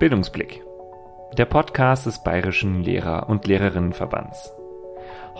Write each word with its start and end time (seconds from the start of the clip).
Bildungsblick. 0.00 0.64
Der 1.36 1.44
Podcast 1.44 2.06
des 2.06 2.24
Bayerischen 2.24 2.82
Lehrer- 2.82 3.28
und 3.28 3.46
Lehrerinnenverbands. 3.46 4.50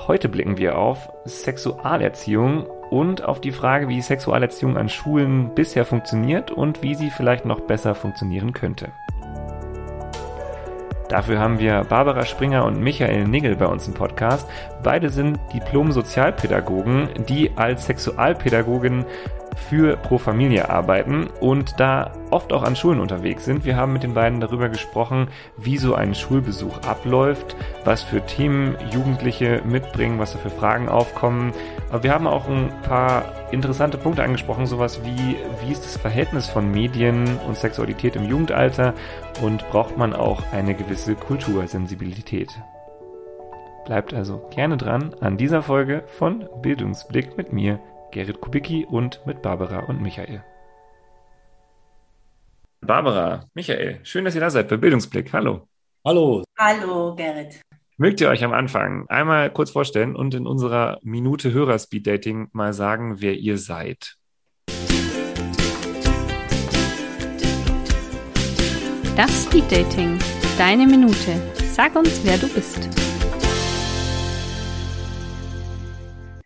Heute 0.06 0.29
blicken 0.29 0.59
wir 0.59 0.77
auf 0.77 1.11
Sexualerziehung 1.25 2.66
und 2.91 3.25
auf 3.25 3.41
die 3.41 3.52
Frage, 3.52 3.88
wie 3.88 4.02
Sexualerziehung 4.02 4.77
an 4.77 4.91
Schulen 4.91 5.54
bisher 5.54 5.86
funktioniert 5.86 6.50
und 6.50 6.82
wie 6.82 6.95
sie 6.95 7.09
vielleicht 7.09 7.46
noch 7.46 7.61
besser 7.61 7.95
funktionieren 7.95 8.52
könnte. 8.52 8.93
Dafür 11.08 11.38
haben 11.38 11.58
wir 11.58 11.84
Barbara 11.88 12.27
Springer 12.27 12.66
und 12.66 12.80
Michael 12.80 13.24
Nigel 13.24 13.56
bei 13.56 13.66
uns 13.66 13.88
im 13.88 13.95
Podcast. 13.95 14.46
Beide 14.82 15.08
sind 15.08 15.40
Diplom-Sozialpädagogen, 15.54 17.08
die 17.27 17.50
als 17.56 17.86
Sexualpädagogin 17.86 19.06
für 19.57 19.96
Pro 19.96 20.19
Familia 20.19 20.69
arbeiten 20.69 21.29
und 21.41 21.79
da 21.79 22.12
oft 22.30 22.53
auch 22.53 22.62
an 22.62 22.77
Schulen 22.77 23.00
unterwegs 23.00 23.45
sind. 23.45 23.64
Wir 23.64 23.77
haben 23.77 23.93
mit 23.93 24.03
den 24.03 24.14
beiden 24.14 24.41
darüber 24.41 24.68
gesprochen, 24.68 25.29
wie 25.57 25.79
so 25.79 25.95
ein 25.95 26.14
Schulbesuch 26.14 26.79
abläuft, 26.82 27.57
was 27.85 28.03
für 28.03 28.25
Themen 28.25 28.77
Jugendliche 28.93 29.63
mitbringen, 29.64 30.18
was 30.18 30.32
da 30.32 30.39
für 30.39 30.50
Fragen 30.50 30.89
aufkommen. 30.89 31.53
Aber 31.91 32.03
wir 32.03 32.12
haben 32.12 32.27
auch 32.27 32.48
ein 32.48 32.70
paar 32.83 33.25
interessante 33.50 33.98
Punkte 33.98 34.22
angesprochen, 34.22 34.67
sowas 34.67 35.00
wie, 35.05 35.36
wie 35.64 35.72
ist 35.72 35.84
das 35.84 35.97
Verhältnis 35.97 36.48
von 36.48 36.70
Medien 36.70 37.39
und 37.47 37.56
Sexualität 37.56 38.17
im 38.17 38.28
Jugendalter 38.28 38.94
und 39.42 39.69
braucht 39.70 39.97
man 39.97 40.14
auch 40.14 40.42
eine 40.53 40.75
gewisse 40.75 41.14
Kultursensibilität. 41.14 42.50
Bleibt 43.84 44.14
also 44.14 44.42
gerne 44.50 44.77
dran 44.77 45.14
an 45.20 45.36
dieser 45.36 45.62
Folge 45.62 46.05
von 46.06 46.48
Bildungsblick 46.62 47.36
mit 47.36 47.53
mir, 47.53 47.80
Gerrit 48.11 48.41
Kubicki 48.41 48.84
und 48.84 49.25
mit 49.27 49.42
Barbara 49.42 49.81
und 49.81 50.03
Michael. 50.03 50.45
Barbara, 52.81 53.45
Michael, 53.55 54.00
schön, 54.03 54.25
dass 54.25 54.34
ihr 54.34 54.41
da 54.41 54.50
seid 54.50 54.69
bei 54.69 54.77
Bildungsblick. 54.77 55.33
Hallo. 55.33 55.69
Hallo. 56.05 56.42
Hallo, 56.58 57.14
Gerrit. 57.14 57.61
Mögt 57.98 58.20
ihr 58.20 58.28
euch 58.30 58.42
am 58.42 58.52
Anfang 58.52 59.06
einmal 59.08 59.50
kurz 59.50 59.70
vorstellen 59.70 60.17
und 60.17 60.34
in 60.34 60.47
unserer 60.47 60.98
Minute 61.02 61.52
Hörer-Speed 61.52 62.06
Dating 62.06 62.48
mal 62.52 62.72
sagen, 62.72 63.20
wer 63.20 63.34
ihr 63.34 63.58
seid? 63.58 64.17
Das 69.17 69.45
Speed 69.45 69.70
Dating. 69.70 70.19
Deine 70.56 70.86
Minute. 70.86 71.41
Sag 71.72 71.95
uns, 71.95 72.22
wer 72.24 72.39
du 72.39 72.48
bist. 72.48 73.09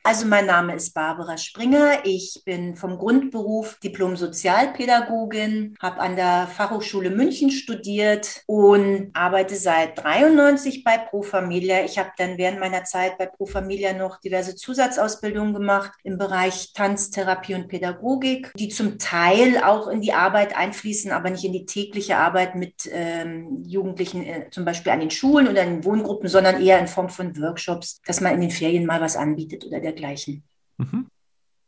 Also 0.06 0.26
mein 0.26 0.44
Name 0.44 0.74
ist 0.74 0.92
Barbara 0.92 1.38
Springer. 1.38 2.04
Ich 2.04 2.42
bin 2.44 2.76
vom 2.76 2.98
Grundberuf 2.98 3.78
Diplom-Sozialpädagogin, 3.82 5.76
habe 5.80 5.98
an 5.98 6.14
der 6.14 6.46
Fachhochschule 6.46 7.08
München 7.08 7.50
studiert 7.50 8.42
und 8.44 9.08
arbeite 9.14 9.56
seit 9.56 10.04
93 10.04 10.84
bei 10.84 10.98
Pro 10.98 11.22
Familia. 11.22 11.86
Ich 11.86 11.98
habe 11.98 12.10
dann 12.18 12.36
während 12.36 12.60
meiner 12.60 12.84
Zeit 12.84 13.16
bei 13.16 13.24
Pro 13.24 13.46
Familia 13.46 13.94
noch 13.94 14.20
diverse 14.20 14.54
Zusatzausbildungen 14.56 15.54
gemacht 15.54 15.92
im 16.02 16.18
Bereich 16.18 16.74
Tanztherapie 16.74 17.54
und 17.54 17.68
Pädagogik, 17.68 18.52
die 18.58 18.68
zum 18.68 18.98
Teil 18.98 19.56
auch 19.64 19.88
in 19.88 20.02
die 20.02 20.12
Arbeit 20.12 20.54
einfließen, 20.54 21.12
aber 21.12 21.30
nicht 21.30 21.44
in 21.44 21.54
die 21.54 21.64
tägliche 21.64 22.18
Arbeit 22.18 22.56
mit 22.56 22.90
ähm, 22.92 23.62
Jugendlichen, 23.66 24.22
äh, 24.22 24.50
zum 24.50 24.66
Beispiel 24.66 24.92
an 24.92 25.00
den 25.00 25.10
Schulen 25.10 25.48
oder 25.48 25.62
in 25.62 25.82
Wohngruppen, 25.82 26.28
sondern 26.28 26.60
eher 26.60 26.78
in 26.78 26.88
Form 26.88 27.08
von 27.08 27.34
Workshops, 27.40 28.02
dass 28.04 28.20
man 28.20 28.34
in 28.34 28.42
den 28.42 28.50
Ferien 28.50 28.84
mal 28.84 29.00
was 29.00 29.16
anbietet 29.16 29.64
oder 29.64 29.80
der 29.80 29.93
dergleichen. 29.94 30.42
Mhm. 30.78 31.06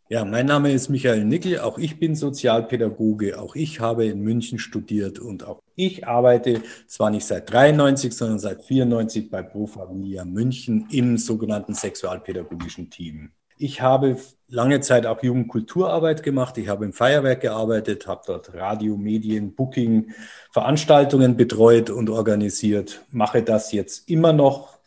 Ja, 0.08 0.24
mein 0.24 0.46
Name 0.46 0.70
ist 0.70 0.88
Michael 0.88 1.24
Nickel. 1.24 1.58
Auch 1.58 1.78
ich 1.78 1.98
bin 1.98 2.14
Sozialpädagoge. 2.14 3.40
Auch 3.40 3.56
ich 3.56 3.80
habe 3.80 4.06
in 4.06 4.20
München 4.20 4.60
studiert 4.60 5.18
und 5.18 5.44
auch 5.44 5.60
ich 5.74 6.06
arbeite 6.06 6.62
zwar 6.86 7.10
nicht 7.10 7.26
seit 7.26 7.52
93, 7.52 8.12
sondern 8.12 8.38
seit 8.38 8.62
94 8.62 9.30
bei 9.30 9.42
Pro 9.42 9.66
Familia 9.66 10.24
München 10.24 10.86
im 10.92 11.18
sogenannten 11.18 11.74
sexualpädagogischen 11.74 12.88
Team. 12.88 13.32
Ich 13.58 13.80
habe 13.80 14.16
lange 14.48 14.80
Zeit 14.80 15.06
auch 15.06 15.22
Jugendkulturarbeit 15.22 16.22
gemacht. 16.22 16.56
Ich 16.58 16.68
habe 16.68 16.84
im 16.84 16.92
Feuerwerk 16.92 17.40
gearbeitet, 17.40 18.06
habe 18.06 18.22
dort 18.26 18.54
Radio, 18.54 18.96
Medien, 18.96 19.56
Booking, 19.56 20.12
Veranstaltungen 20.52 21.36
betreut 21.36 21.90
und 21.90 22.10
organisiert. 22.10 23.02
Mache 23.10 23.42
das 23.42 23.72
jetzt 23.72 24.08
immer 24.08 24.32
noch, 24.32 24.78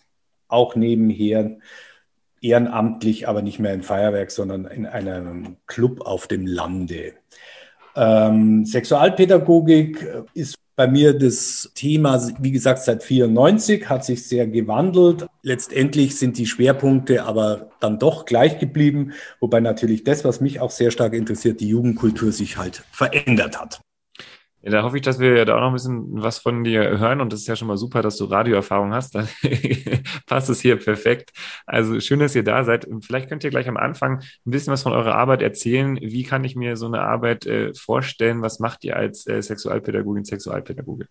auch 0.47 0.75
nebenher 0.75 1.57
ehrenamtlich, 2.41 3.27
aber 3.27 3.41
nicht 3.41 3.59
mehr 3.59 3.73
im 3.73 3.83
Feuerwerk, 3.83 4.31
sondern 4.31 4.65
in 4.65 4.85
einem 4.85 5.57
Club 5.67 6.01
auf 6.01 6.27
dem 6.27 6.45
Lande. 6.45 7.13
Ähm, 7.95 8.65
Sexualpädagogik 8.65 10.07
ist 10.33 10.55
bei 10.79 10.87
mir 10.87 11.13
das 11.13 11.71
Thema, 11.75 12.25
wie 12.39 12.51
gesagt, 12.51 12.79
seit 12.79 13.03
94 13.03 13.89
hat 13.89 14.05
sich 14.05 14.25
sehr 14.25 14.47
gewandelt. 14.47 15.27
Letztendlich 15.43 16.15
sind 16.15 16.37
die 16.37 16.45
Schwerpunkte 16.45 17.25
aber 17.25 17.71
dann 17.81 17.99
doch 17.99 18.25
gleich 18.25 18.59
geblieben, 18.59 19.11
wobei 19.41 19.59
natürlich 19.59 20.05
das, 20.05 20.23
was 20.23 20.39
mich 20.39 20.61
auch 20.61 20.71
sehr 20.71 20.91
stark 20.91 21.13
interessiert, 21.13 21.59
die 21.59 21.67
Jugendkultur 21.67 22.31
sich 22.31 22.55
halt 22.55 22.85
verändert 22.91 23.59
hat. 23.59 23.81
Ja, 24.61 24.71
da 24.71 24.83
hoffe 24.83 24.97
ich, 24.97 25.03
dass 25.03 25.19
wir 25.19 25.45
da 25.45 25.55
auch 25.55 25.61
noch 25.61 25.67
ein 25.69 25.73
bisschen 25.73 26.21
was 26.21 26.39
von 26.39 26.65
dir 26.65 26.99
hören 26.99 27.21
und 27.21 27.31
das 27.31 27.41
ist 27.41 27.47
ja 27.47 27.55
schon 27.55 27.69
mal 27.69 27.77
super, 27.77 28.01
dass 28.01 28.17
du 28.17 28.25
Radioerfahrung 28.25 28.93
hast. 28.93 29.15
Da 29.15 29.25
passt 30.25 30.49
es 30.49 30.59
hier 30.59 30.75
perfekt. 30.75 31.31
Also 31.65 31.99
schön, 32.01 32.19
dass 32.19 32.35
ihr 32.35 32.43
da 32.43 32.65
seid. 32.65 32.85
Vielleicht 33.01 33.29
könnt 33.29 33.43
ihr 33.45 33.51
gleich 33.51 33.69
am 33.69 33.77
Anfang 33.77 34.19
ein 34.19 34.51
bisschen 34.51 34.73
was 34.73 34.83
von 34.83 34.91
eurer 34.91 35.15
Arbeit 35.15 35.41
erzählen. 35.41 35.97
Wie 36.01 36.23
kann 36.23 36.43
ich 36.43 36.57
mir 36.57 36.75
so 36.75 36.87
eine 36.87 37.01
Arbeit 37.01 37.45
äh, 37.45 37.73
vorstellen? 37.73 38.41
Was 38.41 38.59
macht 38.59 38.83
ihr 38.83 38.97
als 38.97 39.25
äh, 39.27 39.41
Sexualpädagogin, 39.41 40.25
Sexualpädagoge? 40.25 41.07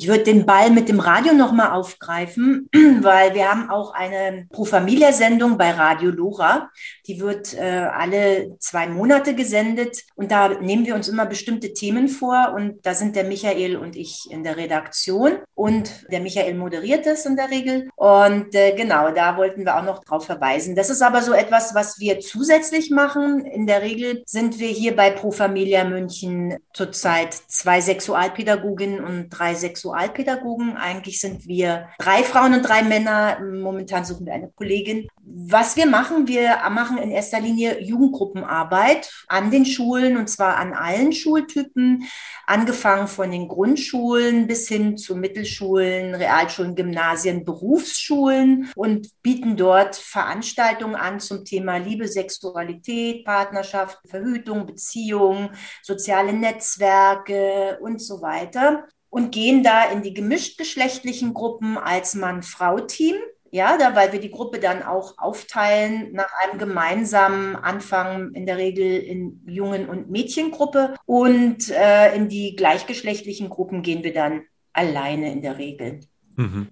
Ich 0.00 0.08
würde 0.08 0.24
den 0.24 0.46
Ball 0.46 0.70
mit 0.70 0.88
dem 0.88 0.98
Radio 0.98 1.34
nochmal 1.34 1.72
aufgreifen, 1.72 2.70
weil 3.02 3.34
wir 3.34 3.50
haben 3.50 3.68
auch 3.68 3.92
eine 3.92 4.46
Pro 4.50 4.64
Familia 4.64 5.12
Sendung 5.12 5.58
bei 5.58 5.72
Radio 5.72 6.10
Lora. 6.10 6.70
Die 7.06 7.20
wird 7.20 7.52
äh, 7.52 7.86
alle 7.92 8.56
zwei 8.60 8.86
Monate 8.86 9.34
gesendet. 9.34 9.98
Und 10.14 10.30
da 10.30 10.48
nehmen 10.48 10.86
wir 10.86 10.94
uns 10.94 11.10
immer 11.10 11.26
bestimmte 11.26 11.74
Themen 11.74 12.08
vor. 12.08 12.54
Und 12.56 12.86
da 12.86 12.94
sind 12.94 13.14
der 13.14 13.24
Michael 13.24 13.76
und 13.76 13.94
ich 13.94 14.26
in 14.30 14.42
der 14.42 14.56
Redaktion 14.56 15.32
und 15.60 16.06
der 16.10 16.20
Michael 16.20 16.54
moderiert 16.54 17.04
das 17.04 17.26
in 17.26 17.36
der 17.36 17.50
Regel 17.50 17.90
und 17.94 18.54
äh, 18.54 18.74
genau, 18.74 19.10
da 19.10 19.36
wollten 19.36 19.66
wir 19.66 19.76
auch 19.76 19.84
noch 19.84 20.02
drauf 20.02 20.24
verweisen. 20.24 20.74
Das 20.74 20.88
ist 20.88 21.02
aber 21.02 21.20
so 21.20 21.34
etwas, 21.34 21.74
was 21.74 22.00
wir 22.00 22.18
zusätzlich 22.20 22.90
machen. 22.90 23.44
In 23.44 23.66
der 23.66 23.82
Regel 23.82 24.22
sind 24.24 24.58
wir 24.58 24.68
hier 24.68 24.96
bei 24.96 25.10
Pro 25.10 25.30
Familia 25.30 25.84
München 25.84 26.56
zurzeit 26.72 27.34
zwei 27.34 27.82
Sexualpädagoginnen 27.82 29.04
und 29.04 29.28
drei 29.28 29.54
Sexualpädagogen. 29.54 30.78
Eigentlich 30.78 31.20
sind 31.20 31.46
wir 31.46 31.88
drei 31.98 32.22
Frauen 32.22 32.54
und 32.54 32.62
drei 32.62 32.82
Männer. 32.82 33.40
Momentan 33.40 34.06
suchen 34.06 34.24
wir 34.24 34.32
eine 34.32 34.48
Kollegin. 34.48 35.08
Was 35.22 35.76
wir 35.76 35.86
machen, 35.86 36.26
wir 36.26 36.56
machen 36.70 36.96
in 36.96 37.10
erster 37.10 37.38
Linie 37.38 37.80
Jugendgruppenarbeit 37.82 39.12
an 39.28 39.50
den 39.50 39.66
Schulen 39.66 40.16
und 40.16 40.28
zwar 40.28 40.56
an 40.56 40.72
allen 40.72 41.12
Schultypen, 41.12 42.04
angefangen 42.46 43.06
von 43.06 43.30
den 43.30 43.46
Grundschulen 43.46 44.46
bis 44.46 44.66
hin 44.66 44.96
zu 44.96 45.14
Mittelschulen, 45.14 45.49
Realschulen, 45.58 46.74
Gymnasien, 46.74 47.44
Berufsschulen 47.44 48.70
und 48.76 49.08
bieten 49.22 49.56
dort 49.56 49.96
Veranstaltungen 49.96 50.94
an 50.94 51.20
zum 51.20 51.44
Thema 51.44 51.78
Liebe, 51.78 52.08
Sexualität, 52.08 53.24
Partnerschaft, 53.24 53.98
Verhütung, 54.08 54.66
Beziehung, 54.66 55.50
soziale 55.82 56.32
Netzwerke 56.32 57.78
und 57.80 58.00
so 58.00 58.22
weiter 58.22 58.84
und 59.10 59.32
gehen 59.32 59.62
da 59.62 59.90
in 59.90 60.02
die 60.02 60.14
gemischtgeschlechtlichen 60.14 61.34
Gruppen 61.34 61.76
als 61.76 62.14
Mann-Frau-Team. 62.14 63.16
Ja, 63.52 63.76
da, 63.76 63.96
weil 63.96 64.12
wir 64.12 64.20
die 64.20 64.30
Gruppe 64.30 64.60
dann 64.60 64.84
auch 64.84 65.18
aufteilen 65.18 66.12
nach 66.12 66.30
einem 66.40 66.60
gemeinsamen 66.60 67.56
Anfang, 67.56 68.32
in 68.34 68.46
der 68.46 68.58
Regel 68.58 68.98
in 68.98 69.42
Jungen- 69.44 69.88
und 69.88 70.08
Mädchengruppe. 70.08 70.94
Und 71.04 71.68
äh, 71.70 72.14
in 72.14 72.28
die 72.28 72.54
gleichgeschlechtlichen 72.54 73.48
Gruppen 73.48 73.82
gehen 73.82 74.04
wir 74.04 74.14
dann 74.14 74.42
alleine 74.72 75.32
in 75.32 75.42
der 75.42 75.58
Regel. 75.58 76.00
Mhm. 76.36 76.68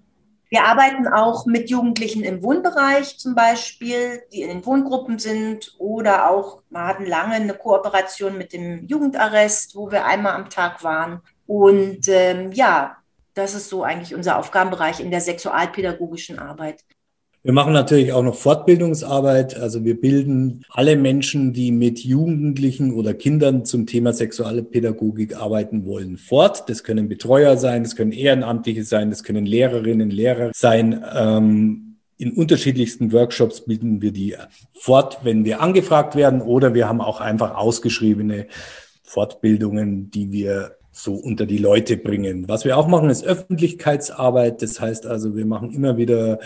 Wir 0.51 0.65
arbeiten 0.65 1.07
auch 1.07 1.45
mit 1.45 1.69
Jugendlichen 1.69 2.23
im 2.23 2.41
Wohnbereich 2.41 3.19
zum 3.19 3.35
Beispiel, 3.35 4.23
die 4.33 4.41
in 4.41 4.49
den 4.49 4.65
Wohngruppen 4.65 5.19
sind 5.19 5.75
oder 5.77 6.31
auch, 6.31 6.63
wir 6.71 6.87
hatten 6.87 7.05
lange 7.05 7.35
eine 7.35 7.53
Kooperation 7.53 8.35
mit 8.35 8.51
dem 8.53 8.87
Jugendarrest, 8.87 9.75
wo 9.75 9.91
wir 9.91 10.05
einmal 10.05 10.33
am 10.33 10.49
Tag 10.49 10.83
waren. 10.83 11.21
Und 11.45 12.07
ähm, 12.07 12.51
ja, 12.51 12.97
das 13.35 13.53
ist 13.53 13.69
so 13.69 13.83
eigentlich 13.83 14.15
unser 14.15 14.39
Aufgabenbereich 14.39 14.99
in 14.99 15.11
der 15.11 15.21
sexualpädagogischen 15.21 16.39
Arbeit. 16.39 16.83
Wir 17.41 17.53
machen 17.53 17.71
natürlich 17.71 18.11
auch 18.11 18.23
noch 18.23 18.35
Fortbildungsarbeit. 18.35 19.57
Also 19.57 19.85
wir 19.85 19.99
bilden 19.99 20.65
alle 20.69 20.97
Menschen, 20.97 21.53
die 21.53 21.71
mit 21.71 21.99
Jugendlichen 21.99 22.93
oder 22.93 23.13
Kindern 23.13 23.63
zum 23.63 23.85
Thema 23.85 24.11
Sexualpädagogik 24.11 25.37
arbeiten 25.37 25.85
wollen, 25.85 26.17
fort. 26.17 26.69
Das 26.69 26.83
können 26.83 27.07
Betreuer 27.07 27.55
sein, 27.55 27.83
das 27.83 27.95
können 27.95 28.11
Ehrenamtliche 28.11 28.83
sein, 28.83 29.09
das 29.09 29.23
können 29.23 29.45
Lehrerinnen, 29.45 30.09
Lehrer 30.09 30.51
sein. 30.53 31.01
Ähm, 31.15 31.95
in 32.17 32.33
unterschiedlichsten 32.33 33.13
Workshops 33.13 33.61
bilden 33.61 34.01
wir 34.01 34.11
die 34.11 34.35
fort, 34.73 35.19
wenn 35.23 35.45
wir 35.45 35.61
angefragt 35.61 36.17
werden 36.17 36.41
oder 36.41 36.73
wir 36.73 36.89
haben 36.89 36.99
auch 36.99 37.21
einfach 37.21 37.55
ausgeschriebene 37.55 38.47
Fortbildungen, 39.03 40.11
die 40.11 40.33
wir 40.33 40.75
so 40.91 41.13
unter 41.15 41.45
die 41.45 41.57
Leute 41.57 41.95
bringen. 41.95 42.49
Was 42.49 42.65
wir 42.65 42.77
auch 42.77 42.87
machen, 42.87 43.09
ist 43.09 43.23
Öffentlichkeitsarbeit. 43.23 44.61
Das 44.61 44.81
heißt 44.81 45.05
also, 45.05 45.37
wir 45.37 45.45
machen 45.45 45.71
immer 45.71 45.95
wieder 45.95 46.39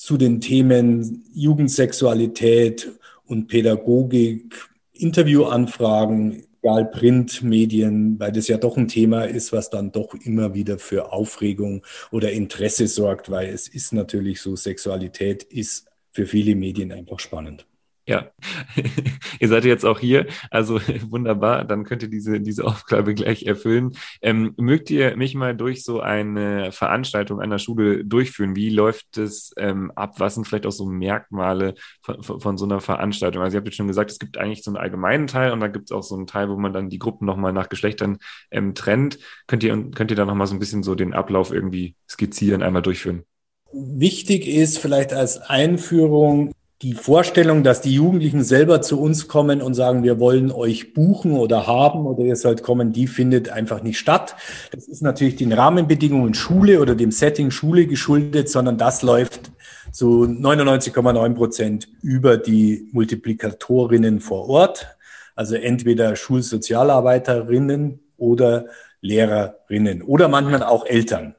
zu 0.00 0.16
den 0.16 0.40
Themen 0.40 1.24
Jugendsexualität 1.34 2.90
und 3.26 3.48
Pädagogik 3.48 4.70
Interviewanfragen, 4.92 6.42
egal 6.62 6.86
Printmedien, 6.86 8.18
weil 8.18 8.32
das 8.32 8.48
ja 8.48 8.56
doch 8.56 8.78
ein 8.78 8.88
Thema 8.88 9.24
ist, 9.24 9.52
was 9.52 9.68
dann 9.68 9.92
doch 9.92 10.14
immer 10.14 10.54
wieder 10.54 10.78
für 10.78 11.12
Aufregung 11.12 11.84
oder 12.10 12.32
Interesse 12.32 12.86
sorgt, 12.86 13.30
weil 13.30 13.50
es 13.50 13.68
ist 13.68 13.92
natürlich 13.92 14.40
so, 14.40 14.56
Sexualität 14.56 15.42
ist 15.42 15.86
für 16.12 16.24
viele 16.26 16.54
Medien 16.54 16.92
einfach 16.92 17.20
spannend. 17.20 17.66
Ja, 18.06 18.30
ihr 19.40 19.48
seid 19.48 19.64
jetzt 19.64 19.84
auch 19.84 20.00
hier, 20.00 20.26
also 20.50 20.80
wunderbar, 21.10 21.64
dann 21.64 21.84
könnt 21.84 22.02
ihr 22.02 22.08
diese, 22.08 22.40
diese 22.40 22.64
Aufgabe 22.64 23.14
gleich 23.14 23.44
erfüllen. 23.44 23.92
Ähm, 24.22 24.54
mögt 24.56 24.90
ihr 24.90 25.16
mich 25.16 25.34
mal 25.34 25.54
durch 25.54 25.84
so 25.84 26.00
eine 26.00 26.72
Veranstaltung 26.72 27.40
einer 27.40 27.58
Schule 27.58 28.04
durchführen? 28.04 28.56
Wie 28.56 28.70
läuft 28.70 29.18
es 29.18 29.52
ähm, 29.58 29.92
ab? 29.94 30.14
Was 30.18 30.34
sind 30.34 30.46
vielleicht 30.46 30.66
auch 30.66 30.72
so 30.72 30.86
Merkmale 30.86 31.74
von, 32.02 32.40
von, 32.40 32.58
so 32.58 32.64
einer 32.64 32.80
Veranstaltung? 32.80 33.42
Also 33.42 33.56
ihr 33.56 33.58
habt 33.58 33.68
jetzt 33.68 33.76
schon 33.76 33.88
gesagt, 33.88 34.10
es 34.10 34.18
gibt 34.18 34.38
eigentlich 34.38 34.64
so 34.64 34.70
einen 34.70 34.78
allgemeinen 34.78 35.26
Teil 35.26 35.52
und 35.52 35.60
dann 35.60 35.72
gibt 35.72 35.90
es 35.90 35.92
auch 35.92 36.02
so 36.02 36.16
einen 36.16 36.26
Teil, 36.26 36.48
wo 36.48 36.56
man 36.56 36.72
dann 36.72 36.90
die 36.90 36.98
Gruppen 36.98 37.26
nochmal 37.26 37.52
nach 37.52 37.68
Geschlechtern 37.68 38.18
ähm, 38.50 38.74
trennt. 38.74 39.18
Könnt 39.46 39.62
ihr, 39.62 39.76
könnt 39.94 40.10
ihr 40.10 40.16
da 40.16 40.24
nochmal 40.24 40.46
so 40.46 40.54
ein 40.54 40.58
bisschen 40.58 40.82
so 40.82 40.94
den 40.94 41.12
Ablauf 41.12 41.52
irgendwie 41.52 41.94
skizzieren, 42.08 42.62
einmal 42.62 42.82
durchführen? 42.82 43.24
Wichtig 43.72 44.48
ist 44.48 44.78
vielleicht 44.78 45.12
als 45.12 45.38
Einführung, 45.38 46.52
die 46.82 46.94
Vorstellung, 46.94 47.62
dass 47.62 47.82
die 47.82 47.92
Jugendlichen 47.92 48.42
selber 48.42 48.80
zu 48.80 49.00
uns 49.00 49.28
kommen 49.28 49.60
und 49.60 49.74
sagen, 49.74 50.02
wir 50.02 50.18
wollen 50.18 50.50
euch 50.50 50.94
buchen 50.94 51.32
oder 51.32 51.66
haben 51.66 52.06
oder 52.06 52.22
ihr 52.22 52.36
sollt 52.36 52.62
kommen, 52.62 52.92
die 52.92 53.06
findet 53.06 53.50
einfach 53.50 53.82
nicht 53.82 53.98
statt. 53.98 54.34
Das 54.72 54.88
ist 54.88 55.02
natürlich 55.02 55.36
den 55.36 55.52
Rahmenbedingungen 55.52 56.32
Schule 56.32 56.80
oder 56.80 56.94
dem 56.94 57.10
Setting 57.10 57.50
Schule 57.50 57.86
geschuldet, 57.86 58.48
sondern 58.48 58.78
das 58.78 59.02
läuft 59.02 59.50
zu 59.92 60.24
99,9 60.24 61.34
Prozent 61.34 61.88
über 62.02 62.38
die 62.38 62.88
Multiplikatorinnen 62.92 64.20
vor 64.20 64.48
Ort. 64.48 64.96
Also 65.36 65.56
entweder 65.56 66.16
Schulsozialarbeiterinnen 66.16 68.00
oder 68.16 68.66
Lehrerinnen 69.02 70.02
oder 70.02 70.28
manchmal 70.28 70.62
auch 70.62 70.86
Eltern. 70.86 71.34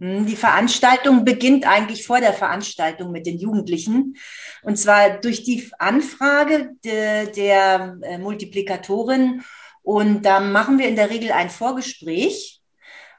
Hm, 0.00 0.26
die 0.26 0.36
Veranstaltung 0.36 1.24
beginnt 1.24 1.66
eigentlich 1.66 2.06
vor 2.06 2.20
der 2.20 2.32
Veranstaltung 2.32 3.12
mit 3.12 3.26
den 3.26 3.38
Jugendlichen. 3.38 4.16
Und 4.62 4.76
zwar 4.76 5.20
durch 5.20 5.42
die 5.42 5.70
Anfrage 5.78 6.70
de, 6.84 7.32
der 7.32 7.98
äh, 8.02 8.18
Multiplikatorin. 8.18 9.42
Und 9.82 10.22
da 10.22 10.40
machen 10.40 10.78
wir 10.78 10.88
in 10.88 10.96
der 10.96 11.10
Regel 11.10 11.32
ein 11.32 11.48
Vorgespräch, 11.50 12.60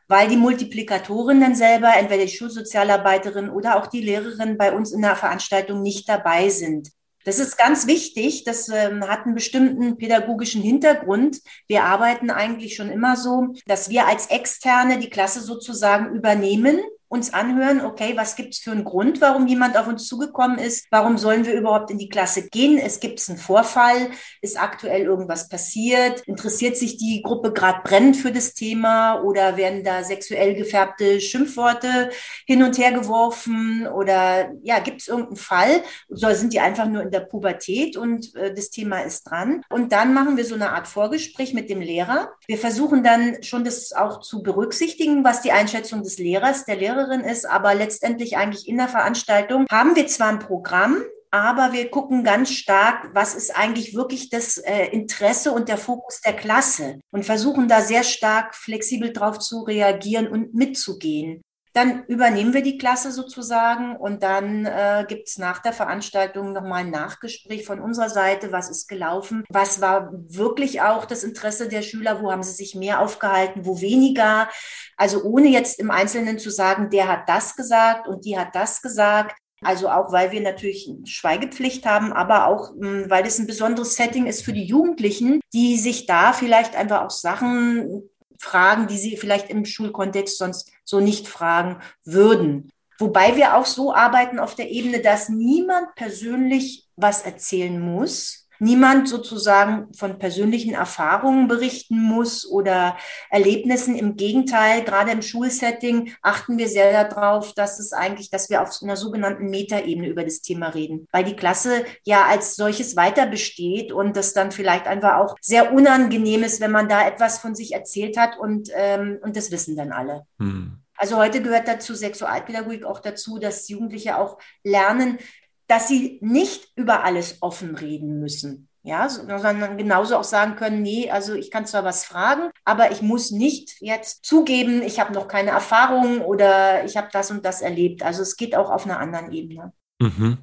weil 0.07 0.27
die 0.27 0.37
Multiplikatorin 0.37 1.41
dann 1.41 1.55
selber, 1.55 1.93
entweder 1.95 2.25
die 2.25 2.31
Schulsozialarbeiterin 2.31 3.49
oder 3.49 3.77
auch 3.77 3.87
die 3.87 4.01
Lehrerin 4.01 4.57
bei 4.57 4.71
uns 4.73 4.91
in 4.91 5.01
der 5.01 5.15
Veranstaltung 5.15 5.81
nicht 5.81 6.07
dabei 6.07 6.49
sind. 6.49 6.89
Das 7.27 7.39
ist 7.39 7.57
ganz 7.57 7.87
wichtig. 7.87 8.45
Das 8.45 8.69
ähm, 8.69 9.05
hat 9.05 9.25
einen 9.25 9.35
bestimmten 9.35 9.97
pädagogischen 9.97 10.61
Hintergrund. 10.61 11.41
Wir 11.67 11.83
arbeiten 11.83 12.29
eigentlich 12.29 12.77
schon 12.77 12.89
immer 12.89 13.17
so, 13.17 13.53
dass 13.65 13.89
wir 13.89 14.07
als 14.07 14.27
Externe 14.27 14.97
die 14.97 15.09
Klasse 15.09 15.41
sozusagen 15.41 16.15
übernehmen 16.15 16.79
uns 17.09 17.33
anhören, 17.33 17.81
okay, 17.81 18.13
was 18.17 18.35
gibt 18.35 18.53
es 18.53 18.59
für 18.59 18.71
einen 18.71 18.83
Grund, 18.83 19.21
warum 19.21 19.47
jemand 19.47 19.77
auf 19.77 19.87
uns 19.87 20.07
zugekommen 20.07 20.59
ist? 20.59 20.87
Warum 20.91 21.17
sollen 21.17 21.45
wir 21.45 21.53
überhaupt 21.53 21.89
in 21.89 21.97
die 21.97 22.09
Klasse 22.09 22.49
gehen? 22.49 22.77
Es 22.77 22.99
gibt 22.99 23.23
einen 23.29 23.37
Vorfall, 23.37 24.09
ist 24.41 24.61
aktuell 24.61 25.03
irgendwas 25.03 25.47
passiert? 25.47 26.21
Interessiert 26.27 26.75
sich 26.75 26.97
die 26.97 27.21
Gruppe 27.21 27.53
gerade 27.53 27.81
brennend 27.83 28.17
für 28.17 28.31
das 28.31 28.53
Thema 28.53 29.21
oder 29.21 29.55
werden 29.55 29.83
da 29.83 30.03
sexuell 30.03 30.55
gefärbte 30.55 31.21
Schimpfworte 31.21 32.09
hin 32.45 32.63
und 32.63 32.77
her 32.77 32.91
geworfen? 32.91 33.87
Oder 33.87 34.51
ja, 34.63 34.79
gibt 34.79 35.01
es 35.01 35.07
irgendeinen 35.07 35.37
Fall? 35.37 35.83
Oder 36.09 36.35
sind 36.35 36.51
die 36.51 36.59
einfach 36.59 36.87
nur 36.87 37.03
in 37.03 37.11
der 37.11 37.21
Pubertät 37.21 37.95
und 37.95 38.35
äh, 38.35 38.53
das 38.53 38.69
Thema 38.69 38.99
ist 38.99 39.23
dran? 39.23 39.63
Und 39.69 39.93
dann 39.93 40.13
machen 40.13 40.35
wir 40.35 40.45
so 40.45 40.55
eine 40.55 40.71
Art 40.71 40.87
Vorgespräch 40.87 41.53
mit 41.53 41.69
dem 41.69 41.79
Lehrer. 41.79 42.31
Wir 42.47 42.57
versuchen 42.57 43.03
dann 43.03 43.41
schon 43.43 43.63
das 43.63 43.93
auch 43.93 44.19
zu 44.19 44.43
berücksichtigen, 44.43 45.23
was 45.23 45.41
die 45.41 45.51
Einschätzung 45.51 46.03
des 46.03 46.17
Lehrers, 46.17 46.65
der 46.65 46.75
Lehrer 46.75 46.96
Lehrerin 46.97 47.21
ist, 47.21 47.45
aber 47.45 47.75
letztendlich 47.75 48.37
eigentlich 48.37 48.67
in 48.67 48.77
der 48.77 48.87
Veranstaltung 48.87 49.65
haben 49.71 49.95
wir 49.95 50.07
zwar 50.07 50.29
ein 50.29 50.39
Programm, 50.39 51.03
aber 51.29 51.73
wir 51.73 51.89
gucken 51.89 52.23
ganz 52.23 52.51
stark, 52.51 53.09
was 53.13 53.35
ist 53.35 53.55
eigentlich 53.55 53.93
wirklich 53.93 54.29
das 54.29 54.57
äh, 54.57 54.87
Interesse 54.87 55.51
und 55.51 55.69
der 55.69 55.77
Fokus 55.77 56.21
der 56.21 56.33
Klasse 56.33 56.99
und 57.11 57.25
versuchen 57.25 57.67
da 57.67 57.81
sehr 57.81 58.03
stark 58.03 58.55
flexibel 58.55 59.11
drauf 59.11 59.39
zu 59.39 59.61
reagieren 59.61 60.27
und 60.27 60.53
mitzugehen. 60.53 61.43
Dann 61.77 62.05
übernehmen 62.07 62.55
wir 62.55 62.63
die 62.63 62.79
Klasse 62.79 63.11
sozusagen 63.11 63.95
und 63.95 64.23
dann 64.23 64.65
äh, 64.65 65.05
gibt 65.07 65.27
es 65.27 65.37
nach 65.37 65.59
der 65.59 65.73
Veranstaltung 65.73 66.51
nochmal 66.51 66.85
ein 66.85 66.89
Nachgespräch 66.89 67.67
von 67.67 67.79
unserer 67.79 68.09
Seite. 68.09 68.51
Was 68.51 68.71
ist 68.71 68.87
gelaufen? 68.87 69.43
Was 69.47 69.79
war 69.79 70.09
wirklich 70.11 70.81
auch 70.81 71.05
das 71.05 71.23
Interesse 71.23 71.67
der 71.67 71.83
Schüler? 71.83 72.19
Wo 72.19 72.31
haben 72.31 72.41
sie 72.41 72.53
sich 72.53 72.73
mehr 72.73 72.99
aufgehalten? 72.99 73.67
Wo 73.67 73.79
weniger? 73.79 74.49
Also 74.95 75.21
ohne 75.21 75.49
jetzt 75.49 75.79
im 75.79 75.91
Einzelnen 75.91 76.39
zu 76.39 76.49
sagen, 76.49 76.89
der 76.89 77.07
hat 77.09 77.29
das 77.29 77.55
gesagt 77.55 78.07
und 78.07 78.25
die 78.25 78.39
hat 78.39 78.55
das 78.55 78.81
gesagt. 78.81 79.37
Also 79.61 79.91
auch, 79.91 80.11
weil 80.11 80.31
wir 80.31 80.41
natürlich 80.41 80.91
Schweigepflicht 81.03 81.85
haben, 81.85 82.11
aber 82.11 82.47
auch, 82.47 82.71
hm, 82.71 83.07
weil 83.07 83.23
es 83.27 83.37
ein 83.37 83.45
besonderes 83.45 83.93
Setting 83.93 84.25
ist 84.25 84.43
für 84.43 84.53
die 84.53 84.65
Jugendlichen, 84.65 85.41
die 85.53 85.77
sich 85.77 86.07
da 86.07 86.33
vielleicht 86.33 86.75
einfach 86.75 87.03
auch 87.03 87.11
Sachen 87.11 88.09
fragen, 88.39 88.87
die 88.87 88.97
sie 88.97 89.15
vielleicht 89.15 89.51
im 89.51 89.63
Schulkontext 89.65 90.39
sonst 90.39 90.71
so 90.87 90.99
nicht 90.99 91.27
fragen 91.27 91.81
würden. 92.03 92.71
Wobei 92.97 93.35
wir 93.35 93.55
auch 93.55 93.65
so 93.65 93.93
arbeiten 93.93 94.39
auf 94.39 94.55
der 94.55 94.71
Ebene, 94.71 95.01
dass 95.01 95.29
niemand 95.29 95.93
persönlich 95.95 96.87
was 96.95 97.21
erzählen 97.21 97.79
muss, 97.79 98.47
niemand 98.59 99.07
sozusagen 99.07 99.93
von 99.93 100.17
persönlichen 100.17 100.73
Erfahrungen 100.73 101.47
berichten 101.47 102.01
muss 102.01 102.49
oder 102.49 102.97
Erlebnissen. 103.29 103.95
Im 103.95 104.15
Gegenteil, 104.15 104.83
gerade 104.83 105.11
im 105.11 105.21
Schulsetting 105.21 106.13
achten 106.21 106.57
wir 106.57 106.67
sehr 106.67 107.03
darauf, 107.03 107.53
dass 107.53 107.79
es 107.79 107.93
eigentlich, 107.93 108.29
dass 108.29 108.49
wir 108.49 108.61
auf 108.61 108.75
einer 108.81 108.97
sogenannten 108.97 109.49
Metaebene 109.49 110.07
über 110.07 110.23
das 110.23 110.41
Thema 110.41 110.69
reden, 110.69 111.07
weil 111.11 111.23
die 111.23 111.35
Klasse 111.35 111.85
ja 112.03 112.25
als 112.25 112.55
solches 112.55 112.95
weiter 112.95 113.27
besteht 113.27 113.91
und 113.91 114.17
das 114.17 114.33
dann 114.33 114.51
vielleicht 114.51 114.87
einfach 114.87 115.17
auch 115.17 115.35
sehr 115.41 115.73
unangenehm 115.73 116.43
ist, 116.43 116.61
wenn 116.61 116.71
man 116.71 116.89
da 116.89 117.07
etwas 117.07 117.39
von 117.39 117.55
sich 117.55 117.73
erzählt 117.73 118.17
hat 118.17 118.37
und, 118.37 118.69
ähm, 118.73 119.19
und 119.21 119.35
das 119.35 119.51
wissen 119.51 119.75
dann 119.75 119.91
alle. 119.91 120.23
Hm. 120.39 120.79
Also 120.97 121.17
heute 121.17 121.41
gehört 121.41 121.67
dazu 121.67 121.95
Sexualpädagogik 121.95 122.85
auch 122.85 122.99
dazu, 122.99 123.37
dass 123.37 123.69
Jugendliche 123.69 124.17
auch 124.17 124.37
lernen, 124.63 125.19
dass 125.67 125.87
sie 125.87 126.17
nicht 126.21 126.71
über 126.75 127.03
alles 127.03 127.37
offen 127.41 127.75
reden 127.75 128.19
müssen. 128.19 128.67
Ja, 128.83 129.09
sondern 129.09 129.77
genauso 129.77 130.15
auch 130.15 130.23
sagen 130.23 130.55
können, 130.55 130.81
nee, 130.81 131.11
also 131.11 131.33
ich 131.33 131.51
kann 131.51 131.65
zwar 131.65 131.83
was 131.83 132.05
fragen, 132.05 132.51
aber 132.63 132.89
ich 132.91 133.01
muss 133.01 133.31
nicht 133.31 133.81
jetzt 133.81 134.23
zugeben, 134.23 134.81
ich 134.81 135.01
habe 135.01 135.13
noch 135.13 135.27
keine 135.27 135.49
Erfahrung 135.49 136.21
oder 136.21 136.85
ich 136.85 136.95
habe 136.95 137.09
das 137.11 137.29
und 137.29 137.43
das 137.43 137.61
erlebt. 137.61 138.01
Also 138.01 138.21
es 138.21 138.37
geht 138.37 138.55
auch 138.55 138.71
auf 138.71 138.85
einer 138.85 138.97
anderen 138.97 139.33
Ebene. 139.33 139.73
Mhm. 139.99 140.37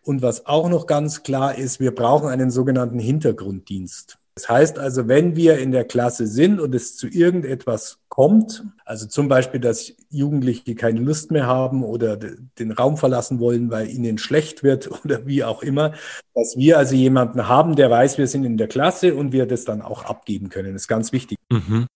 Und 0.00 0.22
was 0.22 0.46
auch 0.46 0.68
noch 0.68 0.86
ganz 0.86 1.24
klar 1.24 1.58
ist, 1.58 1.80
wir 1.80 1.92
brauchen 1.92 2.28
einen 2.28 2.52
sogenannten 2.52 3.00
Hintergrunddienst. 3.00 4.16
Das 4.36 4.48
heißt 4.48 4.78
also, 4.78 5.08
wenn 5.08 5.34
wir 5.34 5.58
in 5.58 5.72
der 5.72 5.84
Klasse 5.84 6.28
sind 6.28 6.60
und 6.60 6.72
es 6.72 6.96
zu 6.96 7.08
irgendetwas 7.08 7.98
kommt, 8.16 8.64
also 8.86 9.06
zum 9.06 9.28
Beispiel, 9.28 9.60
dass 9.60 9.92
Jugendliche 10.08 10.74
keine 10.74 11.00
Lust 11.00 11.30
mehr 11.30 11.46
haben 11.46 11.84
oder 11.84 12.16
den 12.16 12.72
Raum 12.72 12.96
verlassen 12.96 13.40
wollen, 13.40 13.70
weil 13.70 13.90
ihnen 13.90 14.16
schlecht 14.16 14.62
wird 14.62 14.90
oder 15.04 15.26
wie 15.26 15.44
auch 15.44 15.62
immer, 15.62 15.92
dass 16.34 16.56
wir 16.56 16.78
also 16.78 16.94
jemanden 16.94 17.46
haben, 17.46 17.76
der 17.76 17.90
weiß, 17.90 18.16
wir 18.16 18.26
sind 18.26 18.44
in 18.44 18.56
der 18.56 18.68
Klasse 18.68 19.14
und 19.14 19.32
wir 19.32 19.44
das 19.44 19.66
dann 19.66 19.82
auch 19.82 20.06
abgeben 20.06 20.48
können. 20.48 20.72
Das 20.72 20.82
ist 20.82 20.88
ganz 20.88 21.12
wichtig. 21.12 21.36
Mhm. 21.52 21.86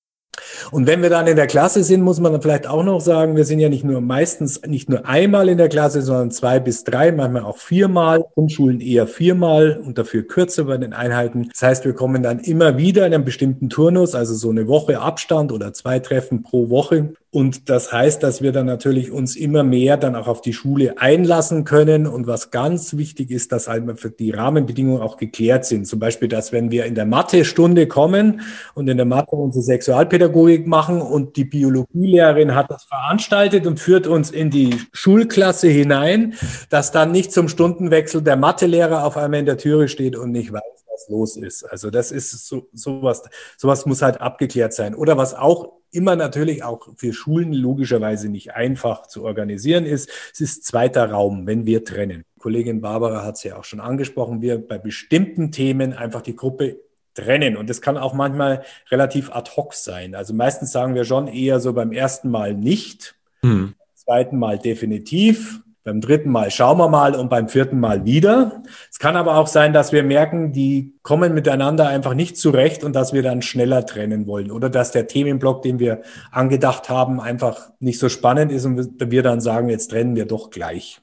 Und 0.70 0.86
wenn 0.86 1.02
wir 1.02 1.10
dann 1.10 1.26
in 1.26 1.36
der 1.36 1.46
Klasse 1.46 1.82
sind, 1.82 2.02
muss 2.02 2.20
man 2.20 2.32
dann 2.32 2.42
vielleicht 2.42 2.66
auch 2.66 2.82
noch 2.82 3.00
sagen, 3.00 3.36
wir 3.36 3.44
sind 3.44 3.58
ja 3.58 3.68
nicht 3.68 3.84
nur 3.84 4.00
meistens 4.00 4.62
nicht 4.66 4.88
nur 4.88 5.06
einmal 5.06 5.48
in 5.48 5.58
der 5.58 5.68
Klasse, 5.68 6.02
sondern 6.02 6.30
zwei 6.30 6.60
bis 6.60 6.84
drei, 6.84 7.12
manchmal 7.12 7.42
auch 7.42 7.58
viermal. 7.58 8.24
Grundschulen 8.34 8.80
eher 8.80 9.06
viermal 9.06 9.80
und 9.84 9.98
dafür 9.98 10.22
kürzer 10.26 10.64
bei 10.64 10.76
den 10.76 10.92
Einheiten. 10.92 11.48
Das 11.52 11.62
heißt, 11.62 11.84
wir 11.84 11.94
kommen 11.94 12.22
dann 12.22 12.38
immer 12.40 12.76
wieder 12.76 13.06
in 13.06 13.14
einem 13.14 13.24
bestimmten 13.24 13.68
Turnus, 13.68 14.14
also 14.14 14.34
so 14.34 14.50
eine 14.50 14.68
Woche 14.68 15.00
Abstand 15.00 15.52
oder 15.52 15.72
zwei 15.72 15.98
Treffen 15.98 16.42
pro 16.42 16.70
Woche. 16.70 17.14
Und 17.32 17.70
das 17.70 17.92
heißt, 17.92 18.24
dass 18.24 18.42
wir 18.42 18.50
dann 18.50 18.66
natürlich 18.66 19.12
uns 19.12 19.36
immer 19.36 19.62
mehr 19.62 19.96
dann 19.96 20.16
auch 20.16 20.26
auf 20.26 20.40
die 20.40 20.52
Schule 20.52 20.98
einlassen 20.98 21.62
können. 21.62 22.08
Und 22.08 22.26
was 22.26 22.50
ganz 22.50 22.96
wichtig 22.96 23.30
ist, 23.30 23.52
dass 23.52 23.68
halt 23.68 23.84
die 24.18 24.32
Rahmenbedingungen 24.32 25.00
auch 25.00 25.16
geklärt 25.16 25.64
sind. 25.64 25.86
Zum 25.86 26.00
Beispiel, 26.00 26.26
dass 26.26 26.50
wenn 26.50 26.72
wir 26.72 26.86
in 26.86 26.96
der 26.96 27.06
Mathe-Stunde 27.06 27.86
kommen 27.86 28.40
und 28.74 28.88
in 28.88 28.96
der 28.96 29.06
Mathe 29.06 29.36
unsere 29.36 29.62
Sexualpädagogik 29.62 30.66
machen 30.66 31.00
und 31.00 31.36
die 31.36 31.44
Biologielehrerin 31.44 32.56
hat 32.56 32.68
das 32.68 32.82
veranstaltet 32.84 33.64
und 33.64 33.78
führt 33.78 34.08
uns 34.08 34.32
in 34.32 34.50
die 34.50 34.74
Schulklasse 34.92 35.68
hinein, 35.68 36.34
dass 36.68 36.90
dann 36.90 37.12
nicht 37.12 37.32
zum 37.32 37.48
Stundenwechsel 37.48 38.22
der 38.22 38.36
Mathelehrer 38.36 39.04
auf 39.04 39.16
einmal 39.16 39.38
in 39.38 39.46
der 39.46 39.56
Türe 39.56 39.86
steht 39.86 40.16
und 40.16 40.32
nicht 40.32 40.52
weiß, 40.52 40.79
was 41.00 41.08
los 41.08 41.36
ist. 41.36 41.64
Also 41.64 41.90
das 41.90 42.12
ist 42.12 42.30
so 42.30 42.68
sowas, 42.72 43.22
sowas 43.56 43.86
muss 43.86 44.02
halt 44.02 44.20
abgeklärt 44.20 44.72
sein. 44.72 44.94
Oder 44.94 45.16
was 45.16 45.34
auch 45.34 45.72
immer 45.92 46.16
natürlich 46.16 46.62
auch 46.62 46.88
für 46.96 47.12
Schulen 47.12 47.52
logischerweise 47.52 48.28
nicht 48.28 48.54
einfach 48.54 49.06
zu 49.06 49.24
organisieren 49.24 49.86
ist, 49.86 50.08
es 50.32 50.40
ist 50.40 50.64
zweiter 50.64 51.10
Raum, 51.10 51.46
wenn 51.46 51.66
wir 51.66 51.84
trennen. 51.84 52.24
Kollegin 52.38 52.80
Barbara 52.80 53.24
hat 53.24 53.36
es 53.36 53.42
ja 53.42 53.56
auch 53.56 53.64
schon 53.64 53.80
angesprochen, 53.80 54.40
wir 54.40 54.58
bei 54.66 54.78
bestimmten 54.78 55.50
Themen 55.52 55.92
einfach 55.92 56.22
die 56.22 56.36
Gruppe 56.36 56.80
trennen. 57.14 57.56
Und 57.56 57.68
das 57.68 57.82
kann 57.82 57.98
auch 57.98 58.14
manchmal 58.14 58.62
relativ 58.90 59.30
ad 59.32 59.50
hoc 59.56 59.74
sein. 59.74 60.14
Also 60.14 60.32
meistens 60.32 60.70
sagen 60.72 60.94
wir 60.94 61.04
schon 61.04 61.26
eher 61.26 61.60
so 61.60 61.72
beim 61.72 61.92
ersten 61.92 62.30
Mal 62.30 62.54
nicht, 62.54 63.16
hm. 63.42 63.74
beim 63.76 63.96
zweiten 63.96 64.38
Mal 64.38 64.58
definitiv, 64.58 65.60
beim 65.82 66.00
dritten 66.00 66.30
Mal 66.30 66.50
schauen 66.50 66.78
wir 66.78 66.88
mal 66.88 67.14
und 67.14 67.30
beim 67.30 67.48
vierten 67.48 67.80
Mal 67.80 68.04
wieder. 68.04 68.62
Es 68.90 68.98
kann 68.98 69.16
aber 69.16 69.36
auch 69.36 69.46
sein, 69.46 69.72
dass 69.72 69.92
wir 69.92 70.02
merken, 70.02 70.52
die 70.52 70.94
kommen 71.02 71.32
miteinander 71.34 71.88
einfach 71.88 72.14
nicht 72.14 72.36
zurecht 72.36 72.84
und 72.84 72.94
dass 72.94 73.12
wir 73.12 73.22
dann 73.22 73.42
schneller 73.42 73.86
trennen 73.86 74.26
wollen 74.26 74.50
oder 74.50 74.68
dass 74.68 74.92
der 74.92 75.06
Themenblock, 75.06 75.62
den 75.62 75.78
wir 75.78 76.02
angedacht 76.30 76.90
haben, 76.90 77.20
einfach 77.20 77.70
nicht 77.80 77.98
so 77.98 78.08
spannend 78.08 78.52
ist 78.52 78.66
und 78.66 79.10
wir 79.10 79.22
dann 79.22 79.40
sagen, 79.40 79.68
jetzt 79.68 79.90
trennen 79.90 80.16
wir 80.16 80.26
doch 80.26 80.50
gleich. 80.50 81.00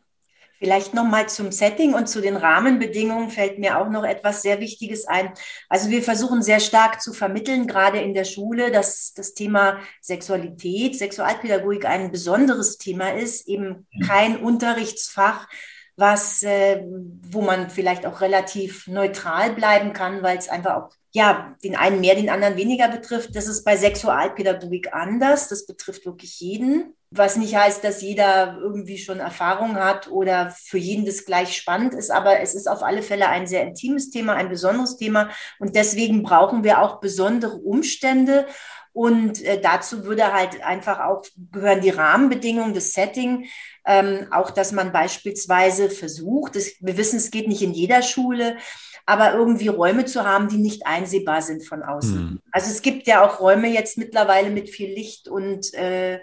Vielleicht 0.59 0.93
nochmal 0.93 1.29
zum 1.29 1.51
Setting 1.51 1.93
und 1.93 2.07
zu 2.09 2.19
den 2.19 2.35
Rahmenbedingungen 2.35 3.29
fällt 3.29 3.59
mir 3.59 3.77
auch 3.77 3.89
noch 3.89 4.03
etwas 4.03 4.41
sehr 4.41 4.59
Wichtiges 4.59 5.07
ein. 5.07 5.31
Also 5.69 5.89
wir 5.89 6.01
versuchen 6.01 6.41
sehr 6.41 6.59
stark 6.59 7.01
zu 7.01 7.13
vermitteln, 7.13 7.67
gerade 7.67 7.99
in 7.99 8.13
der 8.13 8.23
Schule, 8.23 8.71
dass 8.71 9.13
das 9.13 9.33
Thema 9.33 9.79
Sexualität, 10.01 10.97
Sexualpädagogik 10.97 11.85
ein 11.85 12.11
besonderes 12.11 12.77
Thema 12.77 13.13
ist, 13.13 13.47
eben 13.47 13.87
kein 14.05 14.37
Unterrichtsfach, 14.37 15.47
was, 15.95 16.43
äh, 16.43 16.83
wo 17.21 17.41
man 17.41 17.69
vielleicht 17.69 18.05
auch 18.05 18.21
relativ 18.21 18.87
neutral 18.87 19.53
bleiben 19.53 19.93
kann, 19.93 20.23
weil 20.23 20.37
es 20.37 20.49
einfach 20.49 20.75
auch 20.75 20.89
ja, 21.13 21.55
den 21.63 21.75
einen 21.75 22.01
mehr, 22.01 22.15
den 22.15 22.29
anderen 22.29 22.57
weniger 22.57 22.87
betrifft. 22.89 23.35
Das 23.35 23.47
ist 23.47 23.63
bei 23.63 23.77
Sexualpädagogik 23.77 24.93
anders. 24.93 25.47
Das 25.47 25.65
betrifft 25.65 26.05
wirklich 26.05 26.39
jeden. 26.39 26.93
Was 27.09 27.37
nicht 27.37 27.55
heißt, 27.55 27.83
dass 27.83 28.01
jeder 28.01 28.57
irgendwie 28.59 28.97
schon 28.97 29.19
Erfahrung 29.19 29.77
hat 29.77 30.09
oder 30.09 30.51
für 30.51 30.77
jeden 30.77 31.05
das 31.05 31.25
gleich 31.25 31.55
spannend 31.55 31.93
ist, 31.93 32.11
aber 32.11 32.41
es 32.41 32.53
ist 32.53 32.67
auf 32.67 32.83
alle 32.83 33.01
Fälle 33.01 33.29
ein 33.29 33.47
sehr 33.47 33.63
intimes 33.63 34.09
Thema, 34.09 34.33
ein 34.33 34.49
besonderes 34.49 34.97
Thema. 34.97 35.29
Und 35.57 35.75
deswegen 35.75 36.21
brauchen 36.21 36.65
wir 36.65 36.81
auch 36.81 36.99
besondere 36.99 37.55
Umstände. 37.55 38.45
Und 38.91 39.41
äh, 39.43 39.61
dazu 39.61 40.05
würde 40.05 40.33
halt 40.33 40.61
einfach 40.63 40.99
auch 40.99 41.23
gehören 41.51 41.81
die 41.81 41.91
Rahmenbedingungen, 41.91 42.73
das 42.73 42.93
Setting, 42.93 43.45
ähm, 43.87 44.27
auch 44.31 44.51
dass 44.51 44.73
man 44.73 44.91
beispielsweise 44.91 45.89
versucht, 45.89 46.57
das, 46.57 46.73
wir 46.81 46.97
wissen, 46.97 47.17
es 47.17 47.31
geht 47.31 47.47
nicht 47.47 47.61
in 47.61 47.73
jeder 47.73 48.01
Schule, 48.01 48.57
aber 49.05 49.33
irgendwie 49.33 49.69
Räume 49.69 50.03
zu 50.03 50.25
haben, 50.25 50.49
die 50.49 50.57
nicht 50.57 50.85
einsehbar 50.85 51.41
sind 51.41 51.65
von 51.65 51.81
außen. 51.81 52.17
Mhm. 52.17 52.41
Also 52.51 52.69
es 52.69 52.81
gibt 52.81 53.07
ja 53.07 53.25
auch 53.25 53.39
Räume 53.39 53.69
jetzt 53.69 53.97
mittlerweile 53.97 54.49
mit 54.49 54.69
viel 54.69 54.93
Licht 54.93 55.29
und 55.29 55.73
äh, 55.73 56.19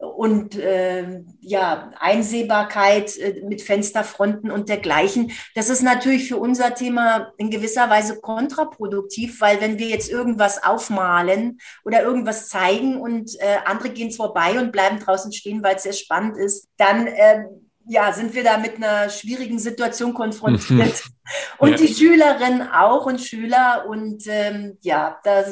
und 0.00 0.56
äh, 0.56 1.22
ja, 1.40 1.92
Einsehbarkeit 1.98 3.16
äh, 3.18 3.42
mit 3.46 3.60
Fensterfronten 3.60 4.50
und 4.50 4.68
dergleichen. 4.68 5.32
Das 5.54 5.68
ist 5.68 5.82
natürlich 5.82 6.28
für 6.28 6.38
unser 6.38 6.74
Thema 6.74 7.32
in 7.36 7.50
gewisser 7.50 7.90
Weise 7.90 8.20
kontraproduktiv, 8.20 9.40
weil 9.40 9.60
wenn 9.60 9.78
wir 9.78 9.88
jetzt 9.88 10.10
irgendwas 10.10 10.62
aufmalen 10.62 11.58
oder 11.84 12.02
irgendwas 12.02 12.48
zeigen 12.48 13.00
und 13.00 13.38
äh, 13.40 13.58
andere 13.66 13.90
gehen 13.90 14.10
vorbei 14.10 14.58
und 14.58 14.72
bleiben 14.72 14.98
draußen 14.98 15.32
stehen, 15.32 15.62
weil 15.62 15.76
es 15.76 15.82
sehr 15.82 15.92
spannend 15.92 16.36
ist, 16.38 16.68
dann 16.78 17.06
äh, 17.06 17.44
ja, 17.86 18.12
sind 18.12 18.34
wir 18.34 18.44
da 18.44 18.56
mit 18.56 18.76
einer 18.76 19.10
schwierigen 19.10 19.58
Situation 19.58 20.14
konfrontiert. 20.14 21.02
und 21.58 21.70
ja. 21.70 21.76
die 21.76 21.92
Schülerinnen 21.92 22.68
auch 22.70 23.04
und 23.04 23.20
Schüler. 23.20 23.84
Und 23.88 24.24
ähm, 24.28 24.78
ja, 24.80 25.18
da 25.24 25.44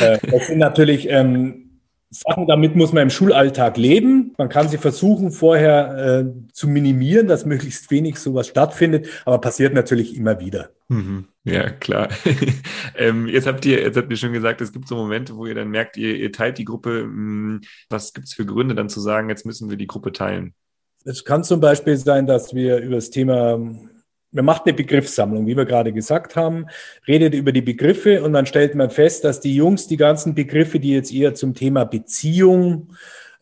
äh, 0.00 0.18
das 0.28 0.48
sind 0.48 0.58
natürlich 0.58 1.08
ähm, 1.08 1.63
Sachen, 2.14 2.46
damit 2.46 2.76
muss 2.76 2.92
man 2.92 3.04
im 3.04 3.10
Schulalltag 3.10 3.76
leben. 3.76 4.34
Man 4.38 4.48
kann 4.48 4.68
sie 4.68 4.78
versuchen, 4.78 5.32
vorher 5.32 6.24
äh, 6.24 6.52
zu 6.52 6.68
minimieren, 6.68 7.26
dass 7.26 7.44
möglichst 7.44 7.90
wenig 7.90 8.18
sowas 8.18 8.46
stattfindet, 8.46 9.08
aber 9.24 9.40
passiert 9.40 9.74
natürlich 9.74 10.16
immer 10.16 10.38
wieder. 10.38 10.70
Mhm. 10.88 11.26
Ja, 11.44 11.70
klar. 11.70 12.08
ähm, 12.96 13.26
jetzt 13.26 13.46
habt 13.46 13.66
ihr, 13.66 13.80
jetzt 13.80 13.96
habt 13.96 14.10
ihr 14.10 14.16
schon 14.16 14.32
gesagt, 14.32 14.60
es 14.60 14.72
gibt 14.72 14.86
so 14.86 14.96
Momente, 14.96 15.36
wo 15.36 15.46
ihr 15.46 15.54
dann 15.54 15.70
merkt, 15.70 15.96
ihr, 15.96 16.16
ihr 16.16 16.32
teilt 16.32 16.58
die 16.58 16.64
Gruppe. 16.64 17.02
Hm, 17.02 17.62
was 17.90 18.14
gibt 18.14 18.28
es 18.28 18.34
für 18.34 18.46
Gründe, 18.46 18.74
dann 18.74 18.88
zu 18.88 19.00
sagen, 19.00 19.28
jetzt 19.28 19.44
müssen 19.44 19.68
wir 19.68 19.76
die 19.76 19.86
Gruppe 19.86 20.12
teilen? 20.12 20.54
Es 21.04 21.24
kann 21.24 21.44
zum 21.44 21.60
Beispiel 21.60 21.96
sein, 21.96 22.26
dass 22.26 22.54
wir 22.54 22.78
über 22.78 22.94
das 22.94 23.10
Thema 23.10 23.60
man 24.34 24.44
macht 24.44 24.66
eine 24.66 24.74
Begriffssammlung, 24.74 25.46
wie 25.46 25.56
wir 25.56 25.64
gerade 25.64 25.92
gesagt 25.92 26.34
haben, 26.34 26.66
redet 27.06 27.34
über 27.34 27.52
die 27.52 27.62
Begriffe 27.62 28.22
und 28.22 28.32
dann 28.32 28.46
stellt 28.46 28.74
man 28.74 28.90
fest, 28.90 29.24
dass 29.24 29.40
die 29.40 29.54
Jungs 29.54 29.86
die 29.86 29.96
ganzen 29.96 30.34
Begriffe, 30.34 30.80
die 30.80 30.90
jetzt 30.90 31.14
eher 31.14 31.34
zum 31.34 31.54
Thema 31.54 31.84
Beziehung, 31.84 32.88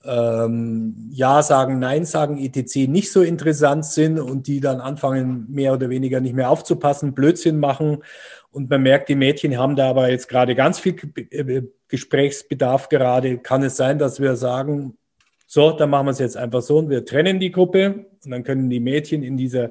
ähm, 0.04 1.08
Ja 1.10 1.42
sagen, 1.42 1.78
Nein 1.78 2.04
sagen, 2.04 2.38
etc. 2.38 2.88
nicht 2.88 3.10
so 3.10 3.22
interessant 3.22 3.86
sind 3.86 4.20
und 4.20 4.46
die 4.46 4.60
dann 4.60 4.80
anfangen, 4.80 5.46
mehr 5.48 5.72
oder 5.72 5.88
weniger 5.88 6.20
nicht 6.20 6.34
mehr 6.34 6.50
aufzupassen, 6.50 7.14
Blödsinn 7.14 7.58
machen. 7.58 8.02
Und 8.50 8.68
man 8.68 8.82
merkt, 8.82 9.08
die 9.08 9.14
Mädchen 9.14 9.56
haben 9.56 9.76
da 9.76 9.88
aber 9.88 10.10
jetzt 10.10 10.28
gerade 10.28 10.54
ganz 10.54 10.78
viel 10.78 10.96
äh, 11.30 11.62
Gesprächsbedarf 11.88 12.90
gerade. 12.90 13.38
Kann 13.38 13.62
es 13.62 13.76
sein, 13.78 13.98
dass 13.98 14.20
wir 14.20 14.36
sagen, 14.36 14.98
so, 15.46 15.70
dann 15.70 15.88
machen 15.88 16.06
wir 16.06 16.10
es 16.10 16.18
jetzt 16.18 16.36
einfach 16.36 16.60
so 16.60 16.76
und 16.76 16.90
wir 16.90 17.06
trennen 17.06 17.40
die 17.40 17.50
Gruppe 17.50 18.06
und 18.24 18.30
dann 18.30 18.44
können 18.44 18.68
die 18.68 18.80
Mädchen 18.80 19.22
in 19.22 19.38
dieser 19.38 19.64
äh, 19.64 19.70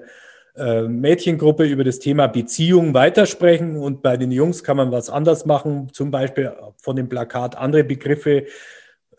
Mädchengruppe 0.55 1.63
über 1.63 1.83
das 1.83 1.99
Thema 1.99 2.27
Beziehung 2.27 2.93
weitersprechen 2.93 3.77
und 3.77 4.01
bei 4.01 4.17
den 4.17 4.31
Jungs 4.31 4.63
kann 4.63 4.77
man 4.77 4.91
was 4.91 5.09
anders 5.09 5.45
machen, 5.45 5.89
zum 5.93 6.11
Beispiel 6.11 6.53
von 6.77 6.95
dem 6.95 7.07
Plakat 7.07 7.57
andere 7.57 7.83
Begriffe 7.83 8.47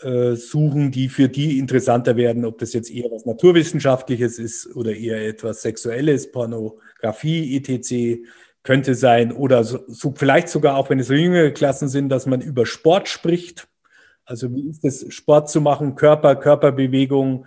äh, 0.03 0.35
suchen, 0.35 0.91
die 0.91 1.09
für 1.09 1.29
die 1.29 1.59
interessanter 1.59 2.17
werden, 2.17 2.45
ob 2.45 2.59
das 2.59 2.73
jetzt 2.73 2.91
eher 2.91 3.11
was 3.11 3.25
Naturwissenschaftliches 3.25 4.39
ist 4.39 4.75
oder 4.75 4.95
eher 4.95 5.27
etwas 5.27 5.63
Sexuelles, 5.63 6.33
Pornografie, 6.33 7.57
etc. 7.57 8.27
könnte 8.63 8.95
sein 8.95 9.33
oder 9.33 9.65
so, 9.65 9.79
so 9.87 10.13
vielleicht 10.17 10.49
sogar 10.49 10.77
auch, 10.77 10.91
wenn 10.91 10.99
es 10.99 11.09
jüngere 11.09 11.51
Klassen 11.51 11.89
sind, 11.89 12.09
dass 12.09 12.27
man 12.27 12.41
über 12.41 12.67
Sport 12.67 13.09
spricht. 13.09 13.69
Also 14.25 14.53
wie 14.53 14.69
ist 14.69 14.85
es, 14.85 15.13
Sport 15.15 15.49
zu 15.49 15.61
machen, 15.61 15.95
Körper, 15.95 16.37
Körperbewegung, 16.37 17.47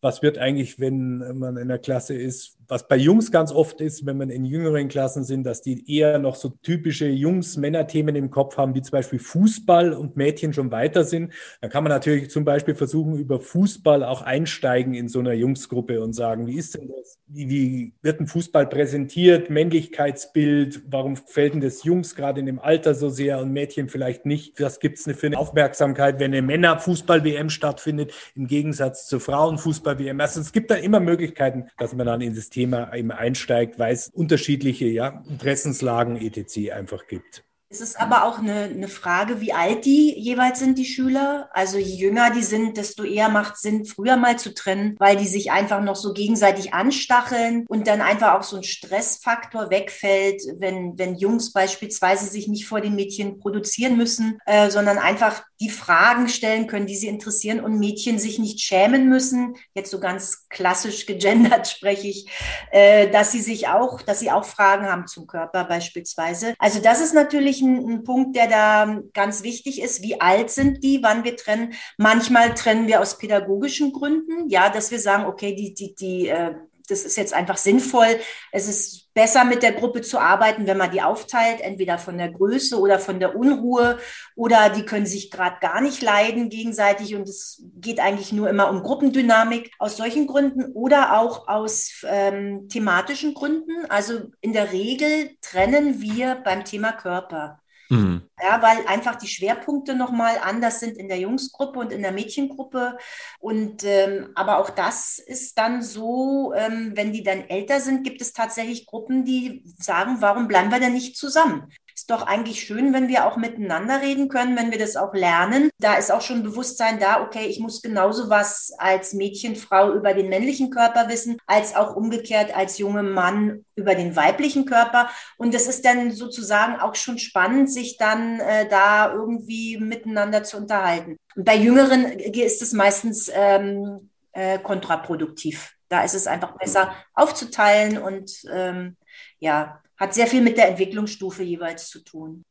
was 0.00 0.22
wird 0.22 0.38
eigentlich, 0.38 0.80
wenn 0.80 1.38
man 1.38 1.56
in 1.56 1.68
der 1.68 1.78
Klasse 1.78 2.14
ist, 2.14 2.58
was 2.68 2.88
bei 2.88 2.96
Jungs 2.96 3.30
ganz 3.30 3.52
oft 3.52 3.80
ist, 3.80 4.06
wenn 4.06 4.18
man 4.18 4.30
in 4.30 4.44
jüngeren 4.44 4.88
Klassen 4.88 5.24
sind, 5.24 5.44
dass 5.44 5.62
die 5.62 5.90
eher 5.94 6.18
noch 6.18 6.34
so 6.34 6.50
typische 6.62 7.06
Jungs-Männer-Themen 7.08 8.14
im 8.14 8.30
Kopf 8.30 8.56
haben, 8.56 8.74
wie 8.74 8.82
zum 8.82 8.92
Beispiel 8.92 9.18
Fußball 9.18 9.92
und 9.92 10.16
Mädchen 10.16 10.52
schon 10.52 10.70
weiter 10.70 11.04
sind. 11.04 11.32
Dann 11.60 11.70
kann 11.70 11.84
man 11.84 11.90
natürlich 11.90 12.30
zum 12.30 12.44
Beispiel 12.44 12.74
versuchen, 12.74 13.16
über 13.18 13.40
Fußball 13.40 14.04
auch 14.04 14.22
einsteigen 14.22 14.94
in 14.94 15.08
so 15.08 15.18
einer 15.18 15.32
Jungsgruppe 15.32 16.02
und 16.02 16.12
sagen, 16.12 16.46
wie 16.46 16.56
ist 16.56 16.74
denn 16.74 16.88
das? 16.88 17.18
Wie, 17.26 17.48
wie 17.48 17.94
wird 18.02 18.20
ein 18.20 18.26
Fußball 18.26 18.66
präsentiert? 18.66 19.50
Männlichkeitsbild? 19.50 20.82
Warum 20.86 21.16
fällt 21.16 21.54
denn 21.54 21.60
das 21.60 21.84
Jungs 21.84 22.14
gerade 22.14 22.40
in 22.40 22.46
dem 22.46 22.58
Alter 22.58 22.94
so 22.94 23.08
sehr 23.08 23.40
und 23.40 23.52
Mädchen 23.52 23.88
vielleicht 23.88 24.26
nicht? 24.26 24.60
Was 24.60 24.80
gibt 24.80 24.98
es 24.98 25.04
für 25.16 25.26
eine 25.26 25.38
Aufmerksamkeit, 25.38 26.20
wenn 26.20 26.32
eine 26.32 26.42
Männer-Fußball-WM 26.42 27.50
stattfindet, 27.50 28.12
im 28.34 28.46
Gegensatz 28.46 29.06
zur 29.06 29.20
Frauen-Fußball-WM? 29.20 30.20
Also 30.20 30.40
es 30.40 30.52
gibt 30.52 30.70
da 30.70 30.74
immer 30.74 31.00
Möglichkeiten, 31.00 31.68
dass 31.78 31.94
man 31.94 32.06
dann 32.06 32.20
in 32.20 32.34
das 32.34 32.50
Thema 32.52 32.94
eben 32.94 33.10
einsteigt, 33.10 33.78
weil 33.78 33.92
es 33.92 34.08
unterschiedliche 34.08 34.86
ja, 34.86 35.24
Interessenslagen 35.28 36.16
etc. 36.16 36.72
einfach 36.72 37.06
gibt. 37.08 37.44
Es 37.72 37.80
ist 37.80 37.98
aber 37.98 38.24
auch 38.24 38.38
eine, 38.38 38.64
eine 38.64 38.88
Frage, 38.88 39.40
wie 39.40 39.54
alt 39.54 39.86
die 39.86 40.14
jeweils 40.14 40.58
sind, 40.58 40.76
die 40.76 40.84
Schüler. 40.84 41.48
Also 41.54 41.78
je 41.78 41.94
jünger 41.94 42.30
die 42.30 42.42
sind, 42.42 42.76
desto 42.76 43.02
eher 43.02 43.30
macht 43.30 43.54
es 43.54 43.62
Sinn, 43.62 43.86
früher 43.86 44.18
mal 44.18 44.38
zu 44.38 44.52
trennen, 44.52 44.94
weil 44.98 45.16
die 45.16 45.26
sich 45.26 45.52
einfach 45.52 45.80
noch 45.80 45.96
so 45.96 46.12
gegenseitig 46.12 46.74
anstacheln 46.74 47.64
und 47.68 47.86
dann 47.86 48.02
einfach 48.02 48.34
auch 48.34 48.42
so 48.42 48.58
ein 48.58 48.62
Stressfaktor 48.62 49.70
wegfällt, 49.70 50.42
wenn, 50.58 50.98
wenn 50.98 51.14
Jungs 51.14 51.50
beispielsweise 51.50 52.26
sich 52.26 52.46
nicht 52.46 52.66
vor 52.66 52.82
den 52.82 52.94
Mädchen 52.94 53.38
produzieren 53.38 53.96
müssen, 53.96 54.38
äh, 54.44 54.68
sondern 54.68 54.98
einfach 54.98 55.42
die 55.62 55.70
Fragen 55.70 56.28
stellen 56.28 56.66
können, 56.66 56.86
die 56.86 56.96
sie 56.96 57.06
interessieren 57.06 57.60
und 57.60 57.78
Mädchen 57.78 58.18
sich 58.18 58.40
nicht 58.40 58.60
schämen 58.60 59.08
müssen. 59.08 59.54
Jetzt 59.74 59.92
so 59.92 60.00
ganz 60.00 60.48
klassisch 60.48 61.06
gegendert 61.06 61.68
spreche 61.68 62.08
ich, 62.08 62.26
äh, 62.72 63.08
dass 63.10 63.30
sie 63.30 63.40
sich 63.40 63.68
auch, 63.68 64.02
dass 64.02 64.18
sie 64.18 64.32
auch 64.32 64.44
Fragen 64.44 64.86
haben 64.86 65.06
zum 65.06 65.28
Körper 65.28 65.64
beispielsweise. 65.64 66.54
Also 66.58 66.80
das 66.80 67.00
ist 67.00 67.14
natürlich 67.14 67.60
ein, 67.62 67.78
ein 67.88 68.04
Punkt, 68.04 68.34
der 68.34 68.48
da 68.48 69.00
ganz 69.14 69.44
wichtig 69.44 69.80
ist. 69.80 70.02
Wie 70.02 70.20
alt 70.20 70.50
sind 70.50 70.82
die, 70.82 71.00
wann 71.02 71.22
wir 71.22 71.36
trennen? 71.36 71.74
Manchmal 71.96 72.54
trennen 72.54 72.88
wir 72.88 73.00
aus 73.00 73.18
pädagogischen 73.18 73.92
Gründen, 73.92 74.48
ja, 74.48 74.68
dass 74.68 74.90
wir 74.90 74.98
sagen, 74.98 75.26
okay, 75.26 75.54
die, 75.54 75.74
die, 75.74 75.94
die 75.94 76.28
äh, 76.28 76.54
das 76.88 77.04
ist 77.04 77.16
jetzt 77.16 77.34
einfach 77.34 77.56
sinnvoll. 77.56 78.18
Es 78.50 78.68
ist 78.68 79.12
besser 79.14 79.44
mit 79.44 79.62
der 79.62 79.72
Gruppe 79.72 80.00
zu 80.00 80.18
arbeiten, 80.18 80.66
wenn 80.66 80.76
man 80.76 80.90
die 80.90 81.02
aufteilt, 81.02 81.60
entweder 81.60 81.98
von 81.98 82.18
der 82.18 82.30
Größe 82.30 82.78
oder 82.78 82.98
von 82.98 83.20
der 83.20 83.36
Unruhe 83.36 83.98
oder 84.36 84.70
die 84.70 84.84
können 84.84 85.06
sich 85.06 85.30
gerade 85.30 85.56
gar 85.60 85.80
nicht 85.80 86.02
leiden 86.02 86.48
gegenseitig 86.48 87.14
und 87.14 87.28
es 87.28 87.62
geht 87.76 88.00
eigentlich 88.00 88.32
nur 88.32 88.48
immer 88.48 88.70
um 88.70 88.82
Gruppendynamik 88.82 89.70
aus 89.78 89.96
solchen 89.96 90.26
Gründen 90.26 90.72
oder 90.72 91.18
auch 91.18 91.48
aus 91.48 92.04
ähm, 92.06 92.68
thematischen 92.68 93.34
Gründen. 93.34 93.86
Also 93.88 94.30
in 94.40 94.52
der 94.52 94.72
Regel 94.72 95.30
trennen 95.40 96.00
wir 96.00 96.36
beim 96.36 96.64
Thema 96.64 96.92
Körper. 96.92 97.61
Mhm. 97.92 98.22
Ja, 98.42 98.62
weil 98.62 98.86
einfach 98.86 99.16
die 99.16 99.28
Schwerpunkte 99.28 99.94
nochmal 99.94 100.38
anders 100.42 100.80
sind 100.80 100.96
in 100.96 101.08
der 101.08 101.18
Jungsgruppe 101.18 101.78
und 101.78 101.92
in 101.92 102.00
der 102.00 102.12
Mädchengruppe. 102.12 102.96
Und 103.38 103.84
ähm, 103.84 104.30
aber 104.34 104.58
auch 104.58 104.70
das 104.70 105.18
ist 105.18 105.58
dann 105.58 105.82
so, 105.82 106.54
ähm, 106.54 106.92
wenn 106.94 107.12
die 107.12 107.22
dann 107.22 107.42
älter 107.50 107.80
sind, 107.80 108.02
gibt 108.02 108.22
es 108.22 108.32
tatsächlich 108.32 108.86
Gruppen, 108.86 109.26
die 109.26 109.62
sagen, 109.78 110.16
warum 110.20 110.48
bleiben 110.48 110.70
wir 110.70 110.80
denn 110.80 110.94
nicht 110.94 111.18
zusammen? 111.18 111.70
Doch 112.12 112.26
eigentlich 112.26 112.62
schön, 112.62 112.92
wenn 112.92 113.08
wir 113.08 113.26
auch 113.26 113.36
miteinander 113.36 114.00
reden 114.00 114.28
können, 114.28 114.56
wenn 114.56 114.70
wir 114.70 114.78
das 114.78 114.96
auch 114.96 115.14
lernen. 115.14 115.70
Da 115.78 115.94
ist 115.94 116.12
auch 116.12 116.20
schon 116.20 116.42
Bewusstsein 116.42 117.00
da, 117.00 117.22
okay, 117.22 117.46
ich 117.46 117.58
muss 117.58 117.82
genauso 117.82 118.30
was 118.30 118.72
als 118.78 119.14
Mädchen, 119.14 119.56
Frau 119.56 119.92
über 119.92 120.14
den 120.14 120.28
männlichen 120.28 120.70
Körper 120.70 121.08
wissen, 121.08 121.38
als 121.46 121.74
auch 121.74 121.96
umgekehrt 121.96 122.54
als 122.54 122.78
junger 122.78 123.02
Mann 123.02 123.64
über 123.74 123.94
den 123.94 124.14
weiblichen 124.14 124.66
Körper. 124.66 125.08
Und 125.36 125.54
das 125.54 125.66
ist 125.66 125.84
dann 125.84 126.12
sozusagen 126.12 126.80
auch 126.80 126.94
schon 126.94 127.18
spannend, 127.18 127.72
sich 127.72 127.96
dann 127.96 128.40
äh, 128.40 128.68
da 128.68 129.12
irgendwie 129.12 129.78
miteinander 129.78 130.44
zu 130.44 130.58
unterhalten. 130.58 131.16
Und 131.34 131.44
bei 131.44 131.56
Jüngeren 131.56 132.04
ist 132.04 132.62
es 132.62 132.72
meistens 132.72 133.30
ähm, 133.34 134.10
äh, 134.32 134.58
kontraproduktiv. 134.58 135.74
Da 135.88 136.04
ist 136.04 136.14
es 136.14 136.26
einfach 136.26 136.56
besser 136.56 136.94
aufzuteilen 137.14 137.98
und 137.98 138.32
ähm, 138.50 138.96
ja, 139.38 139.82
hat 140.02 140.14
sehr 140.14 140.26
viel 140.26 140.42
mit 140.42 140.56
der 140.56 140.68
Entwicklungsstufe 140.68 141.44
jeweils 141.44 141.88
zu 141.88 142.00
tun. 142.00 142.44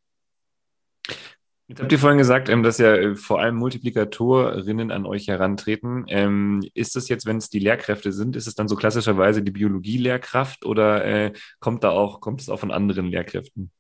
Jetzt 1.68 1.82
habt 1.82 1.92
ihr 1.92 2.00
vorhin 2.00 2.18
gesagt, 2.18 2.48
ähm, 2.48 2.64
dass 2.64 2.78
ja 2.78 2.96
äh, 2.96 3.16
vor 3.16 3.42
allem 3.42 3.56
Multiplikatorinnen 3.56 4.90
an 4.92 5.06
euch 5.06 5.28
herantreten. 5.28 6.06
Ähm, 6.08 6.66
ist 6.74 6.96
das 6.96 7.10
jetzt, 7.10 7.26
wenn 7.26 7.38
es 7.38 7.50
die 7.50 7.60
Lehrkräfte 7.60 8.14
sind, 8.14 8.38
ist 8.38 8.48
es 8.48 8.56
dann 8.56 8.70
so 8.70 8.76
klassischerweise 8.76 9.42
die 9.42 9.52
Biologie-Lehrkraft 9.52 10.66
oder 10.66 11.04
äh, 11.06 11.34
kommt 11.60 11.84
da 11.84 11.92
auch, 11.92 12.22
kommt 12.22 12.42
es 12.42 12.50
auch 12.50 12.60
von 12.60 12.72
anderen 12.72 13.08
Lehrkräften? 13.08 13.72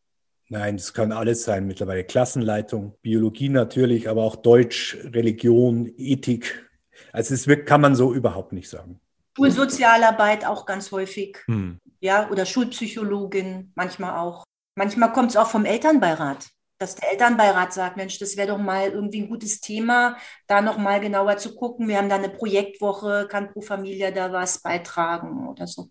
Nein, 0.50 0.76
das 0.76 0.94
kann 0.94 1.14
alles 1.14 1.44
sein 1.44 1.66
mittlerweile. 1.66 2.04
Klassenleitung, 2.04 2.98
Biologie 3.02 3.50
natürlich, 3.50 4.10
aber 4.10 4.24
auch 4.24 4.36
Deutsch, 4.36 4.98
Religion, 5.04 5.90
Ethik. 5.98 6.70
Also 7.14 7.34
es 7.34 7.48
wird, 7.48 7.66
kann 7.66 7.80
man 7.80 7.96
so 7.96 8.14
überhaupt 8.14 8.52
nicht 8.52 8.70
sagen. 8.70 9.00
Schulsozialarbeit 9.38 10.46
auch 10.46 10.66
ganz 10.66 10.92
häufig. 10.92 11.38
Hm 11.46 11.80
ja, 12.02 12.30
oder 12.30 12.46
Schulpsychologin 12.46 13.72
manchmal 13.76 14.18
auch. 14.18 14.44
Manchmal 14.76 15.14
kommt 15.14 15.30
es 15.32 15.38
auch 15.38 15.48
vom 15.48 15.66
Elternbeirat, 15.66 16.50
dass 16.80 16.96
der 16.96 17.12
Elternbeirat 17.12 17.74
sagt, 17.74 17.96
Mensch, 17.98 18.18
das 18.20 18.36
wäre 18.36 18.50
doch 18.50 18.58
mal 18.58 18.90
irgendwie 18.90 19.22
ein 19.22 19.30
gutes 19.30 19.62
Thema, 19.62 20.18
da 20.48 20.62
noch 20.62 20.78
mal 20.78 21.00
genauer 21.00 21.38
zu 21.38 21.56
gucken. 21.56 21.88
Wir 21.88 21.98
haben 21.98 22.10
da 22.10 22.16
eine 22.16 22.30
Projektwoche, 22.30 23.28
kann 23.30 23.52
pro 23.52 23.62
Familie 23.62 24.12
da 24.12 24.34
was 24.34 24.62
beitragen 24.62 25.48
oder 25.48 25.68
so. 25.68 25.90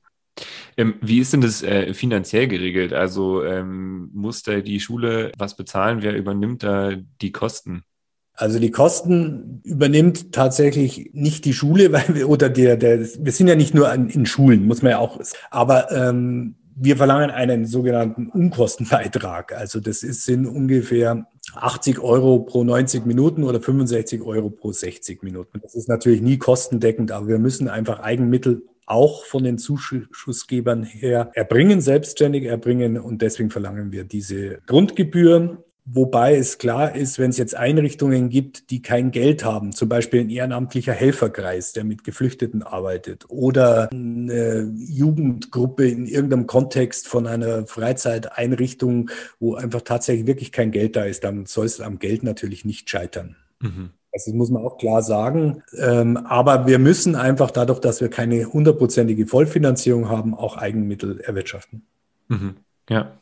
Ähm, 0.76 0.94
wie 1.00 1.20
ist 1.20 1.32
denn 1.32 1.42
das 1.42 1.62
äh, 1.62 1.94
finanziell 1.94 2.48
geregelt? 2.48 2.92
Also 2.92 3.44
ähm, 3.44 4.10
muss 4.12 4.42
da 4.42 4.60
die 4.60 4.80
Schule 4.80 5.32
was 5.38 5.56
bezahlen? 5.56 6.02
Wer 6.02 6.16
übernimmt 6.16 6.62
da 6.62 6.92
die 7.20 7.32
Kosten? 7.32 7.84
Also 8.34 8.58
die 8.58 8.70
Kosten 8.70 9.60
übernimmt 9.64 10.32
tatsächlich 10.32 11.10
nicht 11.12 11.44
die 11.44 11.52
Schule, 11.52 11.92
weil 11.92 12.14
wir, 12.14 12.28
oder 12.28 12.48
der, 12.48 12.76
der, 12.76 13.00
wir 13.00 13.32
sind 13.32 13.48
ja 13.48 13.56
nicht 13.56 13.74
nur 13.74 13.90
an, 13.90 14.08
in 14.08 14.26
Schulen, 14.26 14.66
muss 14.66 14.82
man 14.82 14.92
ja 14.92 14.98
auch, 14.98 15.20
aber 15.50 15.90
ähm, 15.92 16.56
wir 16.82 16.96
verlangen 16.96 17.30
einen 17.30 17.66
sogenannten 17.66 18.28
Unkostenbeitrag. 18.28 19.52
Also 19.52 19.80
das 19.80 20.02
ist, 20.02 20.24
sind 20.24 20.46
ungefähr 20.46 21.26
80 21.54 21.98
Euro 21.98 22.40
pro 22.40 22.64
90 22.64 23.04
Minuten 23.04 23.44
oder 23.44 23.60
65 23.60 24.22
Euro 24.22 24.48
pro 24.48 24.72
60 24.72 25.22
Minuten. 25.22 25.60
Das 25.62 25.74
ist 25.74 25.88
natürlich 25.88 26.22
nie 26.22 26.38
kostendeckend, 26.38 27.12
aber 27.12 27.28
wir 27.28 27.38
müssen 27.38 27.68
einfach 27.68 28.00
Eigenmittel 28.00 28.62
auch 28.86 29.24
von 29.24 29.44
den 29.44 29.58
Zuschussgebern 29.58 30.82
her 30.82 31.30
erbringen, 31.34 31.80
selbstständig 31.80 32.44
erbringen 32.44 32.98
und 32.98 33.22
deswegen 33.22 33.50
verlangen 33.50 33.92
wir 33.92 34.04
diese 34.04 34.58
Grundgebühr 34.66 35.64
Wobei 35.92 36.36
es 36.36 36.58
klar 36.58 36.94
ist, 36.94 37.18
wenn 37.18 37.30
es 37.30 37.38
jetzt 37.38 37.56
Einrichtungen 37.56 38.28
gibt, 38.28 38.70
die 38.70 38.80
kein 38.80 39.10
Geld 39.10 39.44
haben, 39.44 39.72
zum 39.72 39.88
Beispiel 39.88 40.20
ein 40.20 40.30
ehrenamtlicher 40.30 40.92
Helferkreis, 40.92 41.72
der 41.72 41.82
mit 41.82 42.04
Geflüchteten 42.04 42.62
arbeitet, 42.62 43.24
oder 43.28 43.90
eine 43.90 44.72
Jugendgruppe 44.76 45.88
in 45.88 46.06
irgendeinem 46.06 46.46
Kontext 46.46 47.08
von 47.08 47.26
einer 47.26 47.66
Freizeiteinrichtung, 47.66 49.10
wo 49.40 49.56
einfach 49.56 49.80
tatsächlich 49.82 50.28
wirklich 50.28 50.52
kein 50.52 50.70
Geld 50.70 50.94
da 50.94 51.04
ist, 51.04 51.24
dann 51.24 51.46
soll 51.46 51.66
es 51.66 51.80
am 51.80 51.98
Geld 51.98 52.22
natürlich 52.22 52.64
nicht 52.64 52.88
scheitern. 52.88 53.34
Mhm. 53.58 53.90
Also 54.12 54.30
das 54.30 54.34
muss 54.34 54.50
man 54.50 54.64
auch 54.64 54.78
klar 54.78 55.02
sagen. 55.02 55.62
Ähm, 55.76 56.16
aber 56.18 56.68
wir 56.68 56.78
müssen 56.78 57.16
einfach 57.16 57.50
dadurch, 57.50 57.80
dass 57.80 58.00
wir 58.00 58.10
keine 58.10 58.44
hundertprozentige 58.44 59.26
Vollfinanzierung 59.26 60.08
haben, 60.08 60.34
auch 60.34 60.56
Eigenmittel 60.56 61.20
erwirtschaften. 61.20 61.82
Mhm. 62.28 62.56
Ja. 62.88 63.18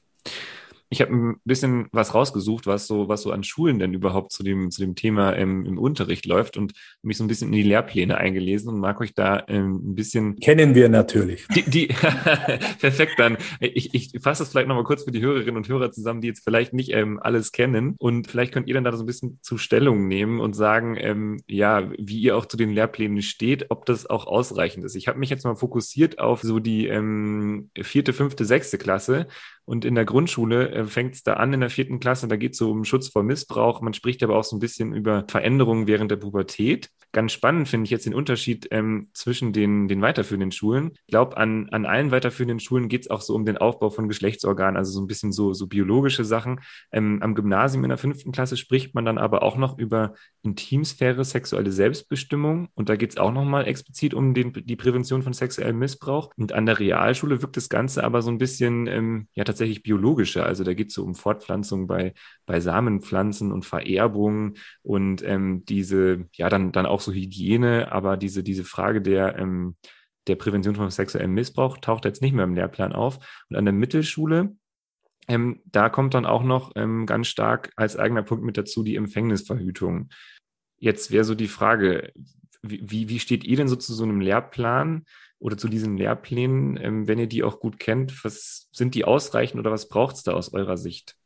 Ich 0.91 1.01
habe 1.01 1.13
ein 1.13 1.41
bisschen 1.45 1.89
was 1.93 2.15
rausgesucht, 2.15 2.67
was 2.67 2.87
so, 2.87 3.09
was 3.09 3.23
so 3.23 3.33
an 3.33 3.45
Schulen 3.45 3.79
denn 3.79 3.95
überhaupt 3.95 4.33
zu 4.33 4.43
dem, 4.43 4.71
zu 4.71 4.81
dem 4.81 4.95
Thema 4.95 5.37
ähm, 5.37 5.67
im 5.67 5.79
Unterricht 5.79 6.27
läuft 6.27 6.57
und 6.57 6.73
mich 7.03 7.17
so 7.17 7.25
ein 7.25 7.29
bisschen 7.29 7.49
in 7.49 7.55
die 7.55 7.63
Lehrpläne 7.63 8.17
eingelesen 8.17 8.69
und 8.71 8.81
mag 8.81 9.01
euch 9.01 9.15
da 9.15 9.45
ähm, 9.49 9.91
ein 9.91 9.95
bisschen. 9.95 10.37
Kennen 10.37 10.75
wir 10.75 10.89
natürlich. 10.89 11.47
Die, 11.49 11.63
die 11.63 11.87
perfekt 12.81 13.15
dann. 13.19 13.37
Ich, 13.61 13.95
ich 13.95 14.13
fasse 14.21 14.43
das 14.43 14.51
vielleicht 14.51 14.69
nochmal 14.69 14.85
kurz 14.85 15.05
für 15.05 15.11
die 15.11 15.21
Hörerinnen 15.21 15.57
und 15.57 15.69
Hörer 15.69 15.91
zusammen, 15.91 16.21
die 16.21 16.29
jetzt 16.29 16.45
vielleicht 16.45 16.73
nicht 16.73 16.93
ähm, 16.93 17.19
alles 17.21 17.53
kennen. 17.53 17.95
Und 17.99 18.29
vielleicht 18.29 18.53
könnt 18.53 18.69
ihr 18.69 18.75
dann 18.75 18.85
da 18.85 18.93
so 18.97 19.03
ein 19.03 19.07
bisschen 19.07 19.39
zu 19.43 19.59
Stellung 19.59 20.09
nehmen 20.09 20.41
und 20.41 20.55
sagen, 20.55 20.97
ähm, 20.99 21.41
ja, 21.47 21.91
wie 21.99 22.21
ihr 22.21 22.37
auch 22.37 22.47
zu 22.47 22.57
den 22.57 22.71
Lehrplänen 22.71 23.23
steht, 23.23 23.67
ob 23.71 23.87
das 23.87 24.07
auch 24.07 24.27
ausreichend 24.27 24.85
ist. 24.85 24.95
Ich 24.95 25.09
habe 25.09 25.19
mich 25.19 25.31
jetzt 25.31 25.45
mal 25.45 25.57
fokussiert 25.57 26.19
auf 26.19 26.43
so 26.43 26.59
die 26.59 26.87
ähm, 26.87 27.71
vierte, 27.81 28.13
fünfte, 28.13 28.45
sechste 28.45 28.79
Klasse 28.79 29.27
und 29.65 29.85
in 29.85 29.95
der 29.95 30.07
Grundschule 30.07 30.71
äh, 30.79 30.85
fängt 30.85 31.15
es 31.15 31.23
da 31.23 31.35
an 31.35 31.53
in 31.53 31.61
der 31.61 31.71
vierten 31.71 32.01
Klasse, 32.01 32.29
da 32.29 32.37
geht 32.37 32.53
es 32.53 32.59
so 32.59 32.71
um 32.71 32.85
Schutz 32.85 33.09
vor 33.09 33.23
Missbrauch. 33.23 33.81
Man 33.81 33.95
spricht 33.95 34.23
aber 34.23 34.37
auch 34.37 34.45
so 34.45 34.57
ein 34.57 34.61
bisschen 34.61 34.95
über 34.95 35.25
Veränderungen 35.29 35.87
während 35.87 36.11
der 36.11 36.17
Pubertät. 36.17 36.91
Ganz 37.13 37.33
spannend 37.33 37.69
finde 37.69 37.85
ich 37.85 37.91
jetzt 37.91 38.05
den 38.05 38.15
Unterschied 38.15 38.69
ähm, 38.71 39.09
zwischen 39.15 39.55
den, 39.55 39.89
den 39.89 40.03
weiterführenden 40.03 40.53
Schulen. 40.53 40.91
Ich 41.07 41.07
glaube, 41.07 41.39
an, 41.39 41.71
an 41.71 41.87
allen 41.87 42.11
weiterführenden 42.11 42.61
Schulen 42.61 42.89
geht 42.89 43.03
es 43.03 43.11
auch 43.11 43.23
so 43.23 43.35
um 43.35 43.47
den 43.47 43.57
Aufbau 43.57 43.89
von 43.89 44.09
Geschlechtsorganen, 44.09 44.77
also 44.77 44.93
so 44.93 45.01
ein 45.01 45.07
bisschen 45.07 45.33
so, 45.33 45.55
so 45.55 45.67
biologische 45.69 46.25
Sachen. 46.25 46.61
Ähm, 46.93 47.23
am 47.23 47.35
Gymnasium 47.35 47.83
in 47.85 47.89
der 47.89 47.97
fünften 47.97 48.31
Klasse 48.31 48.59
spricht 48.59 48.95
man 48.95 49.07
dann 49.07 49.17
aber 49.17 49.43
auch 49.43 49.57
noch 49.57 49.79
über 49.79 50.15
Intimsphäre, 50.43 51.25
sexuelle 51.25 51.73
Selbstbestimmung. 51.73 52.69
Und 52.75 52.91
da 52.91 52.97
geht 52.97 53.13
es 53.13 53.17
auch 53.17 53.33
nochmal 53.33 53.67
explizit 53.67 54.13
um 54.13 54.35
den, 54.35 54.53
die 54.53 54.77
Prävention 54.77 55.23
von 55.23 55.33
sexuellem 55.33 55.79
Missbrauch. 55.79 56.31
Und 56.37 56.53
an 56.53 56.67
der 56.67 56.79
Realschule 56.79 57.41
wirkt 57.41 57.57
das 57.57 57.71
Ganze 57.71 58.05
aber 58.05 58.21
so 58.21 58.31
ein 58.31 58.39
bisschen 58.39 58.87
ähm, 58.87 59.29
ja 59.33 59.45
tatsächlich 59.45 59.83
biologischer. 59.83 60.45
Also 60.45 60.63
da 60.69 60.75
geht 60.75 60.89
es 60.89 60.95
so 60.95 61.05
um 61.05 61.15
Fortpflanzung 61.15 61.87
bei, 61.87 62.15
bei 62.47 62.61
Samenpflanzen 62.61 63.53
und 63.53 63.65
Vererbung 63.65 64.55
und 64.83 65.23
ähm, 65.25 65.65
diese, 65.65 66.27
ja, 66.33 66.49
dann, 66.49 66.73
dann 66.73 66.87
auch 66.87 67.01
so 67.01 67.13
Hygiene, 67.13 67.91
aber 67.91 68.17
diese, 68.17 68.43
diese 68.43 68.65
Frage 68.65 69.03
der, 69.03 69.39
ähm, 69.39 69.77
der 70.27 70.37
Prävention 70.37 70.77
von 70.77 70.91
sexuellem 70.91 71.35
Missbrauch 71.35 71.79
taucht 71.79 72.05
jetzt 72.05 72.23
nicht 72.23 72.35
mehr 72.35 72.45
im 72.45 72.55
Lehrplan 72.55 72.93
auf. 72.93 73.19
Und 73.49 73.57
an 73.57 73.65
der 73.65 73.75
Mittelschule, 73.75 74.55
ähm, 75.27 75.61
da 75.65 75.89
kommt 75.89 76.15
dann 76.15 76.27
auch 76.27 76.43
noch 76.43 76.73
ähm, 76.77 77.07
ganz 77.07 77.29
stark 77.29 77.73
als 77.77 77.97
eigener 77.97 78.23
Punkt 78.23 78.45
mit 78.45 78.57
dazu 78.57 78.83
die 78.83 78.97
Empfängnisverhütung. 78.97 80.11
Jetzt 80.79 81.11
wäre 81.11 81.25
so 81.25 81.35
die 81.35 81.49
Frage, 81.49 82.13
wie, 82.63 83.09
wie 83.09 83.19
steht 83.19 83.45
ihr 83.45 83.57
denn 83.57 83.69
so 83.69 83.77
zu 83.77 83.95
so 83.95 84.05
einem 84.05 84.21
Lehrplan 84.21 85.05
oder 85.41 85.57
zu 85.57 85.69
diesen 85.69 85.97
Lehrplänen, 85.97 86.79
ähm, 86.83 87.09
wenn 87.09 87.19
ihr 87.19 87.27
die 87.27 87.43
auch 87.43 87.61
gut 87.61 87.79
kennt? 87.79 88.25
Was 88.25 88.69
sind 88.73 88.95
die 88.95 89.05
ausreichend 89.05 89.61
oder 89.61 89.71
was 89.71 89.89
braucht 89.89 90.17
es 90.17 90.23
da 90.23 90.33
aus 90.33 90.53
eurer 90.53 90.77
Sicht? 90.77 91.17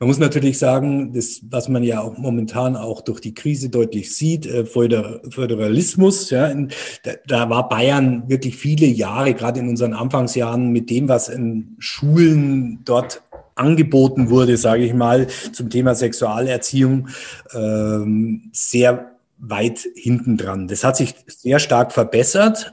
Man 0.00 0.06
muss 0.06 0.18
natürlich 0.20 0.58
sagen, 0.58 1.12
das, 1.12 1.40
was 1.50 1.68
man 1.68 1.82
ja 1.82 2.00
auch 2.00 2.16
momentan 2.18 2.76
auch 2.76 3.00
durch 3.00 3.20
die 3.20 3.34
Krise 3.34 3.68
deutlich 3.68 4.14
sieht, 4.14 4.46
äh, 4.46 4.64
Föderalismus, 4.64 6.30
ja, 6.30 6.54
da, 7.02 7.12
da 7.26 7.50
war 7.50 7.68
Bayern 7.68 8.28
wirklich 8.28 8.56
viele 8.56 8.86
Jahre, 8.86 9.34
gerade 9.34 9.58
in 9.58 9.68
unseren 9.68 9.94
Anfangsjahren, 9.94 10.70
mit 10.70 10.88
dem, 10.88 11.08
was 11.08 11.28
in 11.28 11.74
Schulen 11.80 12.84
dort 12.84 13.22
angeboten 13.56 14.30
wurde, 14.30 14.56
sage 14.56 14.84
ich 14.84 14.94
mal, 14.94 15.26
zum 15.52 15.68
Thema 15.68 15.96
Sexualerziehung 15.96 17.08
ähm, 17.52 18.50
sehr 18.52 19.16
weit 19.38 19.80
hinten 19.96 20.36
dran. 20.36 20.68
Das 20.68 20.84
hat 20.84 20.96
sich 20.96 21.16
sehr 21.26 21.58
stark 21.58 21.92
verbessert. 21.92 22.72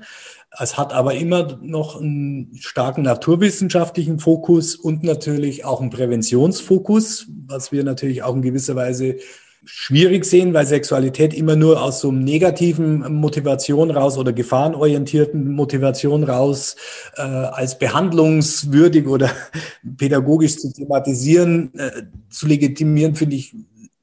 Es 0.59 0.77
hat 0.77 0.93
aber 0.93 1.15
immer 1.15 1.57
noch 1.61 1.99
einen 1.99 2.55
starken 2.59 3.03
naturwissenschaftlichen 3.03 4.19
Fokus 4.19 4.75
und 4.75 5.03
natürlich 5.03 5.65
auch 5.65 5.81
einen 5.81 5.89
Präventionsfokus, 5.89 7.27
was 7.47 7.71
wir 7.71 7.83
natürlich 7.83 8.23
auch 8.23 8.35
in 8.35 8.41
gewisser 8.41 8.75
Weise 8.75 9.17
schwierig 9.65 10.25
sehen, 10.25 10.53
weil 10.53 10.65
Sexualität 10.65 11.33
immer 11.33 11.55
nur 11.55 11.81
aus 11.81 11.99
so 12.01 12.09
einem 12.09 12.23
negativen 12.23 13.15
Motivation 13.15 13.89
raus 13.89 14.17
oder 14.17 14.31
gefahrenorientierten 14.31 15.51
Motivation 15.51 16.23
raus 16.23 16.75
äh, 17.17 17.21
als 17.21 17.79
behandlungswürdig 17.79 19.07
oder 19.07 19.31
pädagogisch 19.97 20.57
zu 20.57 20.71
thematisieren, 20.71 21.73
äh, 21.77 22.03
zu 22.29 22.47
legitimieren, 22.47 23.15
finde 23.15 23.37
ich 23.37 23.55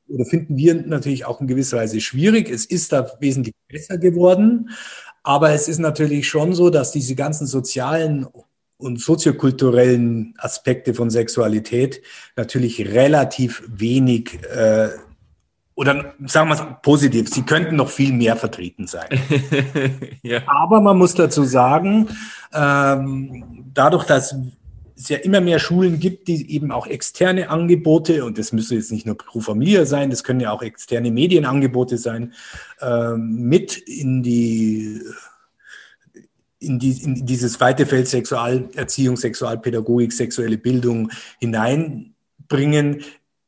oder 0.08 0.26
finden 0.26 0.56
wir 0.56 0.74
natürlich 0.74 1.24
auch 1.24 1.40
in 1.40 1.46
gewisser 1.46 1.78
Weise 1.78 2.00
schwierig. 2.00 2.50
Es 2.50 2.66
ist 2.66 2.92
da 2.92 3.10
wesentlich 3.20 3.54
besser 3.68 3.96
geworden, 3.96 4.68
aber 5.22 5.50
es 5.50 5.68
ist 5.68 5.78
natürlich 5.78 6.28
schon 6.28 6.54
so, 6.54 6.70
dass 6.70 6.92
diese 6.92 7.14
ganzen 7.14 7.46
sozialen 7.46 8.26
und 8.76 9.00
soziokulturellen 9.00 10.34
Aspekte 10.38 10.94
von 10.94 11.10
Sexualität 11.10 12.02
natürlich 12.36 12.92
relativ 12.92 13.62
wenig 13.68 14.40
äh, 14.54 14.88
oder 15.74 16.14
sagen 16.26 16.50
wir 16.50 16.54
es 16.54 16.62
positiv, 16.82 17.28
sie 17.28 17.42
könnten 17.42 17.76
noch 17.76 17.88
viel 17.88 18.12
mehr 18.12 18.36
vertreten 18.36 18.86
sein. 18.86 19.08
ja. 20.22 20.42
Aber 20.46 20.80
man 20.80 20.98
muss 20.98 21.14
dazu 21.14 21.44
sagen, 21.44 22.08
ähm, 22.52 23.64
dadurch, 23.72 24.04
dass 24.04 24.34
es 24.96 25.08
ja 25.08 25.18
immer 25.18 25.40
mehr 25.40 25.58
Schulen 25.58 25.98
gibt, 26.00 26.28
die 26.28 26.54
eben 26.54 26.70
auch 26.70 26.86
externe 26.86 27.50
Angebote, 27.50 28.24
und 28.24 28.38
das 28.38 28.52
müsste 28.52 28.74
jetzt 28.74 28.92
nicht 28.92 29.06
nur 29.06 29.16
Pro 29.16 29.40
Familia 29.40 29.84
sein, 29.84 30.10
das 30.10 30.24
können 30.24 30.40
ja 30.40 30.52
auch 30.52 30.62
externe 30.62 31.10
Medienangebote 31.10 31.98
sein, 31.98 32.32
ähm, 32.80 33.36
mit 33.42 33.76
in 33.76 34.22
die 34.22 35.00
in, 36.58 36.78
die, 36.78 37.02
in 37.02 37.26
dieses 37.26 37.60
weite 37.60 37.86
Feld 37.86 38.06
Sexualerziehung, 38.06 39.16
Sexualpädagogik, 39.16 40.12
sexuelle 40.12 40.58
Bildung 40.58 41.10
hineinbringen, 41.40 43.02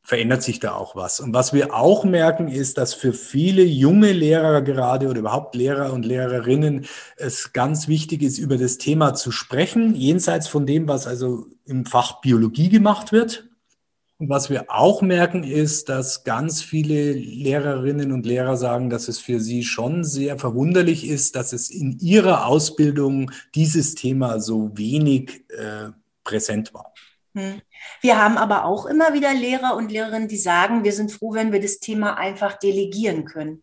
verändert 0.05 0.43
sich 0.43 0.61
da 0.61 0.75
auch 0.75 0.95
was. 0.95 1.19
Und 1.19 1.33
was 1.33 1.55
wir 1.55 1.75
auch 1.75 2.05
merken, 2.05 2.49
ist, 2.49 2.77
dass 2.77 2.93
für 2.93 3.15
viele 3.15 3.65
junge 3.65 4.13
Lehrer 4.13 4.61
gerade 4.61 5.09
oder 5.09 5.21
überhaupt 5.21 5.55
Lehrer 5.55 5.95
und 5.95 6.05
Lehrerinnen 6.05 6.85
es 7.17 7.55
ganz 7.55 7.89
wichtig 7.89 8.23
ist, 8.23 8.39
über 8.39 8.59
das 8.59 8.77
Thema 8.77 9.15
zu 9.15 9.33
sprechen, 9.33 9.95
jenseits 9.95 10.47
von 10.47 10.67
dem, 10.67 10.87
was 10.89 11.07
also 11.07 11.47
im 11.65 11.87
Fach 11.87 12.21
Biologie 12.21 12.69
gemacht 12.69 13.13
wird. 13.13 13.49
Und 14.19 14.29
was 14.29 14.51
wir 14.51 14.67
auch 14.69 15.03
merken, 15.03 15.43
ist, 15.43 15.89
dass 15.89 16.23
ganz 16.23 16.63
viele 16.63 17.13
Lehrerinnen 17.13 18.13
und 18.13 18.27
Lehrer 18.27 18.57
sagen, 18.57 18.91
dass 18.91 19.09
es 19.09 19.19
für 19.19 19.41
sie 19.41 19.65
schon 19.65 20.05
sehr 20.05 20.39
verwunderlich 20.39 21.09
ist, 21.09 21.35
dass 21.35 21.53
es 21.53 21.71
in 21.71 21.99
ihrer 21.99 22.47
Ausbildung 22.47 23.33
dieses 23.55 23.95
Thema 23.95 24.39
so 24.39 24.71
wenig 24.77 25.45
äh, 25.49 25.91
präsent 26.23 26.75
war. 26.75 26.94
Hm. 27.35 27.61
Wir 28.01 28.23
haben 28.23 28.39
aber 28.39 28.65
auch 28.65 28.87
immer 28.87 29.13
wieder 29.13 29.35
Lehrer 29.35 29.77
und 29.77 29.91
Lehrerinnen, 29.91 30.29
die 30.29 30.37
sagen, 30.37 30.85
wir 30.85 30.93
sind 30.93 31.11
froh, 31.11 31.35
wenn 31.35 31.53
wir 31.53 31.61
das 31.61 31.79
Thema 31.81 32.17
einfach 32.17 32.59
delegieren 32.59 33.25
können 33.25 33.63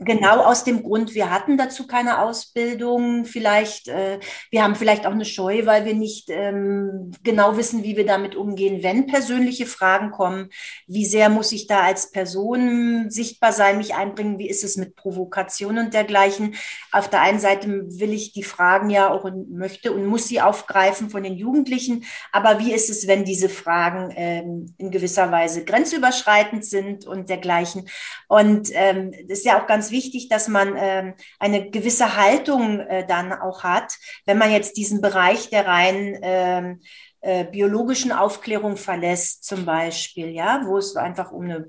genau 0.00 0.40
aus 0.40 0.64
dem 0.64 0.82
Grund, 0.82 1.14
wir 1.14 1.30
hatten 1.30 1.58
dazu 1.58 1.86
keine 1.86 2.22
Ausbildung, 2.22 3.26
vielleicht, 3.26 3.88
äh, 3.88 4.18
wir 4.50 4.62
haben 4.62 4.74
vielleicht 4.74 5.06
auch 5.06 5.12
eine 5.12 5.26
Scheu, 5.26 5.66
weil 5.66 5.84
wir 5.84 5.94
nicht 5.94 6.30
ähm, 6.30 7.12
genau 7.22 7.58
wissen, 7.58 7.84
wie 7.84 7.96
wir 7.96 8.06
damit 8.06 8.34
umgehen, 8.34 8.82
wenn 8.82 9.06
persönliche 9.06 9.66
Fragen 9.66 10.10
kommen. 10.10 10.48
Wie 10.86 11.04
sehr 11.04 11.28
muss 11.28 11.52
ich 11.52 11.66
da 11.66 11.82
als 11.82 12.10
Person 12.10 13.10
sichtbar 13.10 13.52
sein, 13.52 13.76
mich 13.76 13.94
einbringen? 13.94 14.38
Wie 14.38 14.48
ist 14.48 14.64
es 14.64 14.76
mit 14.76 14.96
Provokation 14.96 15.78
und 15.78 15.92
dergleichen? 15.92 16.54
Auf 16.92 17.10
der 17.10 17.20
einen 17.20 17.38
Seite 17.38 17.68
will 17.68 18.12
ich 18.12 18.32
die 18.32 18.42
Fragen 18.42 18.88
ja 18.88 19.10
auch 19.10 19.24
und 19.24 19.50
möchte 19.50 19.92
und 19.92 20.06
muss 20.06 20.28
sie 20.28 20.40
aufgreifen 20.40 21.10
von 21.10 21.22
den 21.22 21.36
Jugendlichen. 21.36 22.04
Aber 22.32 22.58
wie 22.58 22.72
ist 22.72 22.88
es, 22.88 23.06
wenn 23.06 23.24
diese 23.26 23.50
Fragen 23.50 24.12
ähm, 24.16 24.74
in 24.78 24.90
gewisser 24.90 25.30
Weise 25.30 25.64
grenzüberschreitend 25.64 26.64
sind 26.64 27.06
und 27.06 27.28
dergleichen? 27.28 27.86
Und 28.28 28.70
ähm, 28.72 29.12
das 29.28 29.40
ist 29.40 29.44
ja 29.44 29.60
auch 29.60 29.66
ganz 29.66 29.89
wichtig, 29.90 30.28
dass 30.28 30.48
man 30.48 30.74
ähm, 30.76 31.14
eine 31.38 31.70
gewisse 31.70 32.16
Haltung 32.16 32.80
äh, 32.80 33.06
dann 33.06 33.32
auch 33.32 33.62
hat, 33.64 33.94
wenn 34.26 34.38
man 34.38 34.50
jetzt 34.50 34.76
diesen 34.76 35.00
Bereich 35.00 35.50
der 35.50 35.66
rein 35.66 36.18
ähm, 36.22 36.80
äh, 37.20 37.44
biologischen 37.44 38.12
Aufklärung 38.12 38.76
verlässt, 38.76 39.44
zum 39.44 39.64
Beispiel, 39.66 40.28
ja, 40.30 40.62
wo 40.64 40.78
es 40.78 40.96
einfach 40.96 41.32
um 41.32 41.44
eine 41.44 41.66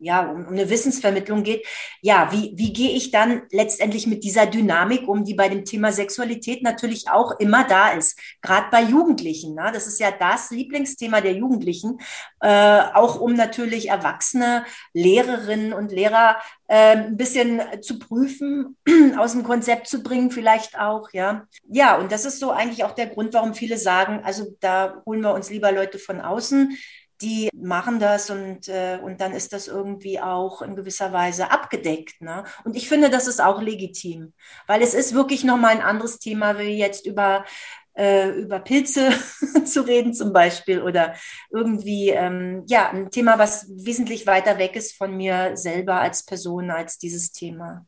ja, 0.00 0.28
um, 0.28 0.48
eine 0.48 0.68
Wissensvermittlung 0.70 1.42
geht. 1.42 1.66
Ja, 2.00 2.30
wie, 2.32 2.52
wie 2.56 2.72
gehe 2.72 2.90
ich 2.90 3.10
dann 3.10 3.42
letztendlich 3.52 4.06
mit 4.06 4.24
dieser 4.24 4.46
Dynamik 4.46 5.06
um, 5.06 5.24
die 5.24 5.34
bei 5.34 5.48
dem 5.48 5.64
Thema 5.64 5.92
Sexualität 5.92 6.62
natürlich 6.62 7.10
auch 7.10 7.38
immer 7.38 7.64
da 7.64 7.90
ist, 7.90 8.18
gerade 8.42 8.66
bei 8.70 8.82
Jugendlichen. 8.82 9.54
Ne? 9.54 9.70
Das 9.72 9.86
ist 9.86 10.00
ja 10.00 10.10
das 10.10 10.50
Lieblingsthema 10.50 11.20
der 11.20 11.34
Jugendlichen, 11.34 11.98
äh, 12.40 12.80
auch 12.94 13.20
um 13.20 13.34
natürlich 13.34 13.88
erwachsene 13.88 14.64
Lehrerinnen 14.94 15.72
und 15.72 15.92
Lehrer 15.92 16.36
äh, 16.66 16.96
ein 16.96 17.16
bisschen 17.16 17.60
zu 17.82 17.98
prüfen, 17.98 18.76
aus 19.18 19.32
dem 19.32 19.44
Konzept 19.44 19.86
zu 19.86 20.02
bringen, 20.02 20.30
vielleicht 20.30 20.78
auch, 20.78 21.10
ja. 21.12 21.46
Ja, 21.68 21.96
und 21.96 22.10
das 22.10 22.24
ist 22.24 22.40
so 22.40 22.50
eigentlich 22.52 22.84
auch 22.84 22.92
der 22.92 23.08
Grund, 23.08 23.34
warum 23.34 23.54
viele 23.54 23.76
sagen, 23.76 24.20
also 24.24 24.56
da 24.60 25.02
holen 25.04 25.20
wir 25.20 25.34
uns 25.34 25.50
lieber 25.50 25.72
Leute 25.72 25.98
von 25.98 26.20
außen 26.20 26.76
die 27.22 27.50
machen 27.54 27.98
das 28.00 28.30
und, 28.30 28.68
äh, 28.68 28.98
und 29.02 29.20
dann 29.20 29.32
ist 29.32 29.52
das 29.52 29.68
irgendwie 29.68 30.20
auch 30.20 30.62
in 30.62 30.76
gewisser 30.76 31.12
Weise 31.12 31.50
abgedeckt. 31.50 32.20
Ne? 32.20 32.44
Und 32.64 32.76
ich 32.76 32.88
finde, 32.88 33.10
das 33.10 33.26
ist 33.26 33.40
auch 33.40 33.60
legitim, 33.60 34.32
weil 34.66 34.82
es 34.82 34.94
ist 34.94 35.14
wirklich 35.14 35.44
nochmal 35.44 35.72
ein 35.72 35.82
anderes 35.82 36.18
Thema, 36.18 36.58
wie 36.58 36.78
jetzt 36.78 37.06
über, 37.06 37.44
äh, 37.94 38.30
über 38.30 38.60
Pilze 38.60 39.10
zu 39.64 39.82
reden 39.86 40.14
zum 40.14 40.32
Beispiel 40.32 40.82
oder 40.82 41.14
irgendwie, 41.50 42.10
ähm, 42.10 42.64
ja, 42.68 42.90
ein 42.90 43.10
Thema, 43.10 43.38
was 43.38 43.68
wesentlich 43.68 44.26
weiter 44.26 44.58
weg 44.58 44.76
ist 44.76 44.96
von 44.96 45.16
mir 45.16 45.56
selber 45.56 46.00
als 46.00 46.24
Person, 46.24 46.70
als 46.70 46.98
dieses 46.98 47.32
Thema. 47.32 47.86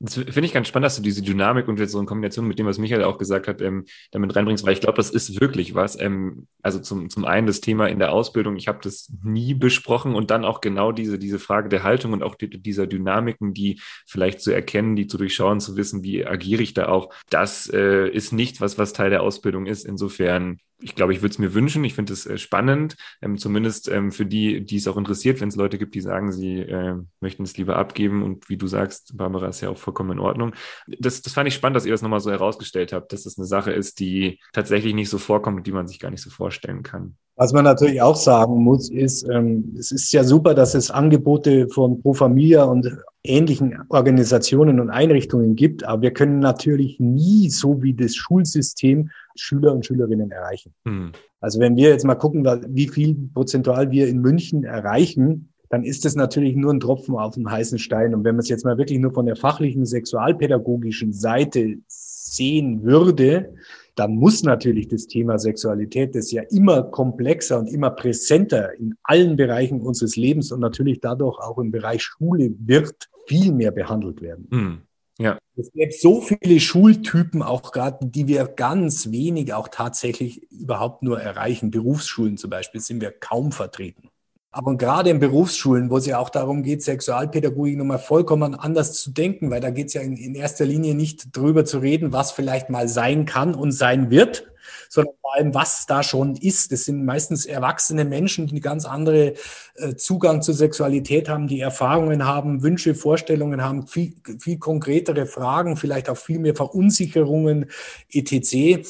Das 0.00 0.14
finde 0.14 0.44
ich 0.44 0.52
ganz 0.52 0.68
spannend, 0.68 0.86
dass 0.86 0.96
du 0.96 1.02
diese 1.02 1.22
Dynamik 1.22 1.66
und 1.66 1.80
jetzt 1.80 1.90
so 1.90 1.98
in 1.98 2.06
Kombination 2.06 2.46
mit 2.46 2.58
dem, 2.58 2.66
was 2.66 2.78
Michael 2.78 3.02
auch 3.02 3.18
gesagt 3.18 3.48
hat, 3.48 3.60
ähm, 3.60 3.84
damit 4.12 4.36
reinbringst, 4.36 4.64
weil 4.64 4.72
ich 4.72 4.80
glaube, 4.80 4.96
das 4.96 5.10
ist 5.10 5.40
wirklich 5.40 5.74
was. 5.74 5.98
Ähm, 5.98 6.46
also 6.62 6.78
zum, 6.78 7.10
zum 7.10 7.24
einen 7.24 7.48
das 7.48 7.60
Thema 7.60 7.88
in 7.88 7.98
der 7.98 8.12
Ausbildung, 8.12 8.56
ich 8.56 8.68
habe 8.68 8.78
das 8.80 9.12
nie 9.24 9.54
besprochen 9.54 10.14
und 10.14 10.30
dann 10.30 10.44
auch 10.44 10.60
genau 10.60 10.92
diese, 10.92 11.18
diese 11.18 11.40
Frage 11.40 11.68
der 11.68 11.82
Haltung 11.82 12.12
und 12.12 12.22
auch 12.22 12.36
die, 12.36 12.48
dieser 12.48 12.86
Dynamiken, 12.86 13.54
die 13.54 13.80
vielleicht 14.06 14.40
zu 14.40 14.52
erkennen, 14.52 14.94
die 14.94 15.08
zu 15.08 15.18
durchschauen, 15.18 15.58
zu 15.58 15.76
wissen, 15.76 16.04
wie 16.04 16.24
agiere 16.24 16.62
ich 16.62 16.74
da 16.74 16.88
auch. 16.88 17.12
Das 17.28 17.68
äh, 17.68 18.08
ist 18.08 18.32
nicht 18.32 18.60
was, 18.60 18.78
was 18.78 18.92
Teil 18.92 19.10
der 19.10 19.22
Ausbildung 19.24 19.66
ist. 19.66 19.84
Insofern 19.84 20.60
ich 20.80 20.94
glaube, 20.94 21.12
ich 21.12 21.22
würde 21.22 21.32
es 21.32 21.38
mir 21.38 21.54
wünschen. 21.54 21.84
Ich 21.84 21.94
finde 21.94 22.12
es 22.12 22.26
äh, 22.26 22.38
spannend, 22.38 22.96
ähm, 23.20 23.36
zumindest 23.36 23.88
ähm, 23.88 24.12
für 24.12 24.26
die, 24.26 24.64
die 24.64 24.76
es 24.76 24.86
auch 24.86 24.96
interessiert, 24.96 25.40
wenn 25.40 25.48
es 25.48 25.56
Leute 25.56 25.78
gibt, 25.78 25.94
die 25.94 26.00
sagen, 26.00 26.32
sie 26.32 26.60
äh, 26.60 26.94
möchten 27.20 27.42
es 27.42 27.56
lieber 27.56 27.76
abgeben. 27.76 28.22
Und 28.22 28.48
wie 28.48 28.56
du 28.56 28.66
sagst, 28.66 29.16
Barbara, 29.16 29.48
ist 29.48 29.60
ja 29.60 29.70
auch 29.70 29.78
vollkommen 29.78 30.12
in 30.12 30.18
Ordnung. 30.20 30.54
Das, 30.86 31.22
das 31.22 31.32
fand 31.32 31.48
ich 31.48 31.54
spannend, 31.54 31.76
dass 31.76 31.86
ihr 31.86 31.92
das 31.92 32.02
nochmal 32.02 32.20
so 32.20 32.30
herausgestellt 32.30 32.92
habt, 32.92 33.12
dass 33.12 33.24
das 33.24 33.38
eine 33.38 33.46
Sache 33.46 33.72
ist, 33.72 33.98
die 33.98 34.40
tatsächlich 34.52 34.94
nicht 34.94 35.08
so 35.10 35.18
vorkommt 35.18 35.58
und 35.58 35.66
die 35.66 35.72
man 35.72 35.88
sich 35.88 35.98
gar 35.98 36.10
nicht 36.10 36.22
so 36.22 36.30
vorstellen 36.30 36.82
kann. 36.82 37.16
Was 37.38 37.52
man 37.52 37.62
natürlich 37.62 38.02
auch 38.02 38.16
sagen 38.16 38.64
muss, 38.64 38.90
ist, 38.90 39.24
ähm, 39.28 39.72
es 39.78 39.92
ist 39.92 40.12
ja 40.12 40.24
super, 40.24 40.54
dass 40.54 40.74
es 40.74 40.90
Angebote 40.90 41.68
von 41.68 42.02
Pro 42.02 42.12
Familia 42.12 42.64
und 42.64 42.98
ähnlichen 43.22 43.78
Organisationen 43.90 44.80
und 44.80 44.90
Einrichtungen 44.90 45.54
gibt, 45.54 45.84
aber 45.84 46.02
wir 46.02 46.10
können 46.10 46.40
natürlich 46.40 46.98
nie 46.98 47.48
so 47.48 47.80
wie 47.80 47.94
das 47.94 48.16
Schulsystem 48.16 49.10
Schüler 49.36 49.72
und 49.72 49.86
Schülerinnen 49.86 50.32
erreichen. 50.32 50.74
Mhm. 50.82 51.12
Also 51.40 51.60
wenn 51.60 51.76
wir 51.76 51.90
jetzt 51.90 52.04
mal 52.04 52.16
gucken, 52.16 52.44
wie 52.70 52.88
viel 52.88 53.14
prozentual 53.32 53.92
wir 53.92 54.08
in 54.08 54.18
München 54.18 54.64
erreichen, 54.64 55.52
dann 55.70 55.84
ist 55.84 56.04
das 56.04 56.16
natürlich 56.16 56.56
nur 56.56 56.72
ein 56.72 56.80
Tropfen 56.80 57.14
auf 57.14 57.34
dem 57.34 57.48
heißen 57.48 57.78
Stein. 57.78 58.14
Und 58.16 58.24
wenn 58.24 58.34
man 58.34 58.40
es 58.40 58.48
jetzt 58.48 58.64
mal 58.64 58.78
wirklich 58.78 58.98
nur 58.98 59.12
von 59.12 59.26
der 59.26 59.36
fachlichen 59.36 59.86
sexualpädagogischen 59.86 61.12
Seite 61.12 61.76
sehen 61.86 62.82
würde, 62.82 63.54
dann 63.98 64.14
muss 64.14 64.42
natürlich 64.42 64.88
das 64.88 65.06
Thema 65.06 65.38
Sexualität, 65.38 66.14
das 66.14 66.30
ja 66.30 66.42
immer 66.50 66.84
komplexer 66.84 67.58
und 67.58 67.66
immer 67.68 67.90
präsenter 67.90 68.74
in 68.78 68.94
allen 69.02 69.36
Bereichen 69.36 69.80
unseres 69.80 70.16
Lebens 70.16 70.52
und 70.52 70.60
natürlich 70.60 71.00
dadurch 71.00 71.38
auch 71.38 71.58
im 71.58 71.70
Bereich 71.70 72.02
Schule 72.02 72.54
wird, 72.58 73.08
viel 73.26 73.52
mehr 73.52 73.72
behandelt 73.72 74.22
werden. 74.22 74.46
Mhm. 74.50 74.78
Ja. 75.18 75.36
Es 75.56 75.72
gibt 75.72 75.94
so 75.94 76.20
viele 76.20 76.60
Schultypen 76.60 77.42
auch 77.42 77.72
gerade, 77.72 78.06
die 78.06 78.28
wir 78.28 78.44
ganz 78.44 79.10
wenig 79.10 79.52
auch 79.52 79.66
tatsächlich 79.66 80.48
überhaupt 80.52 81.02
nur 81.02 81.20
erreichen. 81.20 81.72
Berufsschulen 81.72 82.36
zum 82.36 82.50
Beispiel 82.50 82.80
sind 82.80 83.00
wir 83.00 83.10
kaum 83.10 83.50
vertreten. 83.50 84.10
Aber 84.58 84.76
gerade 84.76 85.10
in 85.10 85.20
Berufsschulen, 85.20 85.88
wo 85.88 85.98
es 85.98 86.06
ja 86.06 86.18
auch 86.18 86.30
darum 86.30 86.64
geht, 86.64 86.82
Sexualpädagogik 86.82 87.78
nochmal 87.78 88.00
vollkommen 88.00 88.56
anders 88.56 88.92
zu 88.94 89.12
denken, 89.12 89.52
weil 89.52 89.60
da 89.60 89.70
geht 89.70 89.86
es 89.86 89.94
ja 89.94 90.00
in, 90.00 90.16
in 90.16 90.34
erster 90.34 90.64
Linie 90.64 90.96
nicht 90.96 91.36
drüber 91.36 91.64
zu 91.64 91.78
reden, 91.78 92.12
was 92.12 92.32
vielleicht 92.32 92.68
mal 92.68 92.88
sein 92.88 93.24
kann 93.24 93.54
und 93.54 93.70
sein 93.70 94.10
wird, 94.10 94.50
sondern 94.88 95.14
vor 95.20 95.36
allem, 95.36 95.54
was 95.54 95.86
da 95.86 96.02
schon 96.02 96.34
ist. 96.34 96.72
Das 96.72 96.86
sind 96.86 97.04
meistens 97.04 97.46
erwachsene 97.46 98.04
Menschen, 98.04 98.48
die 98.48 98.60
ganz 98.60 98.84
andere 98.84 99.34
äh, 99.76 99.94
Zugang 99.94 100.42
zur 100.42 100.54
Sexualität 100.54 101.28
haben, 101.28 101.46
die 101.46 101.60
Erfahrungen 101.60 102.26
haben, 102.26 102.60
Wünsche, 102.64 102.96
Vorstellungen 102.96 103.62
haben, 103.62 103.86
viel, 103.86 104.14
viel 104.40 104.58
konkretere 104.58 105.26
Fragen, 105.26 105.76
vielleicht 105.76 106.10
auch 106.10 106.16
viel 106.16 106.40
mehr 106.40 106.56
Verunsicherungen, 106.56 107.66
etc. 108.10 108.84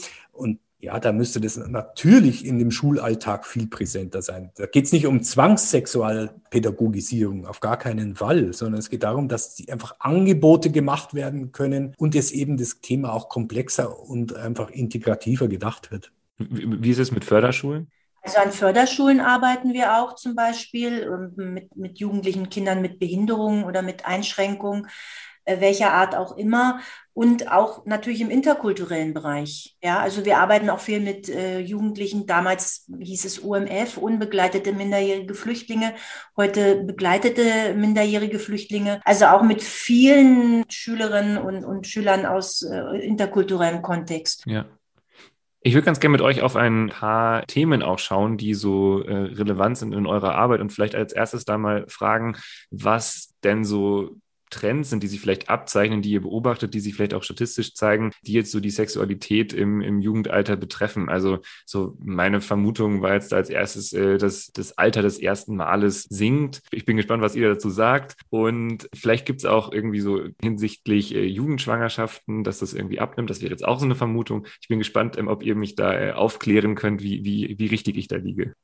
Ja, 0.80 1.00
da 1.00 1.10
müsste 1.12 1.40
das 1.40 1.56
natürlich 1.56 2.46
in 2.46 2.60
dem 2.60 2.70
Schulalltag 2.70 3.46
viel 3.46 3.66
präsenter 3.66 4.22
sein. 4.22 4.52
Da 4.54 4.66
geht 4.66 4.84
es 4.84 4.92
nicht 4.92 5.06
um 5.06 5.24
Zwangssexualpädagogisierung, 5.24 7.46
auf 7.46 7.58
gar 7.58 7.76
keinen 7.76 8.14
Fall, 8.14 8.52
sondern 8.52 8.78
es 8.78 8.88
geht 8.88 9.02
darum, 9.02 9.26
dass 9.26 9.56
die 9.56 9.72
einfach 9.72 9.96
Angebote 9.98 10.70
gemacht 10.70 11.14
werden 11.14 11.50
können 11.50 11.94
und 11.98 12.14
es 12.14 12.30
eben 12.30 12.56
das 12.56 12.80
Thema 12.80 13.12
auch 13.12 13.28
komplexer 13.28 14.08
und 14.08 14.36
einfach 14.36 14.70
integrativer 14.70 15.48
gedacht 15.48 15.90
wird. 15.90 16.12
Wie 16.38 16.90
ist 16.90 17.00
es 17.00 17.10
mit 17.10 17.24
Förderschulen? 17.24 17.90
Also 18.22 18.38
an 18.38 18.52
Förderschulen 18.52 19.18
arbeiten 19.20 19.72
wir 19.72 19.98
auch 19.98 20.14
zum 20.14 20.36
Beispiel 20.36 21.02
ähm, 21.02 21.32
mit, 21.54 21.76
mit 21.76 21.98
jugendlichen 21.98 22.50
Kindern 22.50 22.82
mit 22.82 22.98
Behinderungen 22.98 23.62
oder 23.64 23.80
mit 23.82 24.04
Einschränkungen. 24.06 24.86
Äh, 25.48 25.61
welcher 25.61 25.94
Art 25.94 26.14
auch 26.14 26.37
immer 26.37 26.80
und 27.14 27.50
auch 27.50 27.87
natürlich 27.87 28.20
im 28.20 28.28
interkulturellen 28.28 29.14
Bereich. 29.14 29.76
Ja, 29.82 29.98
also 29.98 30.26
wir 30.26 30.38
arbeiten 30.38 30.68
auch 30.68 30.78
viel 30.78 31.00
mit 31.00 31.30
äh, 31.30 31.58
Jugendlichen. 31.58 32.26
Damals 32.26 32.87
hieß 33.00 33.24
es 33.24 33.38
UMF, 33.38 33.96
unbegleitete 33.96 34.72
minderjährige 34.72 35.34
Flüchtlinge, 35.34 35.94
heute 36.37 36.84
begleitete 36.84 37.74
minderjährige 37.74 38.38
Flüchtlinge. 38.38 39.00
Also 39.04 39.26
auch 39.26 39.42
mit 39.42 39.62
vielen 39.62 40.64
Schülerinnen 40.70 41.38
und, 41.38 41.64
und 41.64 41.87
Schülern 41.87 42.26
aus 42.26 42.62
äh, 42.62 42.98
interkulturellem 42.98 43.80
Kontext. 43.80 44.44
Ja. 44.46 44.66
Ich 45.61 45.74
würde 45.74 45.87
ganz 45.87 45.98
gerne 45.98 46.12
mit 46.12 46.20
euch 46.20 46.42
auf 46.42 46.56
ein 46.56 46.90
paar 46.90 47.44
Themen 47.46 47.82
auch 47.82 47.98
schauen, 47.98 48.37
die 48.37 48.54
so 48.54 49.02
äh, 49.02 49.12
relevant 49.12 49.78
sind 49.78 49.92
in 49.92 50.06
eurer 50.06 50.34
Arbeit 50.34 50.61
und 50.61 50.72
vielleicht 50.72 50.94
als 50.94 51.12
erstes 51.12 51.44
da 51.44 51.58
mal 51.58 51.84
fragen, 51.88 52.37
was 52.70 53.34
denn 53.42 53.64
so 53.64 54.18
Trends 54.50 54.90
sind, 54.90 55.02
die 55.02 55.06
sich 55.08 55.20
vielleicht 55.20 55.48
abzeichnen, 55.48 56.02
die 56.02 56.11
ihr 56.11 56.22
beobachtet, 56.22 56.74
die 56.74 56.80
sich 56.80 56.94
vielleicht 56.94 57.14
auch 57.14 57.22
statistisch 57.22 57.74
zeigen, 57.74 58.12
die 58.22 58.32
jetzt 58.32 58.50
so 58.50 58.61
die 58.61 58.70
Sexualität 58.70 59.52
im, 59.52 59.80
im 59.80 60.00
Jugendalter 60.00 60.56
betreffen. 60.56 61.08
Also 61.08 61.38
so 61.66 61.96
meine 62.00 62.40
Vermutung 62.40 63.02
war 63.02 63.14
jetzt 63.14 63.32
als 63.32 63.50
erstes, 63.50 63.92
äh, 63.92 64.18
dass 64.18 64.50
das 64.52 64.76
Alter 64.78 65.02
des 65.02 65.18
ersten 65.18 65.56
Males 65.56 66.04
sinkt. 66.04 66.62
Ich 66.70 66.84
bin 66.84 66.96
gespannt, 66.96 67.22
was 67.22 67.37
ihr 67.37 67.48
dazu 67.48 67.70
sagt. 67.70 68.16
Und 68.30 68.88
vielleicht 68.94 69.26
gibt 69.26 69.40
es 69.40 69.44
auch 69.44 69.72
irgendwie 69.72 70.00
so 70.00 70.20
hinsichtlich 70.40 71.14
äh, 71.14 71.24
Jugendschwangerschaften, 71.24 72.44
dass 72.44 72.58
das 72.58 72.74
irgendwie 72.74 73.00
abnimmt. 73.00 73.30
Das 73.30 73.40
wäre 73.42 73.50
jetzt 73.50 73.64
auch 73.64 73.78
so 73.78 73.84
eine 73.84 73.94
Vermutung. 73.94 74.46
Ich 74.61 74.68
bin 74.68 74.78
gespannt, 74.78 75.18
ähm, 75.18 75.28
ob 75.28 75.42
ihr 75.42 75.54
mich 75.54 75.74
da 75.74 75.92
äh, 75.92 76.12
aufklären 76.12 76.74
könnt, 76.74 77.02
wie, 77.02 77.24
wie, 77.24 77.56
wie 77.58 77.66
richtig 77.66 77.96
ich 77.96 78.08
da 78.08 78.16
liege. 78.16 78.54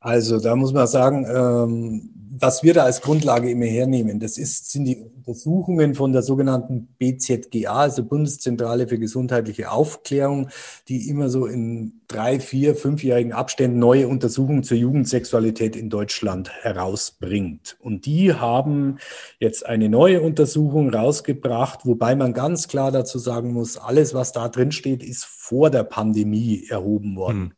Also 0.00 0.40
da 0.40 0.56
muss 0.56 0.72
man 0.72 0.86
sagen, 0.86 1.26
ähm, 1.28 2.10
was 2.40 2.62
wir 2.62 2.72
da 2.72 2.84
als 2.84 3.02
Grundlage 3.02 3.50
immer 3.50 3.66
hernehmen, 3.66 4.18
das 4.18 4.38
ist, 4.38 4.70
sind 4.70 4.86
die 4.86 4.96
Untersuchungen 4.96 5.94
von 5.94 6.12
der 6.12 6.22
sogenannten 6.22 6.88
BZGA, 6.98 7.74
also 7.74 8.02
Bundeszentrale 8.04 8.88
für 8.88 8.98
gesundheitliche 8.98 9.70
Aufklärung, 9.70 10.48
die 10.88 11.08
immer 11.10 11.28
so 11.28 11.44
in 11.44 12.00
drei, 12.08 12.40
vier, 12.40 12.76
fünfjährigen 12.76 13.32
Abständen 13.32 13.78
neue 13.78 14.08
Untersuchungen 14.08 14.62
zur 14.62 14.78
Jugendsexualität 14.78 15.76
in 15.76 15.90
Deutschland 15.90 16.50
herausbringt. 16.62 17.76
Und 17.80 18.06
die 18.06 18.32
haben 18.32 18.98
jetzt 19.38 19.66
eine 19.66 19.90
neue 19.90 20.22
Untersuchung 20.22 20.88
rausgebracht, 20.88 21.84
wobei 21.84 22.14
man 22.14 22.32
ganz 22.32 22.68
klar 22.68 22.90
dazu 22.90 23.18
sagen 23.18 23.52
muss, 23.52 23.76
alles, 23.76 24.14
was 24.14 24.32
da 24.32 24.48
drin 24.48 24.72
steht, 24.72 25.02
ist 25.02 25.26
vor 25.26 25.68
der 25.68 25.84
Pandemie 25.84 26.64
erhoben 26.70 27.16
worden. 27.16 27.40
Hm. 27.40 27.52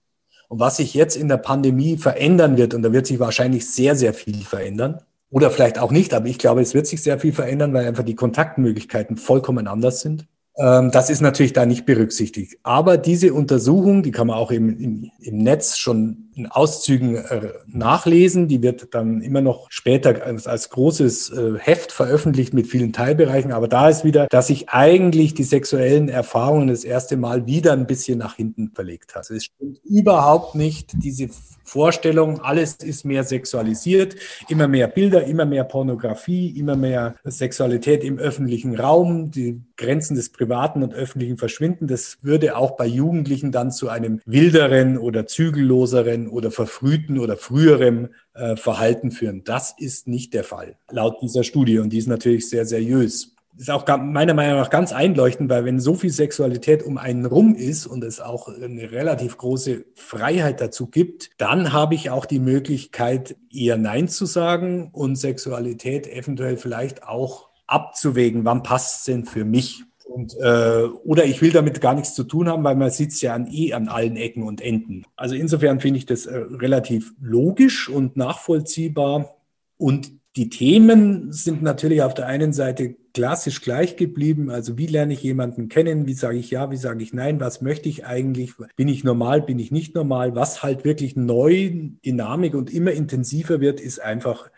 Und 0.52 0.60
was 0.60 0.76
sich 0.76 0.92
jetzt 0.92 1.16
in 1.16 1.28
der 1.28 1.38
Pandemie 1.38 1.96
verändern 1.96 2.58
wird, 2.58 2.74
und 2.74 2.82
da 2.82 2.92
wird 2.92 3.06
sich 3.06 3.18
wahrscheinlich 3.18 3.70
sehr, 3.70 3.96
sehr 3.96 4.12
viel 4.12 4.44
verändern, 4.44 5.00
oder 5.30 5.50
vielleicht 5.50 5.78
auch 5.78 5.90
nicht, 5.90 6.12
aber 6.12 6.26
ich 6.26 6.36
glaube, 6.38 6.60
es 6.60 6.74
wird 6.74 6.86
sich 6.86 7.02
sehr 7.02 7.18
viel 7.18 7.32
verändern, 7.32 7.72
weil 7.72 7.86
einfach 7.86 8.02
die 8.02 8.14
Kontaktmöglichkeiten 8.14 9.16
vollkommen 9.16 9.66
anders 9.66 10.02
sind. 10.02 10.26
Ähm, 10.58 10.90
das 10.90 11.08
ist 11.08 11.22
natürlich 11.22 11.54
da 11.54 11.64
nicht 11.64 11.86
berücksichtigt. 11.86 12.58
Aber 12.64 12.98
diese 12.98 13.32
Untersuchung, 13.32 14.02
die 14.02 14.10
kann 14.10 14.26
man 14.26 14.36
auch 14.36 14.50
im, 14.50 14.78
im, 14.78 15.10
im 15.20 15.38
Netz 15.38 15.78
schon 15.78 16.28
in 16.34 16.46
Auszügen 16.46 17.16
äh, 17.16 17.52
nachlesen. 17.66 18.48
Die 18.48 18.62
wird 18.62 18.94
dann 18.94 19.20
immer 19.20 19.40
noch 19.40 19.66
später 19.70 20.24
als, 20.24 20.46
als 20.46 20.70
großes 20.70 21.30
äh, 21.30 21.58
Heft 21.58 21.92
veröffentlicht 21.92 22.54
mit 22.54 22.66
vielen 22.66 22.92
Teilbereichen. 22.92 23.52
Aber 23.52 23.68
da 23.68 23.88
ist 23.88 24.04
wieder, 24.04 24.26
dass 24.28 24.46
sich 24.48 24.68
eigentlich 24.68 25.34
die 25.34 25.44
sexuellen 25.44 26.08
Erfahrungen 26.08 26.68
das 26.68 26.84
erste 26.84 27.16
Mal 27.16 27.46
wieder 27.46 27.72
ein 27.72 27.86
bisschen 27.86 28.18
nach 28.18 28.36
hinten 28.36 28.70
verlegt 28.74 29.14
hat. 29.14 29.30
Es 29.30 29.44
stimmt 29.44 29.80
überhaupt 29.84 30.54
nicht 30.54 30.92
diese 30.94 31.28
Vorstellung, 31.64 32.40
alles 32.40 32.74
ist 32.74 33.04
mehr 33.04 33.24
sexualisiert, 33.24 34.16
immer 34.48 34.68
mehr 34.68 34.88
Bilder, 34.88 35.24
immer 35.24 35.46
mehr 35.46 35.64
Pornografie, 35.64 36.50
immer 36.58 36.76
mehr 36.76 37.14
Sexualität 37.24 38.04
im 38.04 38.18
öffentlichen 38.18 38.78
Raum, 38.78 39.30
die 39.30 39.62
Grenzen 39.76 40.14
des 40.14 40.30
Privaten 40.30 40.82
und 40.82 40.92
Öffentlichen 40.92 41.38
verschwinden. 41.38 41.86
Das 41.86 42.18
würde 42.20 42.56
auch 42.56 42.72
bei 42.72 42.86
Jugendlichen 42.86 43.52
dann 43.52 43.70
zu 43.70 43.88
einem 43.88 44.20
wilderen 44.26 44.98
oder 44.98 45.26
zügelloseren 45.26 46.21
späteren 46.22 46.28
oder 46.28 46.50
verfrühten 46.50 47.18
oder 47.18 47.36
früherem 47.36 48.08
äh, 48.34 48.56
Verhalten 48.56 49.10
führen. 49.10 49.44
Das 49.44 49.74
ist 49.76 50.08
nicht 50.08 50.34
der 50.34 50.44
Fall, 50.44 50.76
laut 50.90 51.20
dieser 51.22 51.44
Studie. 51.44 51.78
Und 51.78 51.90
die 51.90 51.98
ist 51.98 52.08
natürlich 52.08 52.48
sehr 52.48 52.64
seriös. 52.64 53.34
Ist 53.58 53.70
auch 53.70 53.86
meiner 53.98 54.32
Meinung 54.32 54.58
nach 54.58 54.70
ganz 54.70 54.92
einleuchtend, 54.92 55.50
weil 55.50 55.66
wenn 55.66 55.78
so 55.78 55.94
viel 55.94 56.10
Sexualität 56.10 56.82
um 56.82 56.96
einen 56.96 57.26
rum 57.26 57.54
ist 57.54 57.86
und 57.86 58.02
es 58.02 58.18
auch 58.18 58.48
eine 58.48 58.90
relativ 58.90 59.36
große 59.36 59.84
Freiheit 59.94 60.60
dazu 60.62 60.86
gibt, 60.86 61.30
dann 61.36 61.70
habe 61.70 61.94
ich 61.94 62.08
auch 62.08 62.24
die 62.24 62.38
Möglichkeit, 62.38 63.36
eher 63.52 63.76
Nein 63.76 64.08
zu 64.08 64.24
sagen 64.24 64.88
und 64.92 65.16
Sexualität 65.16 66.06
eventuell 66.06 66.56
vielleicht 66.56 67.02
auch 67.02 67.50
abzuwägen, 67.66 68.46
wann 68.46 68.62
passt 68.62 69.00
es 69.00 69.04
denn 69.04 69.26
für 69.26 69.44
mich. 69.44 69.84
Und, 70.12 70.36
äh, 70.38 70.84
oder 71.04 71.24
ich 71.24 71.40
will 71.40 71.52
damit 71.52 71.80
gar 71.80 71.94
nichts 71.94 72.14
zu 72.14 72.24
tun 72.24 72.48
haben, 72.48 72.62
weil 72.64 72.76
man 72.76 72.90
sitzt 72.90 73.22
ja 73.22 73.34
an, 73.34 73.48
eh 73.50 73.72
an 73.72 73.88
allen 73.88 74.16
Ecken 74.16 74.42
und 74.42 74.60
Enden. 74.60 75.06
Also 75.16 75.34
insofern 75.34 75.80
finde 75.80 75.98
ich 75.98 76.06
das 76.06 76.26
äh, 76.26 76.36
relativ 76.36 77.14
logisch 77.20 77.88
und 77.88 78.16
nachvollziehbar. 78.16 79.36
Und 79.78 80.12
die 80.36 80.50
Themen 80.50 81.32
sind 81.32 81.62
natürlich 81.62 82.02
auf 82.02 82.14
der 82.14 82.26
einen 82.26 82.52
Seite 82.52 82.96
klassisch 83.14 83.62
gleich 83.62 83.96
geblieben. 83.96 84.50
Also 84.50 84.76
wie 84.76 84.86
lerne 84.86 85.14
ich 85.14 85.22
jemanden 85.22 85.68
kennen? 85.68 86.06
Wie 86.06 86.14
sage 86.14 86.38
ich 86.38 86.50
ja? 86.50 86.70
Wie 86.70 86.76
sage 86.76 87.02
ich 87.02 87.12
nein? 87.12 87.40
Was 87.40 87.62
möchte 87.62 87.88
ich 87.88 88.04
eigentlich? 88.04 88.52
Bin 88.76 88.88
ich 88.88 89.04
normal? 89.04 89.42
Bin 89.42 89.58
ich 89.58 89.70
nicht 89.70 89.94
normal? 89.94 90.34
Was 90.34 90.62
halt 90.62 90.84
wirklich 90.84 91.16
neu, 91.16 91.70
Dynamik 92.04 92.54
und 92.54 92.72
immer 92.72 92.92
intensiver 92.92 93.60
wird, 93.60 93.80
ist 93.80 94.00
einfach 94.00 94.50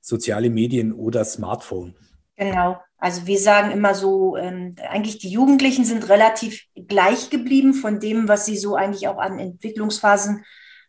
soziale 0.00 0.50
Medien 0.50 0.92
oder 0.92 1.24
Smartphone. 1.24 1.94
Genau. 2.36 2.78
Also 3.00 3.26
wir 3.26 3.38
sagen 3.38 3.70
immer 3.70 3.94
so, 3.94 4.36
ähm, 4.36 4.76
eigentlich 4.88 5.18
die 5.18 5.30
Jugendlichen 5.30 5.84
sind 5.84 6.08
relativ 6.10 6.66
gleich 6.86 7.30
geblieben 7.30 7.72
von 7.72 7.98
dem, 7.98 8.28
was 8.28 8.44
sie 8.44 8.58
so 8.58 8.76
eigentlich 8.76 9.08
auch 9.08 9.18
an 9.18 9.38
Entwicklungsphasen 9.38 10.44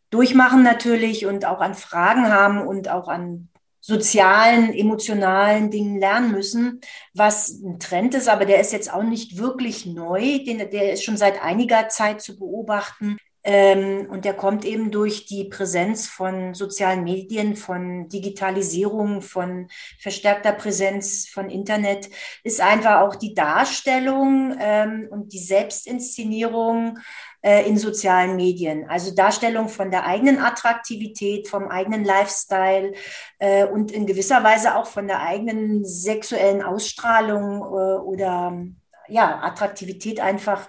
durchmachen 0.09 0.61
natürlich 0.61 1.25
und 1.25 1.45
auch 1.45 1.61
an 1.61 1.73
Fragen 1.73 2.27
haben 2.27 2.67
und 2.67 2.89
auch 2.89 3.07
an 3.07 3.47
sozialen, 3.79 4.73
emotionalen 4.73 5.71
Dingen 5.71 5.99
lernen 5.99 6.31
müssen, 6.31 6.81
was 7.13 7.49
ein 7.49 7.79
Trend 7.79 8.13
ist, 8.13 8.29
aber 8.29 8.45
der 8.45 8.59
ist 8.59 8.73
jetzt 8.73 8.93
auch 8.93 9.03
nicht 9.03 9.39
wirklich 9.39 9.87
neu, 9.87 10.39
den, 10.45 10.59
der 10.69 10.93
ist 10.93 11.03
schon 11.03 11.17
seit 11.17 11.41
einiger 11.41 11.89
Zeit 11.89 12.21
zu 12.21 12.37
beobachten. 12.37 13.17
Ähm, 13.43 14.07
und 14.09 14.25
der 14.25 14.35
kommt 14.35 14.65
eben 14.65 14.91
durch 14.91 15.25
die 15.25 15.45
Präsenz 15.45 16.07
von 16.07 16.53
sozialen 16.53 17.03
Medien, 17.03 17.55
von 17.55 18.07
Digitalisierung, 18.07 19.21
von 19.21 19.67
verstärkter 19.99 20.51
Präsenz 20.51 21.27
von 21.27 21.49
Internet, 21.49 22.09
ist 22.43 22.61
einfach 22.61 23.01
auch 23.01 23.15
die 23.15 23.33
Darstellung 23.33 24.55
ähm, 24.59 25.07
und 25.09 25.33
die 25.33 25.39
Selbstinszenierung 25.39 26.99
äh, 27.41 27.67
in 27.67 27.77
sozialen 27.77 28.35
Medien. 28.35 28.87
Also 28.87 29.15
Darstellung 29.15 29.69
von 29.69 29.89
der 29.89 30.05
eigenen 30.05 30.37
Attraktivität, 30.37 31.47
vom 31.47 31.67
eigenen 31.67 32.05
Lifestyle 32.05 32.93
äh, 33.39 33.65
und 33.65 33.91
in 33.91 34.05
gewisser 34.05 34.43
Weise 34.43 34.75
auch 34.75 34.85
von 34.85 35.07
der 35.07 35.21
eigenen 35.21 35.83
sexuellen 35.83 36.61
Ausstrahlung 36.61 37.61
äh, 37.61 37.99
oder 38.01 38.65
ja, 39.11 39.41
Attraktivität 39.43 40.19
einfach. 40.19 40.67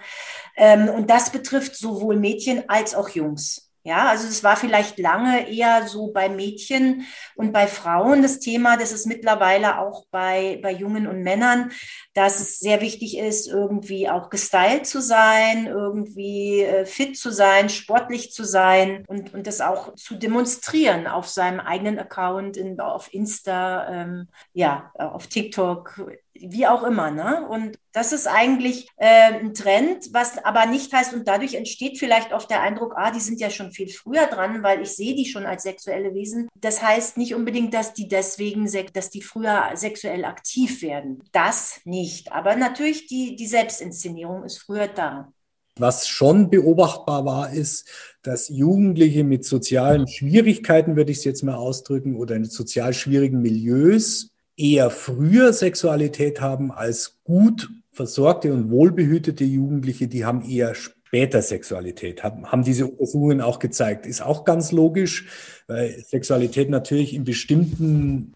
Ähm, 0.55 0.89
und 0.89 1.09
das 1.09 1.31
betrifft 1.31 1.75
sowohl 1.75 2.17
Mädchen 2.17 2.69
als 2.69 2.95
auch 2.95 3.09
Jungs. 3.09 3.73
Ja, 3.85 4.07
also 4.07 4.29
es 4.29 4.45
war 4.45 4.55
vielleicht 4.55 4.97
lange 4.97 5.49
eher 5.49 5.85
so 5.89 6.07
bei 6.13 6.29
Mädchen 6.29 7.05
und 7.35 7.51
bei 7.51 7.67
Frauen 7.67 8.21
das 8.21 8.39
Thema, 8.39 8.77
das 8.77 8.93
ist 8.93 9.05
mittlerweile 9.07 9.77
auch 9.77 10.05
bei, 10.09 10.57
bei 10.63 10.71
Jungen 10.71 11.05
und 11.05 11.21
Männern, 11.21 11.69
dass 12.13 12.39
es 12.39 12.59
sehr 12.59 12.79
wichtig 12.79 13.17
ist, 13.17 13.45
irgendwie 13.49 14.09
auch 14.09 14.29
gestylt 14.29 14.85
zu 14.85 15.01
sein, 15.01 15.67
irgendwie 15.67 16.61
äh, 16.61 16.85
fit 16.85 17.17
zu 17.17 17.29
sein, 17.29 17.67
sportlich 17.67 18.31
zu 18.31 18.45
sein 18.45 19.03
und, 19.07 19.33
und 19.33 19.47
das 19.47 19.59
auch 19.59 19.95
zu 19.95 20.15
demonstrieren 20.15 21.05
auf 21.05 21.27
seinem 21.27 21.59
eigenen 21.59 21.99
Account, 21.99 22.55
in, 22.55 22.79
auf 22.79 23.13
Insta, 23.13 23.89
ähm, 23.89 24.29
ja, 24.53 24.93
auf 24.95 25.27
TikTok, 25.27 26.07
wie 26.33 26.67
auch 26.67 26.83
immer. 26.83 27.11
Ne? 27.11 27.47
Und 27.47 27.77
das 27.91 28.11
ist 28.11 28.27
eigentlich 28.27 28.87
äh, 28.97 29.33
ein 29.33 29.53
Trend, 29.53 30.09
was 30.11 30.43
aber 30.43 30.65
nicht 30.65 30.91
heißt, 30.91 31.13
und 31.13 31.27
dadurch 31.27 31.53
entsteht 31.53 31.99
vielleicht 31.99 32.33
oft 32.33 32.49
der 32.49 32.61
Eindruck, 32.61 32.93
ah, 32.95 33.11
die 33.11 33.19
sind 33.19 33.39
ja 33.39 33.49
schon 33.49 33.71
viel 33.71 33.89
früher 33.89 34.27
dran, 34.27 34.63
weil 34.63 34.81
ich 34.81 34.89
sehe 34.89 35.15
die 35.15 35.25
schon 35.25 35.45
als 35.45 35.63
sexuelle 35.63 36.13
Wesen. 36.13 36.49
Das 36.59 36.81
heißt 36.81 37.17
nicht 37.17 37.35
unbedingt, 37.35 37.73
dass 37.73 37.93
die 37.93 38.07
deswegen, 38.07 38.69
dass 38.93 39.09
die 39.09 39.21
früher 39.21 39.71
sexuell 39.75 40.25
aktiv 40.25 40.81
werden. 40.81 41.23
Das 41.31 41.81
nicht. 41.85 42.31
Aber 42.31 42.55
natürlich, 42.55 43.07
die, 43.07 43.35
die 43.35 43.47
Selbstinszenierung 43.47 44.43
ist 44.43 44.57
früher 44.57 44.87
da. 44.87 45.31
Was 45.79 46.07
schon 46.07 46.51
beobachtbar 46.51 47.25
war, 47.25 47.51
ist, 47.51 47.89
dass 48.21 48.47
Jugendliche 48.49 49.23
mit 49.23 49.43
sozialen 49.43 50.07
Schwierigkeiten, 50.07 50.95
würde 50.95 51.11
ich 51.11 51.17
es 51.19 51.23
jetzt 51.23 51.41
mal 51.41 51.55
ausdrücken, 51.55 52.15
oder 52.15 52.35
in 52.35 52.45
sozial 52.45 52.93
schwierigen 52.93 53.41
Milieus 53.41 54.32
eher 54.57 54.89
früher 54.89 55.53
Sexualität 55.53 56.41
haben 56.41 56.71
als 56.71 57.19
gut 57.23 57.69
versorgte 57.91 58.53
und 58.53 58.71
wohlbehütete 58.71 59.43
Jugendliche, 59.43 60.07
die 60.07 60.25
haben 60.25 60.47
eher 60.47 60.75
später 60.75 61.41
Sexualität, 61.41 62.23
haben, 62.23 62.51
haben 62.51 62.63
diese 62.63 62.87
Untersuchungen 62.87 63.41
auch 63.41 63.59
gezeigt. 63.59 64.05
Ist 64.07 64.21
auch 64.21 64.45
ganz 64.45 64.71
logisch, 64.71 65.27
weil 65.67 66.03
Sexualität 66.03 66.69
natürlich 66.69 67.13
in 67.13 67.23
bestimmten 67.23 68.33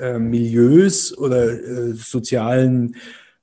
äh, 0.00 0.18
Milieus 0.18 1.16
oder 1.16 1.52
äh, 1.52 1.92
sozialen 1.92 2.96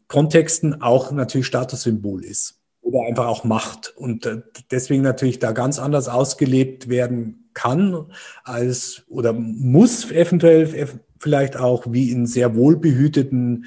Kontexten 0.08 0.82
auch 0.82 1.12
natürlich 1.12 1.48
Statussymbol 1.48 2.26
ist 2.26 2.60
oder 2.82 3.06
einfach 3.08 3.28
auch 3.28 3.44
Macht 3.44 3.94
und 3.96 4.26
äh, 4.26 4.42
deswegen 4.72 5.04
natürlich 5.04 5.40
da 5.40 5.52
ganz 5.52 5.80
anders 5.80 6.10
ausgelebt 6.10 6.90
werden 6.90 7.50
kann 7.54 8.08
als 8.44 9.04
oder 9.08 9.34
muss 9.34 10.10
eventuell 10.12 10.90
vielleicht 11.22 11.58
auch 11.58 11.86
wie 11.90 12.12
in 12.12 12.26
sehr 12.26 12.56
wohlbehüteten, 12.56 13.66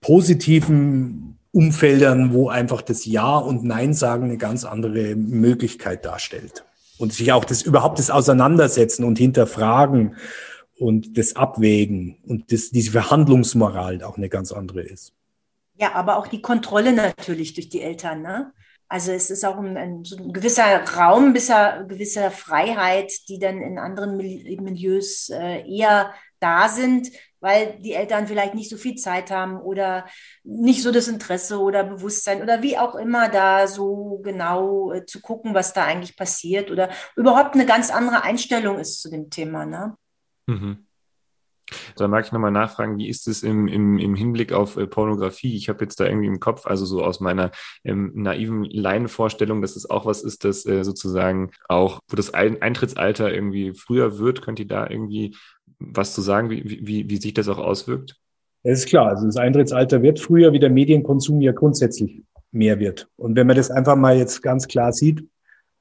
positiven 0.00 1.38
Umfeldern, 1.52 2.32
wo 2.32 2.48
einfach 2.48 2.82
das 2.82 3.04
Ja 3.04 3.36
und 3.38 3.64
Nein 3.64 3.94
sagen 3.94 4.24
eine 4.24 4.38
ganz 4.38 4.64
andere 4.64 5.14
Möglichkeit 5.16 6.04
darstellt. 6.04 6.64
Und 6.98 7.12
sich 7.12 7.32
auch 7.32 7.44
das 7.44 7.62
überhaupt 7.62 7.98
das 7.98 8.10
Auseinandersetzen 8.10 9.04
und 9.04 9.18
Hinterfragen 9.18 10.16
und 10.78 11.16
das 11.16 11.36
Abwägen 11.36 12.18
und 12.26 12.52
das, 12.52 12.70
diese 12.70 12.90
Verhandlungsmoral 12.90 14.02
auch 14.02 14.16
eine 14.16 14.28
ganz 14.28 14.52
andere 14.52 14.82
ist. 14.82 15.12
Ja, 15.76 15.94
aber 15.94 16.16
auch 16.16 16.26
die 16.26 16.42
Kontrolle 16.42 16.92
natürlich 16.92 17.54
durch 17.54 17.68
die 17.68 17.82
Eltern. 17.82 18.22
Ne? 18.22 18.52
Also 18.88 19.12
es 19.12 19.30
ist 19.30 19.44
auch 19.44 19.58
ein, 19.58 19.76
ein, 19.76 20.02
ein 20.18 20.32
gewisser 20.32 20.64
Raum, 20.96 21.32
bisher 21.32 21.84
gewisser 21.88 22.30
Freiheit, 22.30 23.12
die 23.28 23.38
dann 23.38 23.60
in 23.60 23.78
anderen 23.78 24.16
Milieus 24.16 25.30
äh, 25.30 25.62
eher 25.68 26.12
da 26.40 26.68
sind, 26.68 27.08
weil 27.40 27.78
die 27.80 27.92
Eltern 27.92 28.26
vielleicht 28.26 28.54
nicht 28.54 28.70
so 28.70 28.76
viel 28.76 28.96
Zeit 28.96 29.30
haben 29.30 29.58
oder 29.58 30.06
nicht 30.42 30.82
so 30.82 30.90
das 30.90 31.08
Interesse 31.08 31.60
oder 31.60 31.84
Bewusstsein 31.84 32.42
oder 32.42 32.62
wie 32.62 32.78
auch 32.78 32.94
immer 32.94 33.28
da 33.28 33.66
so 33.66 34.20
genau 34.24 34.92
äh, 34.92 35.06
zu 35.06 35.20
gucken, 35.20 35.54
was 35.54 35.72
da 35.72 35.84
eigentlich 35.84 36.16
passiert 36.16 36.70
oder 36.70 36.90
überhaupt 37.16 37.54
eine 37.54 37.66
ganz 37.66 37.90
andere 37.90 38.22
Einstellung 38.22 38.78
ist 38.78 39.00
zu 39.00 39.10
dem 39.10 39.30
Thema. 39.30 39.66
Ne? 39.66 39.96
Mhm. 40.46 40.88
Da 41.96 42.08
mag 42.08 42.24
ich 42.24 42.32
nochmal 42.32 42.50
nachfragen, 42.50 42.98
wie 42.98 43.08
ist 43.08 43.28
es 43.28 43.42
im, 43.42 43.68
im, 43.68 43.98
im 43.98 44.14
Hinblick 44.14 44.52
auf 44.52 44.76
äh, 44.76 44.86
Pornografie? 44.86 45.54
Ich 45.54 45.68
habe 45.68 45.84
jetzt 45.84 46.00
da 46.00 46.06
irgendwie 46.06 46.26
im 46.26 46.40
Kopf, 46.40 46.66
also 46.66 46.84
so 46.84 47.04
aus 47.04 47.20
meiner 47.20 47.50
ähm, 47.84 48.12
naiven 48.14 48.64
Laienvorstellung, 48.64 49.60
dass 49.60 49.76
es 49.76 49.88
auch 49.88 50.06
was 50.06 50.22
ist, 50.22 50.44
das 50.44 50.64
äh, 50.66 50.82
sozusagen 50.82 51.50
auch, 51.68 52.00
wo 52.08 52.16
das 52.16 52.32
Eintrittsalter 52.32 53.32
irgendwie 53.32 53.74
früher 53.74 54.18
wird. 54.18 54.42
Könnt 54.42 54.60
ihr 54.60 54.66
da 54.66 54.88
irgendwie 54.88 55.36
was 55.78 56.14
zu 56.14 56.20
sagen, 56.20 56.50
wie, 56.50 56.80
wie, 56.86 57.08
wie 57.08 57.16
sich 57.16 57.34
das 57.34 57.48
auch 57.48 57.58
auswirkt? 57.58 58.16
Das 58.64 58.80
ist 58.80 58.88
klar. 58.88 59.08
Also 59.08 59.26
das 59.26 59.36
Eintrittsalter 59.36 60.02
wird 60.02 60.20
früher, 60.20 60.52
wie 60.52 60.58
der 60.58 60.70
Medienkonsum 60.70 61.40
ja 61.40 61.52
grundsätzlich 61.52 62.22
mehr 62.50 62.78
wird. 62.78 63.08
Und 63.16 63.36
wenn 63.36 63.46
man 63.46 63.56
das 63.56 63.70
einfach 63.70 63.96
mal 63.96 64.16
jetzt 64.16 64.42
ganz 64.42 64.66
klar 64.66 64.92
sieht, 64.92 65.24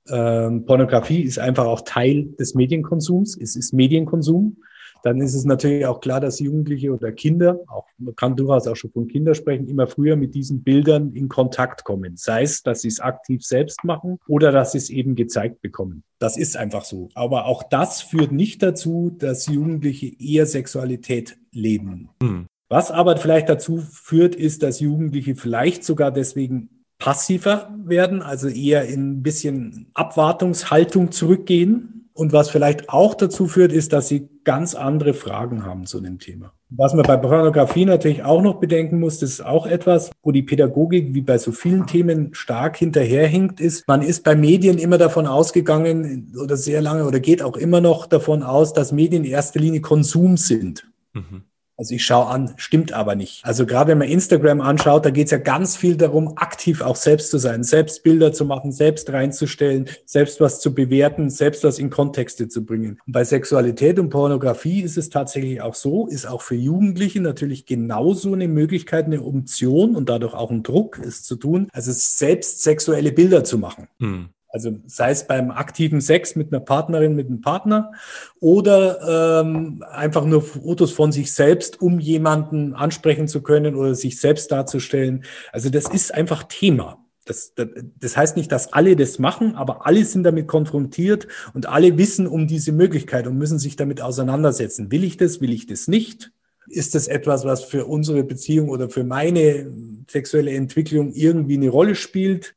ähm, 0.10 0.66
Pornografie 0.66 1.24
ist 1.24 1.40
einfach 1.40 1.66
auch 1.66 1.82
Teil 1.82 2.26
des 2.40 2.56
Medienkonsums. 2.56 3.38
Es 3.38 3.56
ist 3.56 3.74
Medienkonsum 3.74 4.58
dann 5.04 5.22
ist 5.22 5.34
es 5.34 5.46
natürlich 5.46 5.86
auch 5.86 6.00
klar, 6.00 6.20
dass 6.20 6.40
Jugendliche 6.40 6.94
oder 6.94 7.12
Kinder, 7.12 7.60
auch 7.68 7.86
man 7.98 8.16
kann 8.16 8.36
durchaus 8.36 8.68
auch 8.68 8.76
schon 8.76 8.92
von 8.92 9.08
Kindern 9.08 9.36
sprechen, 9.36 9.68
immer 9.68 9.88
früher 9.88 10.16
mit 10.16 10.36
diesen 10.36 10.64
Bildern 10.64 11.14
in 11.14 11.30
Kontakt 11.30 11.84
kommen. 11.84 12.18
Sei 12.18 12.44
es, 12.44 12.64
dass 12.64 12.82
sie 12.82 12.90
es 12.90 13.00
aktiv 13.00 13.44
selbst 13.44 13.84
machen 13.84 14.20
oder 14.28 14.52
dass 14.52 14.74
sie 14.74 14.78
es 14.78 14.90
eben 14.90 15.16
gezeigt 15.16 15.62
bekommen. 15.62 16.04
Das 16.20 16.38
ist 16.38 16.58
einfach 16.58 16.84
so. 16.84 17.10
Aber 17.16 17.46
auch 17.46 17.64
das 17.64 18.02
führt 18.02 18.32
nicht 18.32 18.62
dazu, 18.64 19.16
dass 19.18 19.48
Jugendliche 19.48 20.12
eher 20.20 20.46
Sexualität 20.46 21.38
leben. 21.52 22.10
Mhm. 22.22 22.48
Was 22.70 22.92
aber 22.92 23.16
vielleicht 23.18 23.50
dazu 23.50 23.78
führt, 23.78 24.36
ist, 24.36 24.62
dass 24.62 24.80
Jugendliche 24.80 25.36
vielleicht 25.36 25.84
sogar 25.84 26.12
deswegen 26.12 26.70
passiver 27.00 27.74
werden, 27.86 28.22
also 28.22 28.48
eher 28.48 28.88
in 28.88 29.12
ein 29.12 29.24
bisschen 29.24 29.88
Abwartungshaltung 29.94 31.12
zurückgehen 31.12 31.97
und 32.18 32.34
was 32.34 32.50
vielleicht 32.50 32.90
auch 32.90 33.14
dazu 33.14 33.48
führt, 33.48 33.72
ist, 33.72 33.94
dass 33.94 34.08
sie 34.08 34.28
ganz 34.44 34.74
andere 34.74 35.14
Fragen 35.14 35.64
haben 35.64 35.86
zu 35.86 36.02
dem 36.02 36.18
Thema. 36.18 36.52
Was 36.70 36.94
man 36.94 37.04
bei 37.04 37.16
Pornografie 37.16 37.86
natürlich 37.86 38.24
auch 38.24 38.42
noch 38.42 38.60
bedenken 38.60 39.00
muss, 39.00 39.20
das 39.20 39.30
ist 39.30 39.46
auch 39.46 39.68
etwas, 39.68 40.10
wo 40.24 40.32
die 40.32 40.42
Pädagogik 40.42 41.14
wie 41.14 41.22
bei 41.22 41.38
so 41.38 41.52
vielen 41.52 41.86
Themen 41.86 42.34
stark 42.34 42.76
hinterherhinkt, 42.78 43.60
ist, 43.60 43.88
man 43.88 44.02
ist 44.02 44.24
bei 44.24 44.36
Medien 44.36 44.80
immer 44.80 44.98
davon 44.98 45.28
ausgegangen 45.28 46.34
oder 46.42 46.58
sehr 46.58 46.82
lange 46.82 47.06
oder 47.06 47.20
geht 47.20 47.44
auch 47.44 47.56
immer 47.56 47.82
noch 47.82 48.08
davon 48.08 48.42
aus, 48.42 48.74
dass 48.74 48.92
Medien 48.92 49.24
in 49.24 49.32
erster 49.32 49.60
Linie 49.60 49.82
Konsum 49.82 50.38
sind. 50.38 50.90
Mhm. 51.14 51.44
Also 51.78 51.94
ich 51.94 52.04
schaue 52.04 52.26
an, 52.26 52.54
stimmt 52.58 52.92
aber 52.92 53.14
nicht. 53.14 53.46
Also 53.46 53.68
gerade 53.68 53.92
wenn 53.92 54.00
man 54.00 54.08
Instagram 54.08 54.62
anschaut, 54.62 55.06
da 55.06 55.12
geht 55.12 55.26
es 55.26 55.32
ja 55.32 55.38
ganz 55.38 55.78
viel 55.78 55.96
darum, 55.96 56.36
aktiv 56.36 56.82
auch 56.82 56.96
selbst 56.96 57.30
zu 57.30 57.38
sein, 57.38 57.64
selbst 57.64 58.02
Bilder 58.02 58.34
zu 58.34 58.46
machen, 58.46 58.72
selbst 58.72 59.12
reinzustellen, 59.14 59.88
selbst 60.04 60.42
was 60.42 60.60
zu 60.60 60.74
bewerten, 60.74 61.30
selbst 61.30 61.64
was 61.64 61.78
in 61.78 61.92
Kontexte 61.92 62.48
zu 62.48 62.66
bringen. 62.66 63.00
Und 63.06 63.14
bei 63.14 63.24
Sexualität 63.24 64.00
und 64.00 64.10
Pornografie 64.10 64.82
ist 64.82 64.98
es 64.98 65.10
tatsächlich 65.10 65.62
auch 65.62 65.76
so, 65.76 66.08
ist 66.08 66.28
auch 66.28 66.42
für 66.42 66.56
Jugendliche 66.56 67.22
natürlich 67.22 67.68
genauso 67.68 68.34
eine 68.34 68.48
Möglichkeit, 68.48 69.06
eine 69.06 69.22
Option 69.22 69.96
und 69.96 70.10
dadurch 70.10 70.34
auch 70.34 70.50
ein 70.50 70.64
Druck, 70.64 70.98
es 70.98 71.22
zu 71.22 71.36
tun, 71.36 71.68
also 71.74 71.92
selbst 71.94 72.64
sexuelle 72.64 73.12
Bilder 73.12 73.44
zu 73.44 73.60
machen. 73.60 73.88
Hm. 74.00 74.30
Also 74.58 74.76
sei 74.88 75.12
es 75.12 75.28
beim 75.28 75.52
aktiven 75.52 76.02
Sex 76.02 76.36
mit 76.36 76.52
einer 76.52 76.60
Partnerin, 76.60 77.16
mit 77.16 77.28
einem 77.28 77.42
Partner 77.42 77.92
oder 78.40 79.44
ähm, 79.44 79.84
einfach 79.88 80.26
nur 80.26 80.42
Fotos 80.42 80.92
von 80.92 81.12
sich 81.12 81.32
selbst, 81.32 81.80
um 81.80 82.00
jemanden 82.00 82.74
ansprechen 82.74 83.28
zu 83.28 83.44
können 83.44 83.76
oder 83.76 83.94
sich 83.94 84.20
selbst 84.20 84.52
darzustellen. 84.52 85.26
Also 85.52 85.70
das 85.70 85.88
ist 85.88 86.12
einfach 86.12 86.42
Thema. 86.44 87.06
Das, 87.26 87.54
das, 87.54 87.68
das 88.00 88.18
heißt 88.18 88.36
nicht, 88.36 88.52
dass 88.52 88.74
alle 88.74 88.96
das 88.96 89.20
machen, 89.20 89.54
aber 89.54 89.86
alle 89.86 90.04
sind 90.06 90.24
damit 90.24 90.48
konfrontiert 90.48 91.28
und 91.54 91.70
alle 91.70 92.00
wissen 92.00 92.26
um 92.26 92.48
diese 92.48 92.72
Möglichkeit 92.72 93.28
und 93.28 93.38
müssen 93.38 93.60
sich 93.60 93.76
damit 93.76 94.02
auseinandersetzen. 94.02 94.92
Will 94.92 95.04
ich 95.04 95.18
das, 95.18 95.40
will 95.40 95.54
ich 95.54 95.68
das 95.68 95.88
nicht? 95.88 96.32
Ist 96.68 96.96
das 96.96 97.08
etwas, 97.08 97.46
was 97.46 97.64
für 97.64 97.86
unsere 97.86 98.24
Beziehung 98.24 98.70
oder 98.70 98.90
für 98.90 99.04
meine 99.04 99.72
sexuelle 100.10 100.56
Entwicklung 100.56 101.14
irgendwie 101.14 101.58
eine 101.58 101.70
Rolle 101.70 101.94
spielt? 101.94 102.57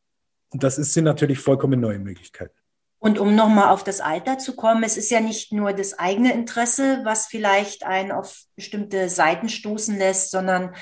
Und 0.50 0.62
das 0.62 0.78
ist, 0.78 0.92
sind 0.92 1.04
natürlich 1.04 1.38
vollkommen 1.38 1.80
neue 1.80 1.98
Möglichkeiten. 1.98 2.54
Und 3.02 3.18
um 3.18 3.34
nochmal 3.34 3.70
auf 3.70 3.82
das 3.82 4.00
Alter 4.00 4.36
zu 4.36 4.54
kommen, 4.54 4.82
es 4.82 4.98
ist 4.98 5.10
ja 5.10 5.20
nicht 5.20 5.52
nur 5.52 5.72
das 5.72 5.98
eigene 5.98 6.34
Interesse, 6.34 7.00
was 7.02 7.26
vielleicht 7.26 7.82
einen 7.82 8.12
auf 8.12 8.42
bestimmte 8.56 9.08
Seiten 9.08 9.48
stoßen 9.48 9.96
lässt, 9.96 10.30
sondern 10.30 10.74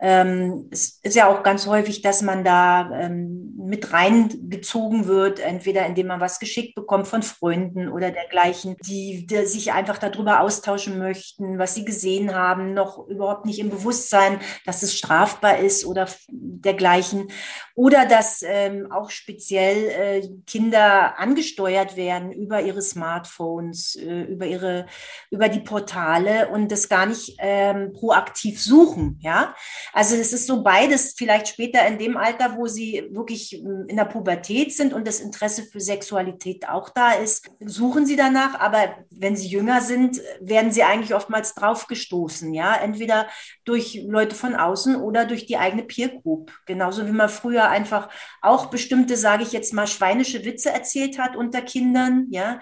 ähm, 0.00 0.68
es 0.70 0.98
ist 1.02 1.14
ja 1.14 1.28
auch 1.28 1.42
ganz 1.42 1.66
häufig, 1.66 2.02
dass 2.02 2.20
man 2.22 2.44
da 2.44 2.90
ähm, 2.92 3.54
mit 3.56 3.92
reingezogen 3.92 5.06
wird, 5.06 5.40
entweder 5.40 5.86
indem 5.86 6.08
man 6.08 6.20
was 6.20 6.38
geschickt 6.38 6.74
bekommt 6.74 7.06
von 7.06 7.22
Freunden 7.22 7.88
oder 7.88 8.10
dergleichen, 8.10 8.76
die, 8.84 9.26
die 9.26 9.46
sich 9.46 9.72
einfach 9.72 9.98
darüber 9.98 10.40
austauschen 10.40 10.98
möchten, 10.98 11.58
was 11.58 11.74
sie 11.74 11.84
gesehen 11.84 12.34
haben, 12.34 12.74
noch 12.74 13.06
überhaupt 13.08 13.46
nicht 13.46 13.60
im 13.60 13.70
Bewusstsein, 13.70 14.40
dass 14.66 14.82
es 14.82 14.96
strafbar 14.96 15.58
ist 15.58 15.84
oder 15.86 16.08
dergleichen. 16.28 17.28
Oder 17.74 18.06
dass 18.06 18.42
ähm, 18.46 18.90
auch 18.92 19.10
speziell 19.10 19.88
äh, 19.88 20.28
Kinder 20.46 21.18
angesteuert 21.18 21.96
werden 21.96 22.30
über 22.32 22.62
ihre 22.62 22.82
Smartphones, 22.82 23.96
äh, 23.96 24.22
über 24.22 24.46
ihre, 24.46 24.86
über 25.30 25.48
die 25.48 25.60
Portale 25.60 26.48
und 26.48 26.70
das 26.70 26.88
gar 26.88 27.06
nicht 27.06 27.36
ähm, 27.38 27.92
proaktiv 27.92 28.62
suchen. 28.62 29.18
Ja, 29.20 29.54
also 29.94 30.16
es 30.16 30.32
ist 30.32 30.48
so 30.48 30.64
beides 30.64 31.14
vielleicht 31.16 31.46
später 31.46 31.86
in 31.86 31.98
dem 31.98 32.16
Alter, 32.16 32.56
wo 32.56 32.66
sie 32.66 33.08
wirklich 33.12 33.54
ähm, 33.54 33.86
in 33.86 33.96
der 33.96 34.06
Pubertät 34.06 34.74
sind 34.74 34.92
und 34.92 35.06
das 35.06 35.20
Interesse 35.20 35.62
für 35.62 35.80
Sexualität 35.80 36.68
auch 36.68 36.88
da 36.88 37.12
ist, 37.12 37.48
suchen 37.60 38.04
sie 38.04 38.16
danach. 38.16 38.58
Aber 38.58 38.96
wenn 39.10 39.36
sie 39.36 39.46
jünger 39.46 39.80
sind, 39.80 40.20
werden 40.40 40.72
sie 40.72 40.82
eigentlich 40.82 41.14
oftmals 41.14 41.54
draufgestoßen. 41.54 42.52
Ja, 42.52 42.74
entweder 42.74 43.28
durch 43.64 44.02
Leute 44.04 44.34
von 44.34 44.56
außen 44.56 44.96
oder 44.96 45.26
durch 45.26 45.46
die 45.46 45.58
eigene 45.58 45.84
Peer 45.84 46.08
Group. 46.08 46.50
Genauso 46.66 47.06
wie 47.06 47.12
man 47.12 47.28
früher 47.28 47.68
einfach 47.68 48.08
auch 48.42 48.66
bestimmte, 48.66 49.16
sage 49.16 49.44
ich 49.44 49.52
jetzt 49.52 49.72
mal, 49.72 49.86
schweinische 49.86 50.44
Witze 50.44 50.70
erzählt 50.70 51.20
hat 51.20 51.36
unter 51.36 51.62
Kindern. 51.62 52.26
Ja, 52.30 52.58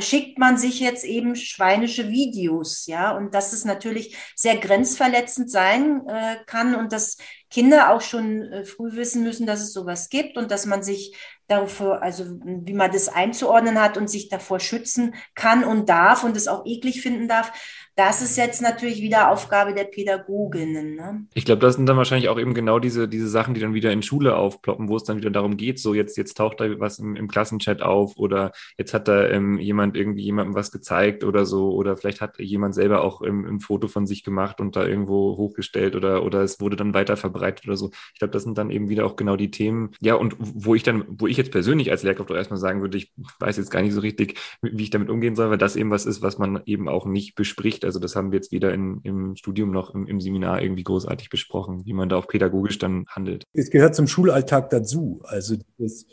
schickt 0.00 0.38
man 0.38 0.56
sich 0.56 0.80
jetzt 0.80 1.04
eben 1.04 1.36
schweinische 1.36 2.08
Videos, 2.08 2.86
ja, 2.86 3.16
und 3.16 3.34
dass 3.34 3.52
es 3.52 3.64
natürlich 3.64 4.16
sehr 4.34 4.56
grenzverletzend 4.56 5.50
sein 5.50 6.06
äh, 6.08 6.36
kann 6.46 6.74
und 6.74 6.92
dass 6.92 7.16
Kinder 7.50 7.90
auch 7.90 8.00
schon 8.00 8.42
äh, 8.42 8.64
früh 8.64 8.96
wissen 8.96 9.22
müssen, 9.22 9.46
dass 9.46 9.60
es 9.60 9.72
sowas 9.72 10.08
gibt 10.08 10.36
und 10.36 10.50
dass 10.50 10.66
man 10.66 10.82
sich 10.82 11.16
dafür, 11.48 12.02
also 12.02 12.24
wie 12.44 12.72
man 12.72 12.90
das 12.90 13.08
einzuordnen 13.08 13.80
hat 13.80 13.96
und 13.96 14.08
sich 14.08 14.28
davor 14.28 14.58
schützen 14.58 15.14
kann 15.34 15.64
und 15.64 15.88
darf 15.88 16.24
und 16.24 16.36
es 16.36 16.48
auch 16.48 16.64
eklig 16.64 17.02
finden 17.02 17.28
darf. 17.28 17.52
Das 17.94 18.22
ist 18.22 18.38
jetzt 18.38 18.62
natürlich 18.62 19.02
wieder 19.02 19.30
Aufgabe 19.30 19.74
der 19.74 19.84
Pädagoginnen. 19.84 20.94
Ne? 20.94 21.26
Ich 21.34 21.44
glaube, 21.44 21.60
das 21.60 21.74
sind 21.74 21.84
dann 21.86 21.98
wahrscheinlich 21.98 22.30
auch 22.30 22.38
eben 22.38 22.54
genau 22.54 22.78
diese, 22.78 23.06
diese 23.06 23.28
Sachen, 23.28 23.52
die 23.52 23.60
dann 23.60 23.74
wieder 23.74 23.92
in 23.92 24.02
Schule 24.02 24.34
aufploppen, 24.36 24.88
wo 24.88 24.96
es 24.96 25.04
dann 25.04 25.18
wieder 25.18 25.30
darum 25.30 25.58
geht, 25.58 25.78
so 25.78 25.92
jetzt, 25.92 26.16
jetzt 26.16 26.38
taucht 26.38 26.60
da 26.60 26.80
was 26.80 26.98
im, 26.98 27.16
im 27.16 27.28
Klassenchat 27.28 27.82
auf 27.82 28.16
oder 28.16 28.52
jetzt 28.78 28.94
hat 28.94 29.08
da 29.08 29.28
ähm, 29.28 29.58
jemand 29.58 29.94
irgendwie 29.94 30.22
jemandem 30.22 30.54
was 30.54 30.72
gezeigt 30.72 31.22
oder 31.22 31.44
so 31.44 31.72
oder 31.72 31.98
vielleicht 31.98 32.22
hat 32.22 32.38
jemand 32.38 32.74
selber 32.74 33.02
auch 33.02 33.20
im, 33.20 33.44
im 33.44 33.60
Foto 33.60 33.88
von 33.88 34.06
sich 34.06 34.24
gemacht 34.24 34.60
und 34.60 34.74
da 34.74 34.86
irgendwo 34.86 35.36
hochgestellt 35.36 35.94
oder, 35.94 36.24
oder 36.24 36.40
es 36.40 36.60
wurde 36.60 36.76
dann 36.76 36.94
weiter 36.94 37.18
verbreitet 37.18 37.66
oder 37.66 37.76
so. 37.76 37.90
Ich 38.14 38.20
glaube, 38.20 38.32
das 38.32 38.42
sind 38.42 38.56
dann 38.56 38.70
eben 38.70 38.88
wieder 38.88 39.04
auch 39.04 39.16
genau 39.16 39.36
die 39.36 39.50
Themen, 39.50 39.90
ja, 40.00 40.14
und 40.14 40.34
wo 40.38 40.74
ich 40.74 40.82
dann, 40.82 41.04
wo 41.08 41.26
ich 41.26 41.36
jetzt 41.36 41.52
persönlich 41.52 41.90
als 41.90 42.04
Lehrkraft 42.04 42.30
auch 42.30 42.36
erstmal 42.36 42.58
sagen 42.58 42.80
würde, 42.80 42.96
ich 42.96 43.12
weiß 43.38 43.58
jetzt 43.58 43.70
gar 43.70 43.82
nicht 43.82 43.92
so 43.92 44.00
richtig, 44.00 44.40
wie 44.62 44.82
ich 44.82 44.90
damit 44.90 45.10
umgehen 45.10 45.36
soll, 45.36 45.50
weil 45.50 45.58
das 45.58 45.76
eben 45.76 45.90
was 45.90 46.06
ist, 46.06 46.22
was 46.22 46.38
man 46.38 46.62
eben 46.64 46.88
auch 46.88 47.04
nicht 47.04 47.34
bespricht 47.34 47.81
nicht. 47.82 47.84
Also 47.84 47.98
das 47.98 48.16
haben 48.16 48.32
wir 48.32 48.38
jetzt 48.38 48.52
weder 48.52 48.72
in, 48.72 49.00
im 49.02 49.36
Studium 49.36 49.70
noch 49.70 49.94
im, 49.94 50.06
im 50.06 50.20
Seminar 50.20 50.62
irgendwie 50.62 50.84
großartig 50.84 51.30
besprochen, 51.30 51.84
wie 51.84 51.92
man 51.92 52.08
da 52.08 52.16
auch 52.16 52.26
pädagogisch 52.26 52.78
dann 52.78 53.06
handelt. 53.08 53.44
Es 53.52 53.70
gehört 53.70 53.94
zum 53.94 54.06
Schulalltag 54.06 54.70
dazu. 54.70 55.20
Also 55.24 55.56
das 55.78 56.06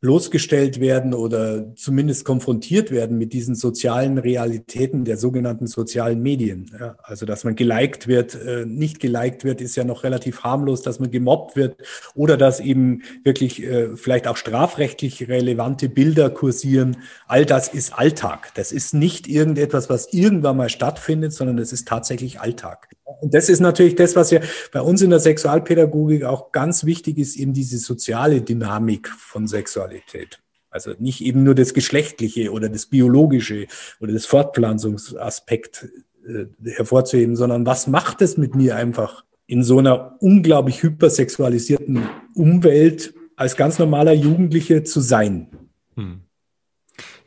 bloßgestellt 0.00 0.78
werden 0.78 1.12
oder 1.12 1.74
zumindest 1.74 2.24
konfrontiert 2.24 2.92
werden 2.92 3.18
mit 3.18 3.32
diesen 3.32 3.56
sozialen 3.56 4.18
Realitäten 4.18 5.04
der 5.04 5.16
sogenannten 5.16 5.66
sozialen 5.66 6.22
Medien. 6.22 6.70
Ja, 6.78 6.96
also 7.02 7.26
dass 7.26 7.42
man 7.42 7.56
geliked 7.56 8.06
wird, 8.06 8.36
äh, 8.36 8.64
nicht 8.64 9.00
geliked 9.00 9.42
wird, 9.42 9.60
ist 9.60 9.74
ja 9.74 9.82
noch 9.82 10.04
relativ 10.04 10.44
harmlos, 10.44 10.82
dass 10.82 11.00
man 11.00 11.10
gemobbt 11.10 11.56
wird 11.56 11.76
oder 12.14 12.36
dass 12.36 12.60
eben 12.60 13.02
wirklich 13.24 13.62
äh, 13.64 13.96
vielleicht 13.96 14.28
auch 14.28 14.36
strafrechtlich 14.36 15.28
relevante 15.28 15.88
Bilder 15.88 16.30
kursieren. 16.30 16.98
All 17.26 17.44
das 17.44 17.68
ist 17.68 17.92
Alltag. 17.92 18.52
Das 18.54 18.70
ist 18.70 18.94
nicht 18.94 19.26
irgendetwas, 19.26 19.90
was 19.90 20.12
irgendwann 20.12 20.56
mal 20.56 20.68
stattfindet, 20.68 21.32
sondern 21.32 21.58
es 21.58 21.72
ist 21.72 21.88
tatsächlich 21.88 22.40
Alltag. 22.40 22.88
Und 23.20 23.34
das 23.34 23.48
ist 23.48 23.60
natürlich 23.60 23.94
das, 23.94 24.16
was 24.16 24.30
ja 24.30 24.40
bei 24.72 24.80
uns 24.80 25.02
in 25.02 25.10
der 25.10 25.18
Sexualpädagogik 25.18 26.24
auch 26.24 26.52
ganz 26.52 26.84
wichtig 26.84 27.18
ist, 27.18 27.36
eben 27.36 27.52
diese 27.52 27.78
soziale 27.78 28.42
Dynamik 28.42 29.08
von 29.08 29.46
Sexualität. 29.46 30.40
Also 30.70 30.92
nicht 30.98 31.22
eben 31.22 31.42
nur 31.42 31.54
das 31.54 31.72
Geschlechtliche 31.72 32.52
oder 32.52 32.68
das 32.68 32.86
Biologische 32.86 33.66
oder 34.00 34.12
das 34.12 34.26
Fortpflanzungsaspekt 34.26 35.88
äh, 36.26 36.46
hervorzuheben, 36.72 37.36
sondern 37.36 37.64
was 37.64 37.86
macht 37.86 38.20
es 38.20 38.36
mit 38.36 38.54
mir 38.54 38.76
einfach 38.76 39.24
in 39.46 39.62
so 39.62 39.78
einer 39.78 40.16
unglaublich 40.20 40.82
hypersexualisierten 40.82 42.02
Umwelt 42.34 43.14
als 43.36 43.56
ganz 43.56 43.78
normaler 43.78 44.12
Jugendliche 44.12 44.82
zu 44.82 45.00
sein? 45.00 45.48
Hm. 45.96 46.27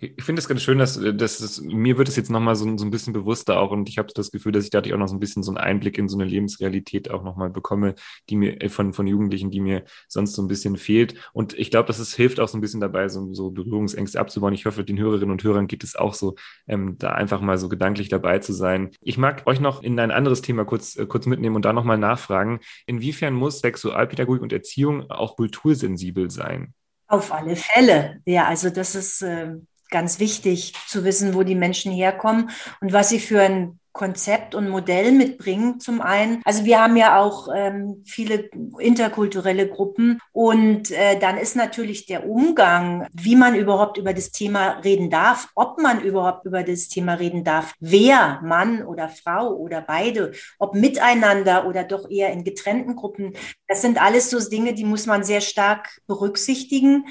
Ich 0.04 0.24
finde 0.24 0.40
es 0.40 0.48
ganz 0.48 0.64
schön, 0.64 0.80
dass, 0.80 1.00
dass 1.00 1.40
es, 1.42 1.62
mir 1.62 1.96
wird 2.00 2.10
es 2.10 2.16
jetzt 2.16 2.32
nochmal 2.32 2.56
so, 2.56 2.76
so 2.76 2.84
ein 2.84 2.90
bisschen 2.90 3.14
bewusster 3.14 3.60
auch 3.60 3.70
und 3.70 3.88
ich 3.88 4.00
habe 4.00 4.12
das 4.16 4.32
Gefühl, 4.32 4.52
dass 4.52 4.64
ich 4.64 4.72
dadurch 4.72 4.96
auch 4.96 4.98
noch 4.98 5.08
so 5.08 5.16
ein 5.16 5.20
bisschen 5.20 5.44
so 5.44 5.52
einen 5.52 5.60
Einblick 5.60 6.00
in 6.00 6.10
so 6.10 6.18
eine 6.18 6.26
Lebensrealität 6.28 7.12
auch 7.12 7.24
nochmal 7.24 7.52
bekomme, 7.52 7.94
die 8.28 8.36
mir 8.36 8.60
äh, 8.64 8.70
von, 8.70 8.94
von 8.94 9.06
Jugendlichen, 9.06 9.52
die 9.52 9.60
mir 9.60 9.84
sonst 10.08 10.34
so 10.34 10.42
ein 10.42 10.48
bisschen 10.48 10.78
fehlt. 10.78 11.14
Und 11.34 11.54
ich 11.54 11.70
glaube, 11.70 11.86
dass 11.86 12.00
es 12.00 12.16
hilft 12.16 12.40
auch 12.40 12.48
so 12.48 12.58
ein 12.58 12.62
bisschen 12.62 12.80
dabei, 12.82 13.10
so, 13.10 13.32
so 13.36 13.52
Berührungsängste 13.52 14.20
abzubauen. 14.20 14.56
Ich 14.56 14.66
hoffe, 14.66 14.84
den 14.84 14.98
Hörerinnen 14.98 15.30
und 15.30 15.44
Hörern 15.44 15.68
geht 15.68 15.84
es 15.84 15.96
auch 15.96 16.16
so, 16.16 16.34
ähm, 16.68 16.98
da 16.98 17.12
einfach 17.12 17.40
mal 17.40 17.60
so 17.60 17.70
gedanklich 17.70 18.10
dabei 18.10 18.40
zu 18.40 18.54
sein. 18.54 18.90
Ich 19.02 19.20
mag 19.20 19.46
euch 19.46 19.60
noch 19.60 19.84
in 19.84 20.00
ein 20.00 20.10
anderes 20.10 20.42
Thema 20.42 20.66
kurz, 20.66 20.96
äh, 20.96 21.06
kurz 21.06 21.28
mitnehmen 21.28 21.56
und 21.56 21.64
da 21.64 21.74
nochmal 21.74 22.00
nachfragen. 22.00 22.60
Inwiefern 22.88 23.36
muss 23.36 23.60
Sexualpädagogik 23.60 24.42
und 24.42 24.52
Erziehung 24.52 25.12
auch 25.12 25.36
kultursensibel 25.36 26.32
sein? 26.32 26.74
Auf 27.06 27.32
alle 27.32 27.56
Fälle. 27.56 28.22
Ja, 28.26 28.46
also 28.46 28.72
das 28.72 28.96
ist 28.96 29.22
äh, 29.22 29.58
ganz 29.92 30.20
wichtig 30.20 30.74
zu 30.88 31.04
wissen, 31.04 31.36
wo 31.36 31.44
die 31.44 31.56
Menschen 31.56 31.92
herkommen 31.92 32.50
und 32.80 32.94
was 32.94 33.10
sie 33.10 33.20
für 33.20 33.42
ein 33.42 33.80
Konzept 33.94 34.56
und 34.56 34.70
Modell 34.70 35.12
mitbringen 35.12 35.80
zum 35.80 36.02
einen. 36.02 36.42
Also 36.46 36.64
wir 36.64 36.82
haben 36.82 36.96
ja 36.96 37.20
auch 37.20 37.50
ähm, 37.54 38.04
viele 38.06 38.50
interkulturelle 38.80 39.68
Gruppen 39.68 40.20
und 40.32 40.92
äh, 40.92 41.20
dann 41.20 41.38
ist 41.38 41.56
natürlich 41.56 42.06
der 42.06 42.26
Umgang, 42.26 43.08
wie 43.12 43.36
man 43.36 43.54
überhaupt 43.54 43.98
über 43.98 44.14
das 44.14 44.32
Thema 44.32 44.80
reden 44.80 45.10
darf, 45.10 45.50
ob 45.56 45.82
man 45.82 46.02
überhaupt 46.02 46.46
über 46.46 46.64
das 46.64 46.88
Thema 46.88 47.16
reden 47.16 47.44
darf, 47.44 47.74
wer, 47.80 48.40
Mann 48.44 48.84
oder 48.84 49.10
Frau 49.10 49.54
oder 49.56 49.82
beide, 49.82 50.32
ob 50.58 50.74
miteinander 50.74 51.68
oder 51.68 51.84
doch 51.84 52.10
eher 52.10 52.32
in 52.32 52.46
getrennten 52.46 52.96
Gruppen. 52.96 53.34
Das 53.68 53.82
sind 53.82 54.02
alles 54.02 54.30
so 54.30 54.40
Dinge, 54.40 54.74
die 54.74 54.86
muss 54.86 55.06
man 55.06 55.24
sehr 55.24 55.42
stark 55.42 56.00
berücksichtigen 56.08 57.06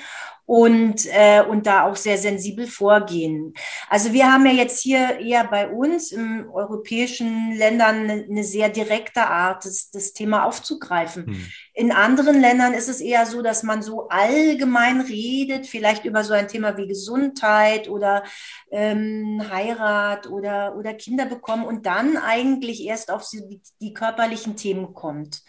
und, 0.50 1.06
äh, 1.06 1.44
und 1.48 1.64
da 1.68 1.84
auch 1.84 1.94
sehr 1.94 2.18
sensibel 2.18 2.66
vorgehen. 2.66 3.54
Also 3.88 4.12
wir 4.12 4.32
haben 4.32 4.44
ja 4.46 4.52
jetzt 4.52 4.82
hier 4.82 5.20
eher 5.20 5.44
bei 5.44 5.70
uns 5.70 6.10
im 6.10 6.50
europäischen 6.52 7.52
Ländern 7.52 8.10
eine, 8.10 8.42
sehr 8.42 8.68
direkte 8.68 9.28
Art, 9.28 9.64
das, 9.64 9.92
das 9.92 10.12
Thema 10.12 10.46
aufzugreifen. 10.46 11.26
Hm. 11.26 11.46
In 11.74 11.92
anderen 11.92 12.40
Ländern 12.40 12.74
ist 12.74 12.88
es 12.88 13.00
eher 13.00 13.26
so, 13.26 13.42
dass 13.42 13.62
man 13.62 13.82
so 13.82 14.08
allgemein 14.08 15.00
redet, 15.00 15.66
vielleicht 15.66 16.04
über 16.04 16.24
so 16.24 16.32
ein 16.32 16.48
Thema 16.48 16.76
wie 16.76 16.88
Gesundheit 16.88 17.88
oder 17.88 18.24
ähm, 18.70 19.42
Heirat 19.50 20.28
oder, 20.28 20.76
oder 20.76 20.94
Kinder 20.94 21.26
bekommen 21.26 21.64
und 21.64 21.86
dann 21.86 22.16
eigentlich 22.16 22.84
erst 22.84 23.10
auf 23.10 23.28
die, 23.30 23.60
die 23.80 23.94
körperlichen 23.94 24.56
Themen 24.56 24.94
kommt. 24.94 25.42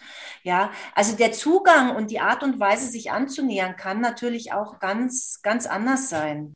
Ja, 0.43 0.71
also 0.95 1.15
der 1.15 1.31
Zugang 1.31 1.95
und 1.95 2.11
die 2.11 2.19
Art 2.19 2.43
und 2.43 2.59
Weise, 2.59 2.87
sich 2.87 3.11
anzunähern, 3.11 3.75
kann 3.75 4.01
natürlich 4.01 4.53
auch 4.53 4.79
ganz, 4.79 5.39
ganz 5.41 5.65
anders 5.65 6.09
sein. 6.09 6.53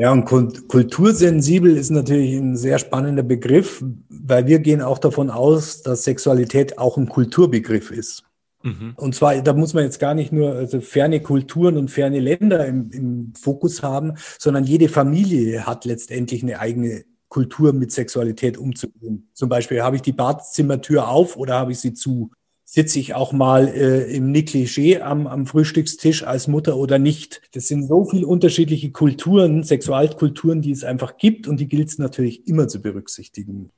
Ja, 0.00 0.12
und 0.12 0.24
kultursensibel 0.24 1.76
ist 1.76 1.90
natürlich 1.90 2.34
ein 2.34 2.56
sehr 2.56 2.78
spannender 2.78 3.22
Begriff, 3.22 3.84
weil 4.08 4.46
wir 4.46 4.58
gehen 4.58 4.80
auch 4.80 4.98
davon 4.98 5.28
aus, 5.28 5.82
dass 5.82 6.04
Sexualität 6.04 6.78
auch 6.78 6.96
ein 6.96 7.06
Kulturbegriff 7.06 7.90
ist. 7.90 8.24
Mhm. 8.62 8.94
Und 8.96 9.14
zwar, 9.14 9.42
da 9.42 9.52
muss 9.52 9.74
man 9.74 9.84
jetzt 9.84 10.00
gar 10.00 10.14
nicht 10.14 10.32
nur 10.32 10.54
also 10.54 10.80
ferne 10.80 11.20
Kulturen 11.20 11.76
und 11.76 11.90
ferne 11.90 12.18
Länder 12.18 12.64
im, 12.64 12.90
im 12.92 13.32
Fokus 13.38 13.82
haben, 13.82 14.14
sondern 14.38 14.64
jede 14.64 14.88
Familie 14.88 15.66
hat 15.66 15.84
letztendlich 15.84 16.42
eine 16.42 16.60
eigene 16.60 17.04
Kultur 17.28 17.74
mit 17.74 17.92
Sexualität 17.92 18.56
umzugehen. 18.56 19.28
Zum 19.34 19.50
Beispiel, 19.50 19.82
habe 19.82 19.96
ich 19.96 20.02
die 20.02 20.12
Badezimmertür 20.12 21.08
auf 21.08 21.36
oder 21.36 21.56
habe 21.56 21.72
ich 21.72 21.78
sie 21.78 21.92
zu? 21.92 22.30
Sitze 22.72 23.00
ich 23.00 23.14
auch 23.14 23.32
mal 23.32 23.66
äh, 23.66 24.14
im 24.14 24.30
Negligé 24.30 25.00
am, 25.00 25.26
am 25.26 25.44
Frühstückstisch 25.46 26.22
als 26.22 26.46
Mutter 26.46 26.76
oder 26.76 27.00
nicht. 27.00 27.42
Das 27.52 27.66
sind 27.66 27.82
so 27.88 28.04
viele 28.04 28.28
unterschiedliche 28.28 28.92
Kulturen, 28.92 29.64
Sexualkulturen, 29.64 30.62
die 30.62 30.70
es 30.70 30.84
einfach 30.84 31.16
gibt 31.16 31.48
und 31.48 31.58
die 31.58 31.66
gilt 31.66 31.88
es 31.88 31.98
natürlich 31.98 32.46
immer 32.46 32.68
zu 32.68 32.80
berücksichtigen. 32.80 33.72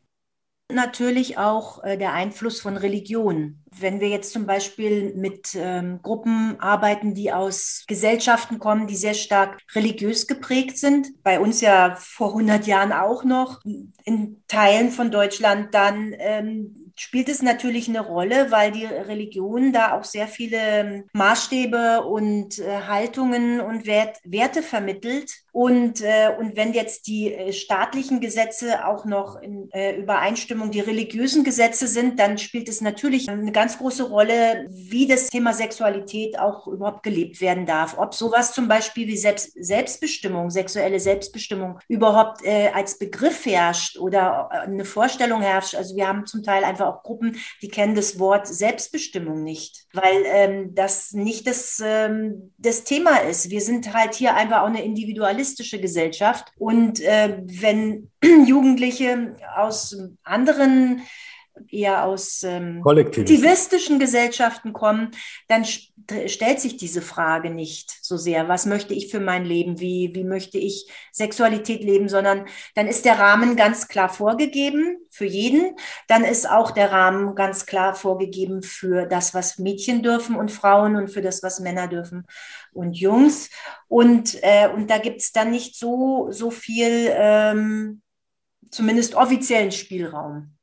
Natürlich 0.71 1.39
auch 1.39 1.83
äh, 1.83 1.97
der 1.97 2.13
Einfluss 2.13 2.61
von 2.61 2.77
Religion. 2.77 3.63
Wenn 3.79 4.01
wir 4.01 4.09
jetzt 4.09 4.31
zum 4.31 4.45
Beispiel 4.45 5.15
mit 5.15 5.55
ähm, 5.55 6.01
Gruppen 6.03 6.61
arbeiten, 6.61 7.15
die 7.15 7.33
aus 7.33 7.85
Gesellschaften 7.89 8.59
kommen, 8.59 8.87
die 8.89 8.97
sehr 8.97 9.15
stark 9.15 9.59
religiös 9.75 10.27
geprägt 10.27 10.77
sind, 10.77 11.09
bei 11.23 11.41
uns 11.41 11.63
ja 11.63 11.97
vor 11.99 12.29
100 12.29 12.67
Jahren 12.67 12.93
auch 12.93 13.25
noch, 13.25 13.63
in 14.05 14.43
Teilen 14.49 14.91
von 14.91 15.11
Deutschland, 15.11 15.75
dann 15.75 16.15
ähm, 16.19 16.82
spielt 16.97 17.29
es 17.29 17.43
natürlich 17.43 17.89
eine 17.89 18.01
Rolle, 18.01 18.51
weil 18.51 18.73
die 18.73 18.85
Religion 18.85 19.73
da 19.73 19.93
auch 19.93 20.05
sehr 20.05 20.27
viele 20.29 21.05
Maßstäbe 21.13 22.03
und 22.03 22.59
äh, 22.59 22.83
Haltungen 22.87 23.61
und 23.61 23.87
Wert, 23.87 24.19
Werte 24.25 24.63
vermittelt. 24.63 25.33
Und, 25.53 26.01
äh, 26.01 26.31
und 26.39 26.57
wenn 26.57 26.73
jetzt 26.73 27.07
die 27.07 27.33
äh, 27.33 27.53
staatlichen 27.53 28.21
Gesetze 28.21 28.87
auch 28.87 29.05
noch 29.05 29.41
in 29.41 29.71
äh, 29.73 29.97
Übereinstimmung 29.97 30.71
die 30.71 30.81
religiösen 30.81 31.45
Gesetze 31.45 31.87
sind, 31.87 32.19
dann 32.19 32.39
spielt 32.39 32.71
es 32.71 32.81
natürlich 32.81 33.29
eine 33.29 33.53
ganz 33.53 33.77
große 33.77 34.05
Rolle, 34.05 34.67
wie 34.71 35.07
das 35.07 35.29
Thema 35.29 35.53
Sexualität 35.53 36.39
auch 36.39 36.67
überhaupt 36.67 37.03
gelebt 37.03 37.43
werden 37.43 37.67
darf. 37.67 37.99
Ob 37.99 38.15
sowas 38.15 38.55
zum 38.55 38.67
Beispiel 38.67 39.07
wie 39.07 39.19
Selbst 39.19 39.53
Selbstbestimmung, 39.55 40.49
sexuelle 40.49 40.99
Selbstbestimmung 40.99 41.79
überhaupt 41.87 42.43
äh, 42.45 42.71
als 42.73 42.99
Begriff 42.99 43.45
herrscht 43.45 43.99
oder 43.99 44.49
äh, 44.51 44.57
eine 44.61 44.87
Vorstellung 44.87 45.43
herrscht. 45.43 45.75
Also 45.75 45.97
wir 45.97 46.09
haben 46.09 46.25
zum 46.25 46.43
Teil 46.43 46.65
einfach 46.65 46.87
auch 46.87 47.03
Gruppen, 47.03 47.37
die 47.61 47.69
kennen 47.69 47.95
das 47.95 48.19
Wort 48.19 48.47
Selbstbestimmung 48.47 49.43
nicht, 49.43 49.87
weil 49.93 50.23
ähm, 50.25 50.75
das 50.75 51.13
nicht 51.13 51.47
das, 51.47 51.83
ähm, 51.85 52.55
das 52.57 52.85
Thema 52.85 53.19
ist. 53.19 53.51
Wir 53.51 53.61
sind 53.61 53.93
halt 53.93 54.15
hier 54.15 54.35
einfach 54.35 54.63
auch 54.63 54.67
eine 54.67 54.83
individualistische 55.43 55.81
Gesellschaft. 55.81 56.53
Und 56.57 57.01
äh, 57.01 57.43
wenn 57.45 58.11
Jugendliche 58.47 59.37
aus 59.57 59.97
anderen 60.23 61.03
eher 61.69 62.05
aus 62.05 62.43
ähm, 62.43 62.81
kollektivistischen 62.83 63.99
Gesellschaften 63.99 64.73
kommen, 64.73 65.11
dann 65.49 65.65
stellt 65.65 66.61
sich 66.61 66.77
diese 66.77 67.03
Frage 67.03 67.51
nicht 67.51 67.97
so 68.03 68.17
sehr, 68.17 68.49
was 68.49 68.67
möchte 68.67 68.95
ich 68.95 69.11
für 69.11 69.21
mein 69.21 69.45
Leben, 69.45 69.81
wie, 69.81 70.11
wie 70.15 70.25
möchte 70.25 70.59
ich 70.59 70.91
Sexualität 71.13 71.83
leben, 71.83 72.09
sondern 72.09 72.47
dann 72.75 72.87
ist 72.87 73.05
der 73.05 73.19
Rahmen 73.19 73.57
ganz 73.57 73.89
klar 73.89 74.09
vorgegeben 74.09 74.97
für 75.11 75.25
jeden. 75.25 75.77
Dann 76.09 76.25
ist 76.25 76.49
auch 76.49 76.71
der 76.71 76.91
Rahmen 76.91 77.35
ganz 77.35 77.67
klar 77.67 77.95
vorgegeben 77.95 78.63
für 78.63 79.07
das, 79.07 79.35
was 79.35 79.59
Mädchen 79.59 80.03
dürfen 80.03 80.37
und 80.37 80.51
Frauen 80.51 80.97
und 80.97 81.09
für 81.09 81.23
das, 81.23 81.43
was 81.43 81.61
Männer 81.61 81.89
dürfen 81.89 82.27
und 82.73 82.95
Jungs. 82.95 83.51
Und, 83.89 84.39
äh, 84.43 84.69
und 84.69 84.91
da 84.91 84.99
gibt 84.99 85.21
es 85.21 85.33
dann 85.33 85.51
nicht 85.51 85.77
so, 85.77 86.29
so 86.31 86.51
viel, 86.51 87.11
ähm, 87.13 88.03
zumindest 88.71 89.15
offiziellen 89.15 89.71
Spielraum. 89.71 90.57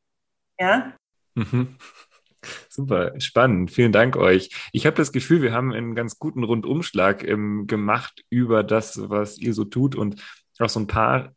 Ja. 0.59 0.93
Mhm. 1.35 1.77
Super, 2.69 3.19
spannend. 3.19 3.71
Vielen 3.71 3.91
Dank 3.91 4.15
euch. 4.15 4.49
Ich 4.71 4.85
habe 4.85 4.95
das 4.95 5.11
Gefühl, 5.11 5.41
wir 5.41 5.51
haben 5.51 5.73
einen 5.73 5.95
ganz 5.95 6.19
guten 6.19 6.43
Rundumschlag 6.43 7.23
ähm, 7.23 7.67
gemacht 7.67 8.23
über 8.29 8.63
das, 8.63 9.09
was 9.09 9.37
ihr 9.37 9.53
so 9.53 9.65
tut 9.65 9.95
und 9.95 10.21
auch 10.59 10.69
so 10.69 10.79
ein 10.79 10.87
paar 10.87 11.33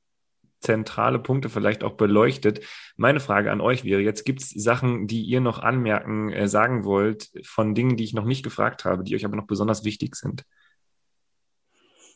zentrale 0.60 1.18
Punkte 1.18 1.48
vielleicht 1.48 1.82
auch 1.82 1.94
beleuchtet. 1.94 2.64
Meine 2.96 3.20
Frage 3.20 3.50
an 3.50 3.60
euch 3.60 3.84
wäre, 3.84 4.00
jetzt 4.00 4.24
gibt 4.24 4.42
es 4.42 4.50
Sachen, 4.50 5.08
die 5.08 5.22
ihr 5.22 5.40
noch 5.40 5.58
anmerken, 5.58 6.30
äh, 6.30 6.48
sagen 6.48 6.84
wollt, 6.84 7.30
von 7.44 7.74
Dingen, 7.74 7.96
die 7.96 8.04
ich 8.04 8.14
noch 8.14 8.24
nicht 8.24 8.44
gefragt 8.44 8.84
habe, 8.84 9.02
die 9.02 9.16
euch 9.16 9.24
aber 9.24 9.36
noch 9.36 9.46
besonders 9.46 9.84
wichtig 9.84 10.14
sind. 10.14 10.44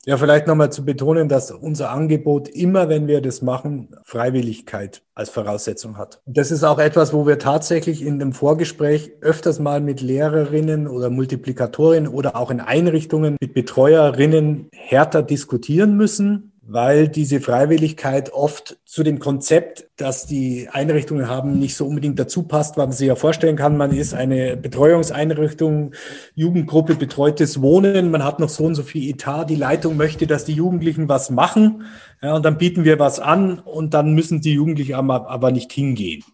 Ja, 0.08 0.16
vielleicht 0.16 0.46
nochmal 0.46 0.70
zu 0.70 0.84
betonen, 0.84 1.28
dass 1.28 1.50
unser 1.50 1.90
Angebot 1.90 2.48
immer, 2.48 2.88
wenn 2.88 3.08
wir 3.08 3.20
das 3.20 3.42
machen, 3.42 3.88
Freiwilligkeit 4.04 5.02
als 5.16 5.30
Voraussetzung 5.30 5.98
hat. 5.98 6.22
Das 6.26 6.52
ist 6.52 6.62
auch 6.62 6.78
etwas, 6.78 7.12
wo 7.12 7.26
wir 7.26 7.40
tatsächlich 7.40 8.02
in 8.02 8.20
dem 8.20 8.32
Vorgespräch 8.32 9.10
öfters 9.20 9.58
mal 9.58 9.80
mit 9.80 10.00
Lehrerinnen 10.00 10.86
oder 10.86 11.10
Multiplikatorinnen 11.10 12.08
oder 12.08 12.36
auch 12.36 12.52
in 12.52 12.60
Einrichtungen 12.60 13.36
mit 13.40 13.52
Betreuerinnen 13.52 14.68
härter 14.72 15.24
diskutieren 15.24 15.96
müssen, 15.96 16.52
weil 16.68 17.08
diese 17.08 17.40
Freiwilligkeit 17.40 18.32
oft 18.32 18.78
zu 18.84 19.04
dem 19.04 19.20
Konzept, 19.20 19.88
das 19.96 20.26
die 20.26 20.68
Einrichtungen 20.70 21.28
haben, 21.28 21.58
nicht 21.58 21.76
so 21.76 21.86
unbedingt 21.86 22.18
dazu 22.18 22.42
passt, 22.42 22.76
weil 22.76 22.86
man 22.86 22.96
sich 22.96 23.06
ja 23.06 23.14
vorstellen 23.14 23.56
kann, 23.56 23.76
man 23.76 23.92
ist 23.92 24.14
eine 24.14 24.56
Betreuungseinrichtung, 24.56 25.92
Jugendgruppe, 26.34 26.96
betreutes 26.96 27.62
Wohnen, 27.62 28.10
man 28.10 28.24
hat 28.24 28.40
noch 28.40 28.48
so 28.48 28.64
und 28.64 28.74
so 28.74 28.82
viel 28.82 29.08
Etat, 29.08 29.44
die 29.44 29.54
Leitung 29.54 29.96
möchte, 29.96 30.26
dass 30.26 30.44
die 30.44 30.54
Jugendlichen 30.54 31.08
was 31.08 31.30
machen, 31.30 31.84
ja, 32.20 32.34
und 32.34 32.44
dann 32.44 32.58
bieten 32.58 32.84
wir 32.84 32.98
was 32.98 33.20
an 33.20 33.60
und 33.60 33.94
dann 33.94 34.14
müssen 34.14 34.40
die 34.40 34.54
Jugendlichen 34.54 34.94
aber, 34.94 35.30
aber 35.30 35.52
nicht 35.52 35.72
hingehen. 35.72 36.24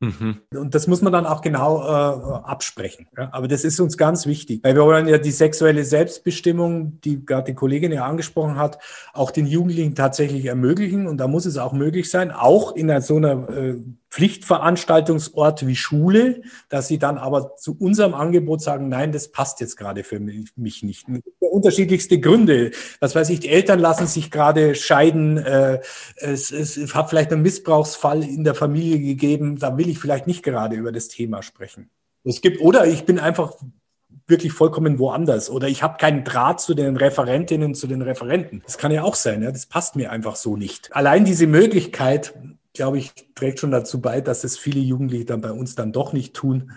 Mhm. 0.00 0.42
Und 0.54 0.74
das 0.74 0.86
muss 0.86 1.00
man 1.00 1.12
dann 1.12 1.24
auch 1.24 1.40
genau 1.40 1.80
äh, 1.82 2.44
absprechen. 2.44 3.06
Ja? 3.16 3.30
Aber 3.32 3.48
das 3.48 3.64
ist 3.64 3.80
uns 3.80 3.96
ganz 3.96 4.26
wichtig, 4.26 4.62
weil 4.62 4.74
wir 4.74 4.82
wollen 4.82 5.08
ja 5.08 5.18
die 5.18 5.30
sexuelle 5.30 5.84
Selbstbestimmung, 5.84 7.00
die 7.00 7.24
gerade 7.24 7.52
die 7.52 7.54
Kollegin 7.54 7.92
ja 7.92 8.04
angesprochen 8.04 8.56
hat, 8.56 8.78
auch 9.14 9.30
den 9.30 9.46
Jugendlichen 9.46 9.94
tatsächlich 9.94 10.44
ermöglichen. 10.44 11.06
Und 11.06 11.16
da 11.18 11.28
muss 11.28 11.46
es 11.46 11.56
auch 11.56 11.72
möglich 11.72 12.10
sein, 12.10 12.30
auch 12.30 12.76
in 12.76 13.00
so 13.00 13.16
einer 13.16 13.48
äh, 13.48 13.76
Pflichtveranstaltungsort 14.16 15.66
wie 15.66 15.76
Schule, 15.76 16.40
dass 16.70 16.88
sie 16.88 16.98
dann 16.98 17.18
aber 17.18 17.54
zu 17.56 17.76
unserem 17.78 18.14
Angebot 18.14 18.62
sagen, 18.62 18.88
nein, 18.88 19.12
das 19.12 19.28
passt 19.28 19.60
jetzt 19.60 19.76
gerade 19.76 20.04
für 20.04 20.20
mich 20.20 20.82
nicht. 20.82 21.06
Unterschiedlichste 21.38 22.18
Gründe. 22.18 22.70
Was 22.98 23.14
weiß 23.14 23.28
ich, 23.28 23.40
die 23.40 23.50
Eltern 23.50 23.78
lassen 23.78 24.06
sich 24.06 24.30
gerade 24.30 24.74
scheiden, 24.74 25.36
äh, 25.36 25.80
es, 26.16 26.50
es 26.50 26.94
hat 26.94 27.10
vielleicht 27.10 27.30
einen 27.30 27.42
Missbrauchsfall 27.42 28.22
in 28.22 28.42
der 28.42 28.54
Familie 28.54 29.00
gegeben, 29.00 29.58
da 29.58 29.76
will 29.76 29.90
ich 29.90 29.98
vielleicht 29.98 30.26
nicht 30.26 30.42
gerade 30.42 30.76
über 30.76 30.92
das 30.92 31.08
Thema 31.08 31.42
sprechen. 31.42 31.90
Es 32.24 32.40
gibt, 32.40 32.62
oder 32.62 32.86
ich 32.86 33.04
bin 33.04 33.18
einfach 33.18 33.52
wirklich 34.26 34.54
vollkommen 34.54 34.98
woanders 34.98 35.50
oder 35.50 35.68
ich 35.68 35.82
habe 35.82 35.98
keinen 35.98 36.24
Draht 36.24 36.62
zu 36.62 36.72
den 36.72 36.96
Referentinnen, 36.96 37.74
zu 37.74 37.86
den 37.86 38.00
Referenten. 38.00 38.62
Das 38.64 38.78
kann 38.78 38.92
ja 38.92 39.02
auch 39.02 39.14
sein, 39.14 39.42
ja? 39.42 39.52
das 39.52 39.66
passt 39.66 39.94
mir 39.94 40.10
einfach 40.10 40.36
so 40.36 40.56
nicht. 40.56 40.96
Allein 40.96 41.26
diese 41.26 41.46
Möglichkeit, 41.46 42.32
glaube 42.76 42.98
ich, 42.98 43.12
trägt 43.34 43.60
schon 43.60 43.70
dazu 43.70 44.00
bei, 44.00 44.20
dass 44.20 44.44
es 44.44 44.58
viele 44.58 44.80
Jugendliche 44.80 45.24
dann 45.24 45.40
bei 45.40 45.50
uns 45.50 45.74
dann 45.74 45.92
doch 45.92 46.12
nicht 46.12 46.34
tun, 46.34 46.72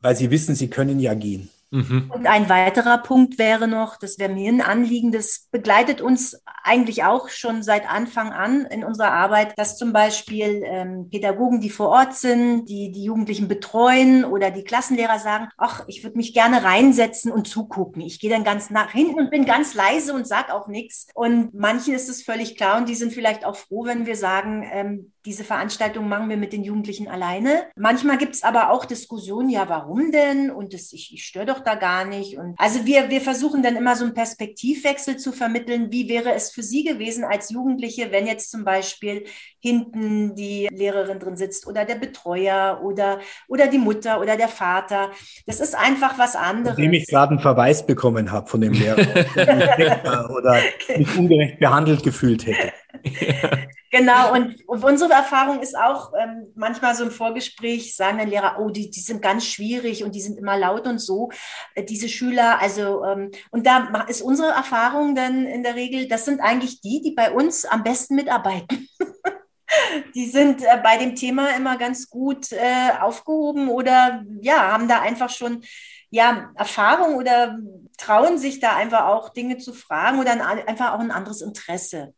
weil 0.00 0.16
sie 0.16 0.30
wissen, 0.30 0.54
sie 0.54 0.68
können 0.68 1.00
ja 1.00 1.14
gehen. 1.14 1.48
Mhm. 1.70 2.10
Und 2.10 2.26
ein 2.26 2.50
weiterer 2.50 2.98
Punkt 2.98 3.38
wäre 3.38 3.66
noch, 3.66 3.96
das 3.96 4.18
wäre 4.18 4.32
mir 4.32 4.52
ein 4.52 4.60
Anliegen, 4.60 5.10
das 5.10 5.48
begleitet 5.50 6.02
uns 6.02 6.42
eigentlich 6.64 7.04
auch 7.04 7.28
schon 7.28 7.62
seit 7.62 7.88
Anfang 7.88 8.32
an 8.32 8.66
in 8.66 8.84
unserer 8.84 9.12
Arbeit, 9.12 9.58
dass 9.58 9.76
zum 9.76 9.92
Beispiel 9.92 10.62
ähm, 10.64 11.08
Pädagogen, 11.10 11.60
die 11.60 11.70
vor 11.70 11.88
Ort 11.88 12.14
sind, 12.14 12.66
die 12.66 12.92
die 12.92 13.04
Jugendlichen 13.04 13.48
betreuen 13.48 14.24
oder 14.24 14.50
die 14.50 14.64
Klassenlehrer 14.64 15.18
sagen, 15.18 15.48
ach, 15.56 15.84
ich 15.86 16.02
würde 16.04 16.16
mich 16.16 16.34
gerne 16.34 16.64
reinsetzen 16.64 17.32
und 17.32 17.48
zugucken. 17.48 18.02
Ich 18.02 18.20
gehe 18.20 18.30
dann 18.30 18.44
ganz 18.44 18.70
nach 18.70 18.92
hinten 18.92 19.18
und 19.18 19.30
bin 19.30 19.44
ganz 19.44 19.74
leise 19.74 20.14
und 20.14 20.26
sag 20.26 20.52
auch 20.52 20.68
nichts. 20.68 21.08
Und 21.14 21.54
manchen 21.54 21.94
ist 21.94 22.08
es 22.08 22.22
völlig 22.22 22.56
klar 22.56 22.78
und 22.78 22.88
die 22.88 22.94
sind 22.94 23.12
vielleicht 23.12 23.44
auch 23.44 23.56
froh, 23.56 23.84
wenn 23.84 24.06
wir 24.06 24.16
sagen, 24.16 24.68
ähm, 24.72 25.12
diese 25.24 25.44
Veranstaltung 25.44 26.08
machen 26.08 26.28
wir 26.28 26.36
mit 26.36 26.52
den 26.52 26.64
Jugendlichen 26.64 27.08
alleine. 27.08 27.66
Manchmal 27.76 28.18
gibt 28.18 28.34
es 28.34 28.42
aber 28.42 28.70
auch 28.70 28.84
Diskussionen, 28.84 29.48
ja, 29.48 29.68
warum 29.68 30.10
denn? 30.10 30.50
Und 30.50 30.74
das, 30.74 30.92
ich, 30.92 31.14
ich 31.14 31.24
störe 31.24 31.46
doch 31.46 31.60
da 31.60 31.76
gar 31.76 32.04
nicht. 32.04 32.38
Und 32.38 32.54
also 32.58 32.84
wir, 32.86 33.08
wir 33.08 33.20
versuchen 33.20 33.62
dann 33.62 33.76
immer 33.76 33.94
so 33.94 34.04
einen 34.04 34.14
Perspektivwechsel 34.14 35.18
zu 35.18 35.32
vermitteln. 35.32 35.92
Wie 35.92 36.08
wäre 36.08 36.32
es 36.32 36.50
für 36.52 36.62
Sie 36.62 36.84
gewesen 36.84 37.24
als 37.24 37.50
Jugendliche, 37.50 38.12
wenn 38.12 38.26
jetzt 38.26 38.50
zum 38.50 38.64
Beispiel 38.64 39.24
hinten 39.58 40.34
die 40.34 40.68
Lehrerin 40.72 41.18
drin 41.18 41.36
sitzt 41.36 41.66
oder 41.66 41.84
der 41.84 41.96
Betreuer 41.96 42.80
oder, 42.82 43.20
oder 43.48 43.66
die 43.66 43.78
Mutter 43.78 44.20
oder 44.20 44.36
der 44.36 44.48
Vater? 44.48 45.10
Das 45.46 45.60
ist 45.60 45.74
einfach 45.74 46.18
was 46.18 46.36
anderes. 46.36 46.78
Indem 46.78 46.94
ich 46.94 47.06
gerade 47.06 47.30
einen 47.30 47.40
Verweis 47.40 47.86
bekommen 47.86 48.32
habe 48.32 48.48
von 48.48 48.60
dem 48.60 48.72
Lehrer 48.72 48.98
oder 50.36 50.60
mich 50.96 51.16
ungerecht 51.16 51.58
behandelt 51.58 52.02
gefühlt 52.02 52.46
hätte. 52.46 52.72
Genau, 53.94 54.32
und, 54.32 54.66
und, 54.66 54.82
unsere 54.84 55.12
Erfahrung 55.12 55.60
ist 55.60 55.76
auch, 55.76 56.14
ähm, 56.18 56.50
manchmal 56.54 56.94
so 56.94 57.04
im 57.04 57.10
Vorgespräch 57.10 57.94
sagen 57.94 58.16
dann 58.16 58.30
Lehrer, 58.30 58.56
oh, 58.58 58.70
die, 58.70 58.88
die 58.88 59.00
sind 59.00 59.20
ganz 59.20 59.44
schwierig 59.44 60.02
und 60.02 60.14
die 60.14 60.22
sind 60.22 60.38
immer 60.38 60.56
laut 60.56 60.86
und 60.86 60.98
so, 60.98 61.28
äh, 61.74 61.84
diese 61.84 62.08
Schüler. 62.08 62.58
Also, 62.58 63.04
ähm, 63.04 63.30
und 63.50 63.66
da 63.66 64.06
ist 64.08 64.22
unsere 64.22 64.48
Erfahrung 64.52 65.14
dann 65.14 65.44
in 65.44 65.62
der 65.62 65.74
Regel, 65.74 66.08
das 66.08 66.24
sind 66.24 66.40
eigentlich 66.40 66.80
die, 66.80 67.02
die 67.02 67.10
bei 67.10 67.32
uns 67.32 67.66
am 67.66 67.82
besten 67.82 68.14
mitarbeiten. 68.14 68.88
die 70.14 70.26
sind 70.26 70.62
äh, 70.62 70.80
bei 70.82 70.96
dem 70.96 71.14
Thema 71.14 71.54
immer 71.54 71.76
ganz 71.76 72.08
gut 72.08 72.50
äh, 72.50 72.98
aufgehoben 72.98 73.68
oder 73.68 74.24
ja, 74.40 74.72
haben 74.72 74.88
da 74.88 75.02
einfach 75.02 75.28
schon 75.28 75.64
ja, 76.08 76.50
Erfahrung 76.54 77.16
oder 77.16 77.58
trauen 77.98 78.38
sich 78.38 78.58
da 78.58 78.74
einfach 78.74 79.04
auch 79.04 79.28
Dinge 79.30 79.58
zu 79.58 79.74
fragen 79.74 80.18
oder 80.18 80.32
ein, 80.32 80.40
einfach 80.40 80.94
auch 80.94 81.00
ein 81.00 81.10
anderes 81.10 81.42
Interesse. 81.42 82.14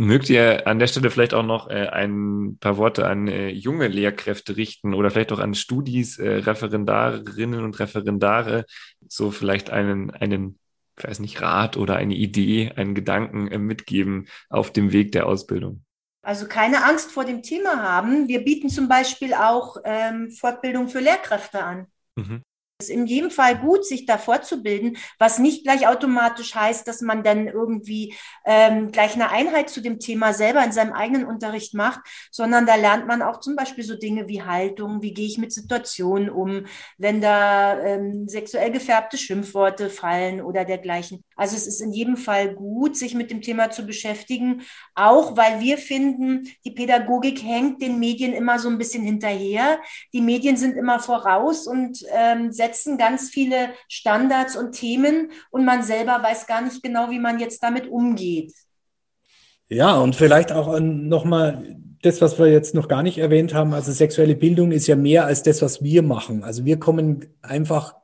Mögt 0.00 0.30
ihr 0.30 0.68
an 0.68 0.78
der 0.78 0.86
Stelle 0.86 1.10
vielleicht 1.10 1.34
auch 1.34 1.42
noch 1.42 1.68
äh, 1.68 1.88
ein 1.88 2.56
paar 2.60 2.76
Worte 2.76 3.08
an 3.08 3.26
äh, 3.26 3.48
junge 3.48 3.88
Lehrkräfte 3.88 4.56
richten 4.56 4.94
oder 4.94 5.10
vielleicht 5.10 5.32
auch 5.32 5.40
an 5.40 5.54
Studis, 5.54 6.20
äh, 6.20 6.34
Referendarinnen 6.34 7.64
und 7.64 7.80
Referendare, 7.80 8.64
so 9.08 9.32
vielleicht 9.32 9.70
einen, 9.70 10.12
einen, 10.12 10.60
ich 10.96 11.02
weiß 11.02 11.18
nicht, 11.18 11.42
Rat 11.42 11.76
oder 11.76 11.96
eine 11.96 12.14
Idee, 12.14 12.70
einen 12.76 12.94
Gedanken 12.94 13.48
äh, 13.48 13.58
mitgeben 13.58 14.28
auf 14.48 14.72
dem 14.72 14.92
Weg 14.92 15.10
der 15.10 15.26
Ausbildung? 15.26 15.82
Also 16.22 16.46
keine 16.46 16.84
Angst 16.84 17.10
vor 17.10 17.24
dem 17.24 17.42
Thema 17.42 17.82
haben. 17.82 18.28
Wir 18.28 18.44
bieten 18.44 18.68
zum 18.68 18.88
Beispiel 18.88 19.34
auch 19.34 19.78
ähm, 19.82 20.30
Fortbildung 20.30 20.86
für 20.86 21.00
Lehrkräfte 21.00 21.64
an. 21.64 21.88
Mhm. 22.14 22.44
Es 22.80 22.90
ist 22.90 22.94
in 22.94 23.06
jedem 23.06 23.32
Fall 23.32 23.58
gut, 23.58 23.84
sich 23.84 24.06
da 24.06 24.18
fortzubilden, 24.18 24.98
was 25.18 25.40
nicht 25.40 25.64
gleich 25.64 25.88
automatisch 25.88 26.54
heißt, 26.54 26.86
dass 26.86 27.00
man 27.00 27.24
dann 27.24 27.48
irgendwie 27.48 28.14
ähm, 28.44 28.92
gleich 28.92 29.14
eine 29.14 29.30
Einheit 29.30 29.68
zu 29.68 29.80
dem 29.80 29.98
Thema 29.98 30.32
selber 30.32 30.62
in 30.64 30.70
seinem 30.70 30.92
eigenen 30.92 31.26
Unterricht 31.26 31.74
macht, 31.74 31.98
sondern 32.30 32.66
da 32.66 32.76
lernt 32.76 33.08
man 33.08 33.20
auch 33.20 33.40
zum 33.40 33.56
Beispiel 33.56 33.82
so 33.82 33.96
Dinge 33.96 34.28
wie 34.28 34.42
Haltung, 34.44 35.02
wie 35.02 35.12
gehe 35.12 35.26
ich 35.26 35.38
mit 35.38 35.52
Situationen 35.52 36.30
um, 36.30 36.66
wenn 36.98 37.20
da 37.20 37.80
ähm, 37.80 38.28
sexuell 38.28 38.70
gefärbte 38.70 39.18
Schimpfworte 39.18 39.90
fallen 39.90 40.40
oder 40.40 40.64
dergleichen. 40.64 41.24
Also 41.38 41.56
es 41.56 41.66
ist 41.66 41.80
in 41.80 41.92
jedem 41.92 42.16
Fall 42.16 42.54
gut, 42.54 42.96
sich 42.96 43.14
mit 43.14 43.30
dem 43.30 43.40
Thema 43.40 43.70
zu 43.70 43.86
beschäftigen, 43.86 44.62
auch 44.94 45.36
weil 45.36 45.60
wir 45.60 45.78
finden, 45.78 46.48
die 46.64 46.72
Pädagogik 46.72 47.42
hängt 47.42 47.80
den 47.80 47.98
Medien 47.98 48.32
immer 48.32 48.58
so 48.58 48.68
ein 48.68 48.76
bisschen 48.76 49.04
hinterher. 49.04 49.78
Die 50.12 50.20
Medien 50.20 50.56
sind 50.56 50.76
immer 50.76 50.98
voraus 50.98 51.66
und 51.66 52.04
ähm, 52.12 52.52
setzen 52.52 52.98
ganz 52.98 53.30
viele 53.30 53.70
Standards 53.88 54.56
und 54.56 54.72
Themen 54.72 55.30
und 55.50 55.64
man 55.64 55.84
selber 55.84 56.20
weiß 56.22 56.46
gar 56.46 56.60
nicht 56.60 56.82
genau, 56.82 57.10
wie 57.10 57.20
man 57.20 57.38
jetzt 57.38 57.62
damit 57.62 57.88
umgeht. 57.88 58.52
Ja, 59.68 59.96
und 59.96 60.16
vielleicht 60.16 60.50
auch 60.50 60.80
nochmal 60.80 61.76
das, 62.02 62.20
was 62.20 62.38
wir 62.38 62.46
jetzt 62.46 62.74
noch 62.74 62.88
gar 62.88 63.02
nicht 63.02 63.18
erwähnt 63.18 63.54
haben. 63.54 63.74
Also 63.74 63.92
sexuelle 63.92 64.36
Bildung 64.36 64.72
ist 64.72 64.86
ja 64.86 64.96
mehr 64.96 65.26
als 65.26 65.42
das, 65.42 65.62
was 65.62 65.82
wir 65.82 66.02
machen. 66.02 66.44
Also 66.44 66.64
wir 66.64 66.78
kommen 66.78 67.26
einfach 67.42 67.94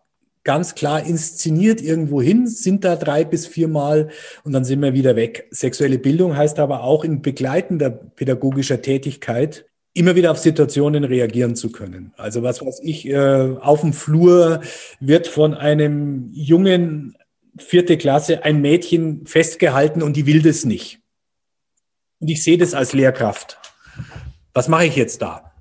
ganz 0.45 0.75
klar 0.75 1.05
inszeniert 1.05 1.81
irgendwo 1.81 2.23
hin, 2.23 2.47
sind 2.47 2.85
da 2.85 2.97
drei 2.97 3.25
bis 3.25 3.47
viermal 3.47 4.11
und 4.45 4.53
dann 4.53 4.65
sind 4.65 4.81
wir 4.81 4.93
wieder 4.93 5.17
weg. 5.17 5.49
Sexuelle 5.51 5.99
Bildung 5.99 6.37
heißt 6.37 6.59
aber 6.59 6.85
auch 6.85 7.05
in 7.05 7.23
begleitender 7.23 7.91
pädagogischer 7.91 8.83
Tätigkeit 8.83 9.67
immer 9.95 10.17
wieder 10.17 10.33
auf 10.33 10.39
Situationen 10.39 11.05
reagieren 11.05 11.57
zu 11.57 11.71
können. 11.71 12.13
Also 12.17 12.43
was 12.43 12.61
weiß 12.61 12.81
ich, 12.83 13.09
äh, 13.09 13.57
auf 13.61 13.81
dem 13.81 13.93
Flur 13.93 14.61
wird 15.01 15.29
von 15.29 15.55
einem 15.55 16.29
jungen 16.33 17.17
vierte 17.57 17.97
Klasse 17.97 18.45
ein 18.45 18.61
Mädchen 18.61 19.27
festgehalten 19.27 20.03
und 20.03 20.17
die 20.17 20.27
will 20.27 20.43
das 20.43 20.65
nicht. 20.65 21.01
Und 22.19 22.29
ich 22.29 22.43
sehe 22.43 22.59
das 22.59 22.75
als 22.75 22.93
Lehrkraft. 22.93 23.59
Was 24.53 24.69
mache 24.69 24.87
ich 24.87 24.97
jetzt 24.97 25.23
da? 25.23 25.54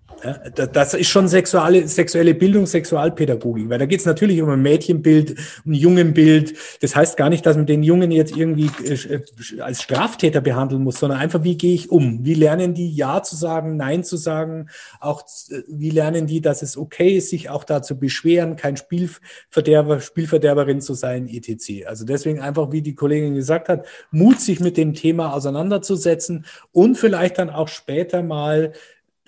Das 0.73 0.93
ist 0.93 1.09
schon 1.09 1.27
sexuelle, 1.27 1.87
sexuelle 1.87 2.33
Bildung, 2.33 2.65
Sexualpädagogik, 2.65 3.69
weil 3.69 3.79
da 3.79 3.85
geht 3.85 3.99
es 3.99 4.05
natürlich 4.05 4.41
um 4.41 4.49
ein 4.49 4.61
Mädchenbild, 4.61 5.35
um 5.65 5.71
ein 5.71 5.75
Jungenbild. 5.75 6.53
Das 6.81 6.95
heißt 6.95 7.17
gar 7.17 7.29
nicht, 7.29 7.45
dass 7.45 7.57
man 7.57 7.65
den 7.65 7.83
Jungen 7.83 8.11
jetzt 8.11 8.35
irgendwie 8.35 8.69
äh, 8.85 9.19
als 9.59 9.81
Straftäter 9.81 10.41
behandeln 10.41 10.83
muss, 10.83 10.99
sondern 10.99 11.19
einfach, 11.19 11.43
wie 11.43 11.57
gehe 11.57 11.73
ich 11.73 11.91
um? 11.91 12.23
Wie 12.23 12.35
lernen 12.35 12.73
die 12.73 12.93
Ja 12.95 13.21
zu 13.21 13.35
sagen, 13.35 13.75
Nein 13.75 14.03
zu 14.03 14.15
sagen? 14.15 14.69
Auch 14.99 15.23
äh, 15.49 15.61
wie 15.67 15.89
lernen 15.89 16.25
die, 16.25 16.41
dass 16.41 16.61
es 16.61 16.77
okay 16.77 17.17
ist, 17.17 17.29
sich 17.29 17.49
auch 17.49 17.65
da 17.65 17.81
zu 17.81 17.99
beschweren, 17.99 18.55
kein 18.55 18.77
Spielverderber, 18.77 19.99
Spielverderberin 19.99 20.79
zu 20.81 20.93
sein, 20.93 21.27
etc. 21.27 21.85
Also 21.85 22.05
deswegen 22.05 22.39
einfach, 22.39 22.71
wie 22.71 22.81
die 22.81 22.95
Kollegin 22.95 23.35
gesagt 23.35 23.67
hat, 23.67 23.85
Mut, 24.11 24.39
sich 24.39 24.59
mit 24.59 24.77
dem 24.77 24.93
Thema 24.93 25.33
auseinanderzusetzen 25.33 26.45
und 26.71 26.97
vielleicht 26.97 27.37
dann 27.39 27.49
auch 27.49 27.67
später 27.67 28.23
mal 28.23 28.73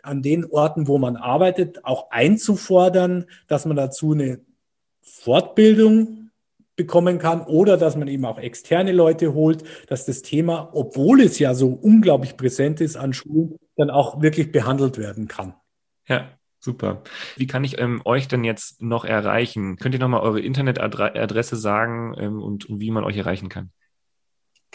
an 0.05 0.21
den 0.21 0.45
Orten, 0.45 0.87
wo 0.87 0.97
man 0.97 1.15
arbeitet, 1.15 1.83
auch 1.85 2.11
einzufordern, 2.11 3.25
dass 3.47 3.65
man 3.65 3.75
dazu 3.75 4.13
eine 4.13 4.39
Fortbildung 5.01 6.31
bekommen 6.75 7.19
kann 7.19 7.41
oder 7.41 7.77
dass 7.77 7.95
man 7.95 8.07
eben 8.07 8.25
auch 8.25 8.37
externe 8.37 8.91
Leute 8.91 9.33
holt, 9.33 9.63
dass 9.87 10.05
das 10.05 10.21
Thema, 10.21 10.69
obwohl 10.73 11.21
es 11.21 11.39
ja 11.39 11.53
so 11.53 11.69
unglaublich 11.69 12.35
präsent 12.37 12.81
ist 12.81 12.97
an 12.97 13.13
Schulen, 13.13 13.55
dann 13.77 13.89
auch 13.89 14.21
wirklich 14.21 14.51
behandelt 14.51 14.97
werden 14.97 15.27
kann. 15.27 15.53
Ja, 16.07 16.29
Super. 16.65 17.03
Wie 17.35 17.45
kann 17.45 17.63
ich 17.63 17.77
ähm, 17.77 18.01
euch 18.05 18.27
denn 18.27 18.43
jetzt 18.43 18.81
noch 18.81 19.05
erreichen? 19.05 19.75
Könnt 19.75 19.93
ihr 19.93 19.99
nochmal 19.99 20.21
eure 20.21 20.41
Internetadresse 20.41 21.57
sagen 21.57 22.15
ähm, 22.17 22.41
und, 22.41 22.65
und, 22.65 22.79
wie 22.79 22.89
man 22.89 23.03
euch 23.03 23.17
erreichen 23.17 23.49
kann? 23.49 23.69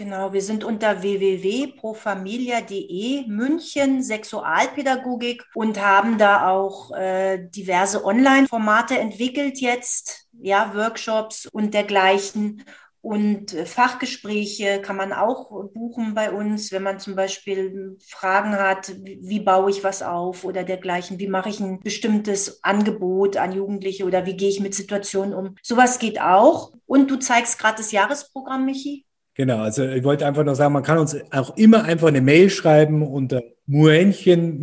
Genau, 0.00 0.32
wir 0.32 0.40
sind 0.40 0.64
unter 0.64 1.02
www.profamilia.de 1.02 3.26
München 3.26 4.02
Sexualpädagogik 4.02 5.44
und 5.52 5.78
haben 5.78 6.16
da 6.16 6.48
auch 6.48 6.96
äh, 6.96 7.46
diverse 7.50 8.02
Online-Formate 8.02 8.98
entwickelt 8.98 9.60
jetzt, 9.60 10.26
ja, 10.40 10.74
Workshops 10.74 11.44
und 11.44 11.74
dergleichen. 11.74 12.64
Und 13.02 13.52
äh, 13.52 13.66
Fachgespräche 13.66 14.80
kann 14.80 14.96
man 14.96 15.12
auch 15.12 15.50
buchen 15.74 16.14
bei 16.14 16.32
uns, 16.32 16.72
wenn 16.72 16.82
man 16.82 16.98
zum 16.98 17.14
Beispiel 17.14 17.98
Fragen 18.08 18.54
hat, 18.54 18.94
wie, 19.04 19.18
wie 19.20 19.40
baue 19.40 19.68
ich 19.68 19.84
was 19.84 20.02
auf 20.02 20.44
oder 20.44 20.64
dergleichen, 20.64 21.18
wie 21.18 21.28
mache 21.28 21.50
ich 21.50 21.60
ein 21.60 21.80
bestimmtes 21.80 22.64
Angebot 22.64 23.36
an 23.36 23.52
Jugendliche 23.52 24.06
oder 24.06 24.24
wie 24.24 24.38
gehe 24.38 24.48
ich 24.48 24.60
mit 24.60 24.74
Situationen 24.74 25.34
um. 25.34 25.56
Sowas 25.62 25.98
geht 25.98 26.22
auch. 26.22 26.72
Und 26.86 27.10
du 27.10 27.16
zeigst 27.16 27.58
gerade 27.58 27.76
das 27.76 27.92
Jahresprogramm, 27.92 28.64
Michi? 28.64 29.04
Genau, 29.34 29.58
also 29.58 29.84
ich 29.84 30.04
wollte 30.04 30.26
einfach 30.26 30.44
noch 30.44 30.54
sagen, 30.54 30.74
man 30.74 30.82
kann 30.82 30.98
uns 30.98 31.16
auch 31.30 31.56
immer 31.56 31.84
einfach 31.84 32.08
eine 32.08 32.20
Mail 32.20 32.50
schreiben 32.50 33.02
unter 33.02 33.42
muenchen 33.66 34.60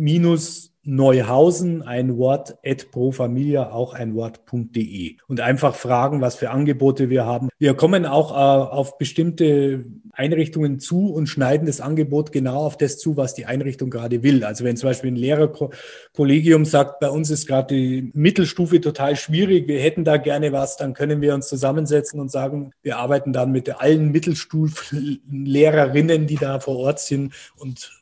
Neuhausen, 0.88 1.82
ein 1.82 2.16
Wort, 2.16 2.56
at 2.64 2.90
profamilia, 2.90 3.72
auch 3.72 3.92
ein 3.92 4.14
Wort.de 4.14 5.18
und 5.26 5.42
einfach 5.42 5.74
fragen, 5.74 6.22
was 6.22 6.36
für 6.36 6.48
Angebote 6.48 7.10
wir 7.10 7.26
haben. 7.26 7.50
Wir 7.58 7.74
kommen 7.74 8.06
auch 8.06 8.32
äh, 8.32 8.34
auf 8.34 8.96
bestimmte 8.96 9.84
Einrichtungen 10.12 10.80
zu 10.80 11.12
und 11.12 11.26
schneiden 11.26 11.66
das 11.66 11.82
Angebot 11.82 12.32
genau 12.32 12.64
auf 12.64 12.78
das 12.78 12.96
zu, 12.96 13.18
was 13.18 13.34
die 13.34 13.44
Einrichtung 13.44 13.90
gerade 13.90 14.22
will. 14.22 14.44
Also 14.44 14.64
wenn 14.64 14.78
zum 14.78 14.88
Beispiel 14.88 15.10
ein 15.10 15.16
Lehrerkollegium 15.16 16.64
sagt, 16.64 17.00
bei 17.00 17.10
uns 17.10 17.28
ist 17.28 17.46
gerade 17.46 17.74
die 17.74 18.10
Mittelstufe 18.14 18.80
total 18.80 19.14
schwierig, 19.16 19.68
wir 19.68 19.80
hätten 19.80 20.04
da 20.04 20.16
gerne 20.16 20.52
was, 20.52 20.78
dann 20.78 20.94
können 20.94 21.20
wir 21.20 21.34
uns 21.34 21.48
zusammensetzen 21.48 22.18
und 22.18 22.30
sagen, 22.30 22.70
wir 22.80 22.96
arbeiten 22.96 23.34
dann 23.34 23.52
mit 23.52 23.78
allen 23.78 24.10
Mittelstufenlehrerinnen, 24.10 26.26
die 26.26 26.36
da 26.36 26.60
vor 26.60 26.78
Ort 26.78 27.00
sind 27.00 27.34
und 27.56 27.97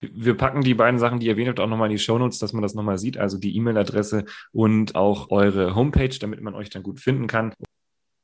wir 0.00 0.36
packen 0.36 0.62
die 0.62 0.74
beiden 0.74 1.00
Sachen, 1.00 1.18
die 1.18 1.26
ihr 1.26 1.32
erwähnt 1.32 1.48
habt, 1.48 1.60
auch 1.60 1.66
nochmal 1.66 1.88
in 1.88 1.96
die 1.96 2.02
Shownotes, 2.02 2.38
dass 2.38 2.52
man 2.52 2.62
das 2.62 2.74
nochmal 2.74 2.98
sieht, 2.98 3.18
also 3.18 3.38
die 3.38 3.56
E-Mail-Adresse 3.56 4.24
und 4.52 4.94
auch 4.94 5.30
eure 5.30 5.74
Homepage, 5.74 6.16
damit 6.20 6.40
man 6.40 6.54
euch 6.54 6.70
dann 6.70 6.82
gut 6.82 7.00
finden 7.00 7.26
kann. 7.26 7.52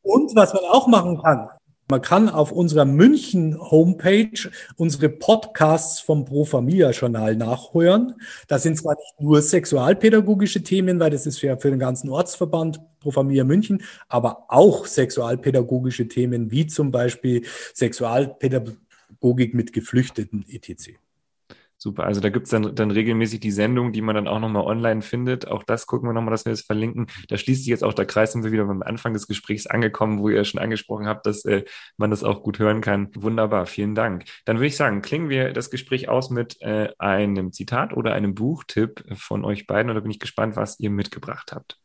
Und 0.02 0.34
was 0.36 0.54
man 0.54 0.64
auch 0.64 0.86
machen 0.86 1.20
kann, 1.20 1.48
man 1.90 2.00
kann 2.00 2.30
auf 2.30 2.50
unserer 2.50 2.86
München 2.86 3.60
Homepage 3.60 4.50
unsere 4.76 5.10
Podcasts 5.10 6.00
vom 6.00 6.24
Pro 6.24 6.46
Familia 6.46 6.90
Journal 6.92 7.36
nachhören. 7.36 8.14
Da 8.48 8.58
sind 8.58 8.78
zwar 8.78 8.94
nicht 8.94 9.20
nur 9.20 9.42
sexualpädagogische 9.42 10.62
Themen, 10.62 10.98
weil 10.98 11.10
das 11.10 11.26
ist 11.26 11.42
ja 11.42 11.58
für 11.58 11.68
den 11.68 11.78
ganzen 11.78 12.08
Ortsverband 12.08 12.80
Pro 13.00 13.10
Familia 13.10 13.44
München, 13.44 13.82
aber 14.08 14.46
auch 14.48 14.86
sexualpädagogische 14.86 16.08
Themen 16.08 16.50
wie 16.50 16.66
zum 16.66 16.90
Beispiel 16.90 17.44
Sexualpädagogik 17.74 19.52
mit 19.52 19.74
Geflüchteten 19.74 20.46
etc. 20.48 21.03
Super, 21.85 22.05
also 22.05 22.22
da 22.22 22.30
gibt's 22.30 22.49
dann, 22.49 22.74
dann 22.74 22.91
regelmäßig 22.91 23.41
die 23.41 23.51
Sendung, 23.51 23.93
die 23.93 24.01
man 24.01 24.14
dann 24.14 24.26
auch 24.26 24.41
nochmal 24.41 24.64
online 24.64 25.03
findet. 25.03 25.49
Auch 25.49 25.62
das 25.62 25.87
gucken 25.87 26.09
wir 26.09 26.14
nochmal, 26.14 26.30
dass 26.30 26.47
wir 26.47 26.51
das 26.51 26.62
verlinken. 26.62 27.09
Da 27.28 27.37
schließt 27.37 27.61
sich 27.61 27.68
jetzt 27.68 27.85
auch 27.85 27.93
der 27.93 28.07
Kreis, 28.07 28.32
sind 28.32 28.43
wir 28.43 28.53
wieder 28.53 28.64
beim 28.64 28.80
Anfang 28.80 29.12
des 29.12 29.26
Gesprächs 29.26 29.66
angekommen, 29.66 30.18
wo 30.18 30.30
ihr 30.30 30.43
schon 30.45 30.62
angesprochen 30.62 31.07
habt, 31.07 31.26
dass 31.26 31.45
äh, 31.45 31.64
man 31.99 32.09
das 32.09 32.24
auch 32.24 32.43
gut 32.43 32.59
hören 32.59 32.80
kann. 32.80 33.11
Wunderbar, 33.14 33.66
vielen 33.66 33.95
Dank. 33.95 34.24
Dann 34.47 34.57
würde 34.57 34.68
ich 34.68 34.78
sagen, 34.78 35.03
klingen 35.03 35.28
wir 35.28 35.53
das 35.53 35.68
Gespräch 35.68 36.09
aus 36.09 36.30
mit 36.30 36.57
äh, 36.62 36.89
einem 36.97 37.53
Zitat 37.53 37.93
oder 37.93 38.14
einem 38.14 38.35
Buchtipp 38.35 39.05
von 39.14 39.45
euch 39.45 39.66
beiden. 39.66 39.91
Und 39.91 39.97
da 39.97 40.01
bin 40.01 40.11
ich 40.11 40.20
gespannt, 40.20 40.57
was 40.57 40.80
ihr 40.80 40.89
mitgebracht 40.89 41.53
habt. 41.53 41.76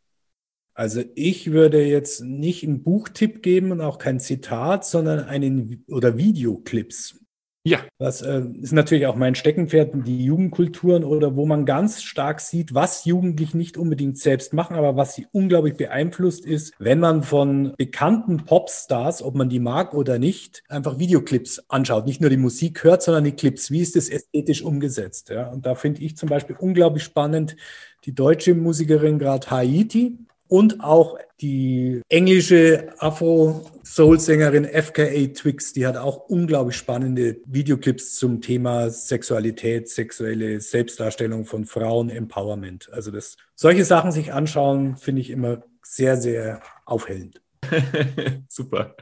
Also 0.75 1.03
ich 1.15 1.51
würde 1.51 1.83
jetzt 1.83 2.21
nicht 2.21 2.63
einen 2.63 2.83
Buchtipp 2.83 3.43
geben 3.43 3.73
und 3.73 3.81
auch 3.81 3.97
kein 3.97 4.21
Zitat, 4.21 4.85
sondern 4.85 5.25
einen 5.25 5.83
oder 5.89 6.17
Videoclips. 6.17 7.19
Ja. 7.65 7.79
Das 7.97 8.21
äh, 8.21 8.43
ist 8.61 8.71
natürlich 8.71 9.05
auch 9.05 9.15
mein 9.15 9.35
Steckenpferd, 9.35 9.91
die 10.07 10.23
Jugendkulturen 10.23 11.03
oder 11.03 11.35
wo 11.35 11.45
man 11.45 11.65
ganz 11.65 12.01
stark 12.01 12.39
sieht, 12.39 12.73
was 12.73 13.03
Jugendliche 13.03 13.57
nicht 13.57 13.77
unbedingt 13.77 14.17
selbst 14.17 14.53
machen, 14.53 14.77
aber 14.77 14.95
was 14.95 15.15
sie 15.15 15.27
unglaublich 15.33 15.75
beeinflusst 15.75 16.45
ist, 16.45 16.73
wenn 16.79 16.99
man 16.99 17.21
von 17.23 17.73
bekannten 17.77 18.45
Popstars, 18.45 19.21
ob 19.21 19.35
man 19.35 19.49
die 19.49 19.59
mag 19.59 19.93
oder 19.93 20.19
nicht, 20.19 20.63
einfach 20.69 20.99
Videoclips 20.99 21.65
anschaut. 21.67 22.05
Nicht 22.05 22.21
nur 22.21 22.29
die 22.29 22.37
Musik 22.37 22.83
hört, 22.85 23.03
sondern 23.03 23.25
die 23.25 23.33
Clips. 23.33 23.69
Wie 23.71 23.81
ist 23.81 23.97
das 23.97 24.07
ästhetisch 24.07 24.63
umgesetzt? 24.63 25.29
Ja? 25.29 25.49
Und 25.49 25.65
da 25.65 25.75
finde 25.75 26.01
ich 26.01 26.15
zum 26.15 26.29
Beispiel 26.29 26.55
unglaublich 26.57 27.03
spannend 27.03 27.57
die 28.05 28.15
deutsche 28.15 28.55
Musikerin 28.55 29.19
gerade 29.19 29.51
Haiti, 29.51 30.17
und 30.49 30.83
auch 30.83 31.17
die 31.41 32.01
englische 32.09 32.93
Afro-Soul-Sängerin 32.97 34.65
FKA 34.65 35.27
Twix, 35.27 35.73
die 35.73 35.87
hat 35.87 35.95
auch 35.95 36.27
unglaublich 36.27 36.75
spannende 36.75 37.37
Videoclips 37.45 38.15
zum 38.15 38.41
Thema 38.41 38.89
Sexualität, 38.89 39.87
sexuelle 39.87 40.59
Selbstdarstellung 40.59 41.45
von 41.45 41.65
Frauen, 41.65 42.09
Empowerment. 42.09 42.89
Also 42.91 43.11
das, 43.11 43.37
solche 43.55 43.85
Sachen 43.85 44.11
sich 44.11 44.33
anschauen, 44.33 44.97
finde 44.97 45.21
ich 45.21 45.29
immer 45.29 45.61
sehr, 45.83 46.17
sehr 46.17 46.61
aufhellend. 46.85 47.41
Super. 48.49 48.95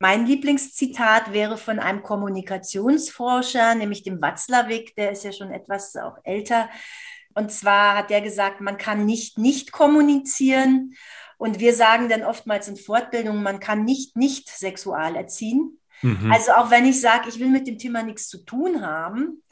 Mein 0.00 0.26
Lieblingszitat 0.26 1.32
wäre 1.32 1.58
von 1.58 1.78
einem 1.78 2.02
Kommunikationsforscher, 2.02 3.74
nämlich 3.74 4.02
dem 4.02 4.22
Watzlawick, 4.22 4.94
der 4.96 5.12
ist 5.12 5.24
ja 5.24 5.32
schon 5.32 5.50
etwas 5.50 5.94
auch 5.96 6.16
älter. 6.24 6.70
Und 7.34 7.52
zwar 7.52 7.96
hat 7.96 8.10
er 8.10 8.20
gesagt, 8.20 8.60
man 8.60 8.78
kann 8.78 9.06
nicht 9.06 9.38
nicht 9.38 9.72
kommunizieren. 9.72 10.94
Und 11.36 11.60
wir 11.60 11.72
sagen 11.72 12.08
dann 12.08 12.24
oftmals 12.24 12.68
in 12.68 12.76
Fortbildungen, 12.76 13.42
man 13.42 13.60
kann 13.60 13.84
nicht 13.84 14.16
nicht 14.16 14.48
sexual 14.48 15.14
erziehen. 15.14 15.78
Mhm. 16.02 16.32
Also 16.32 16.52
auch 16.52 16.70
wenn 16.70 16.86
ich 16.86 17.00
sage, 17.00 17.28
ich 17.28 17.38
will 17.38 17.48
mit 17.48 17.66
dem 17.66 17.78
Thema 17.78 18.02
nichts 18.02 18.28
zu 18.28 18.44
tun 18.44 18.84
haben, 18.84 19.42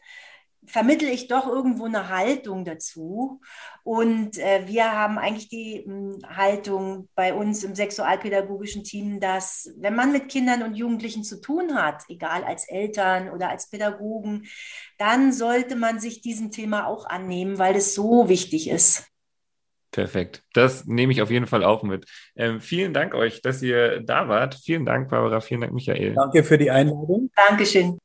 vermittle 0.67 1.11
ich 1.11 1.29
doch 1.29 1.47
irgendwo 1.47 1.87
eine 1.87 2.09
Haltung 2.09 2.65
dazu. 2.65 3.41
Und 3.83 4.39
äh, 4.39 4.67
wir 4.67 4.93
haben 4.93 5.19
eigentlich 5.19 5.49
die 5.49 5.85
mh, 5.87 5.95
hm, 5.95 6.37
Haltung 6.37 7.09
bei 7.15 7.35
uns 7.35 7.65
im 7.65 7.75
sexualpädagogischen 7.75 8.85
Team, 8.85 9.21
dass 9.21 9.71
wenn 9.79 9.95
man 9.95 10.13
mit 10.13 10.29
Kindern 10.29 10.63
und 10.63 10.75
Jugendlichen 10.75 11.25
zu 11.25 11.41
tun 11.41 11.75
hat, 11.75 12.05
egal 12.09 12.45
als 12.45 12.69
Eltern 12.69 13.31
oder 13.31 13.49
als 13.49 13.71
Pädagogen, 13.71 14.47
dann 14.99 15.33
sollte 15.33 15.77
man 15.77 16.01
sich 16.01 16.21
diesem 16.21 16.51
Thema 16.51 16.87
auch 16.87 17.07
annehmen, 17.07 17.59
weil 17.59 17.77
es 17.77 17.95
so 17.95 18.29
wichtig 18.29 18.69
ist. 18.69 19.07
Perfekt. 19.97 20.43
Das 20.53 20.85
nehme 20.85 21.13
ich 21.13 21.23
auf 21.23 21.31
jeden 21.31 21.47
Fall 21.47 21.65
auch 21.65 21.83
mit. 21.83 22.05
Ähm, 22.35 22.61
vielen 22.61 22.93
Dank 22.93 23.15
euch, 23.15 23.41
dass 23.41 23.63
ihr 23.63 24.01
da 24.01 24.29
wart. 24.29 24.55
Vielen 24.55 24.85
Dank, 24.85 25.09
Barbara. 25.09 25.41
Vielen 25.41 25.63
Dank, 25.63 25.73
Michael. 25.73 26.13
Danke 26.15 26.45
für 26.45 26.59
die 26.59 26.71
Einladung. 26.71 27.31
Dankeschön. 27.49 27.99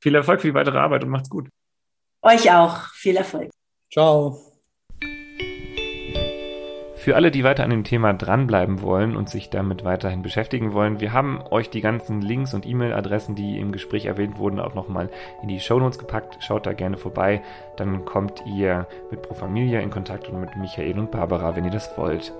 Viel 0.00 0.14
Erfolg 0.16 0.40
für 0.40 0.48
die 0.48 0.54
weitere 0.54 0.78
Arbeit 0.78 1.04
und 1.04 1.10
macht's 1.10 1.30
gut. 1.30 1.48
Euch 2.24 2.50
auch. 2.50 2.78
Viel 2.94 3.16
Erfolg. 3.16 3.50
Ciao. 3.92 4.38
Für 6.96 7.16
alle, 7.16 7.30
die 7.30 7.44
weiter 7.44 7.64
an 7.64 7.68
dem 7.68 7.84
Thema 7.84 8.14
dranbleiben 8.14 8.80
wollen 8.80 9.14
und 9.14 9.28
sich 9.28 9.50
damit 9.50 9.84
weiterhin 9.84 10.22
beschäftigen 10.22 10.72
wollen, 10.72 11.00
wir 11.00 11.12
haben 11.12 11.42
euch 11.50 11.68
die 11.68 11.82
ganzen 11.82 12.22
Links 12.22 12.54
und 12.54 12.64
E-Mail-Adressen, 12.64 13.34
die 13.34 13.60
im 13.60 13.72
Gespräch 13.72 14.06
erwähnt 14.06 14.38
wurden, 14.38 14.58
auch 14.58 14.74
nochmal 14.74 15.10
in 15.42 15.48
die 15.48 15.60
Shownotes 15.60 15.98
gepackt. 15.98 16.38
Schaut 16.42 16.64
da 16.64 16.72
gerne 16.72 16.96
vorbei. 16.96 17.42
Dann 17.76 18.06
kommt 18.06 18.42
ihr 18.46 18.86
mit 19.10 19.20
Pro 19.20 19.34
Familia 19.34 19.80
in 19.80 19.90
Kontakt 19.90 20.26
und 20.30 20.40
mit 20.40 20.56
Michael 20.56 20.98
und 20.98 21.10
Barbara, 21.10 21.54
wenn 21.56 21.66
ihr 21.66 21.70
das 21.70 21.94
wollt. 21.98 22.32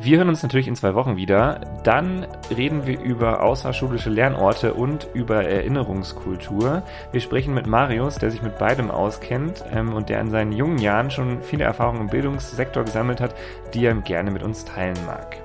Wir 0.00 0.18
hören 0.18 0.28
uns 0.28 0.44
natürlich 0.44 0.68
in 0.68 0.76
zwei 0.76 0.94
Wochen 0.94 1.16
wieder. 1.16 1.60
Dann 1.82 2.24
reden 2.56 2.86
wir 2.86 3.00
über 3.00 3.42
außerschulische 3.42 4.10
Lernorte 4.10 4.74
und 4.74 5.08
über 5.12 5.44
Erinnerungskultur. 5.44 6.84
Wir 7.10 7.20
sprechen 7.20 7.52
mit 7.52 7.66
Marius, 7.66 8.14
der 8.14 8.30
sich 8.30 8.40
mit 8.40 8.58
beidem 8.58 8.92
auskennt 8.92 9.64
ähm, 9.72 9.92
und 9.92 10.08
der 10.08 10.20
in 10.20 10.30
seinen 10.30 10.52
jungen 10.52 10.78
Jahren 10.78 11.10
schon 11.10 11.42
viele 11.42 11.64
Erfahrungen 11.64 12.02
im 12.02 12.06
Bildungssektor 12.06 12.84
gesammelt 12.84 13.20
hat, 13.20 13.34
die 13.74 13.84
er 13.84 13.94
gerne 13.96 14.30
mit 14.30 14.44
uns 14.44 14.64
teilen 14.64 14.96
mag. 15.04 15.36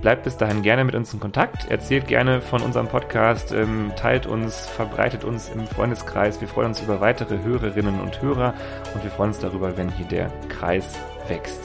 Bleibt 0.00 0.24
bis 0.24 0.38
dahin 0.38 0.62
gerne 0.62 0.84
mit 0.84 0.94
uns 0.94 1.12
in 1.12 1.20
Kontakt, 1.20 1.70
erzählt 1.70 2.06
gerne 2.06 2.40
von 2.40 2.62
unserem 2.62 2.88
Podcast, 2.88 3.52
ähm, 3.52 3.92
teilt 3.94 4.26
uns, 4.26 4.66
verbreitet 4.70 5.22
uns 5.22 5.50
im 5.50 5.66
Freundeskreis. 5.66 6.40
Wir 6.40 6.48
freuen 6.48 6.68
uns 6.68 6.80
über 6.80 7.02
weitere 7.02 7.42
Hörerinnen 7.42 8.00
und 8.00 8.22
Hörer 8.22 8.54
und 8.94 9.04
wir 9.04 9.10
freuen 9.10 9.30
uns 9.30 9.38
darüber, 9.38 9.76
wenn 9.76 9.90
hier 9.90 10.06
der 10.06 10.30
Kreis 10.48 10.98
wächst. 11.28 11.60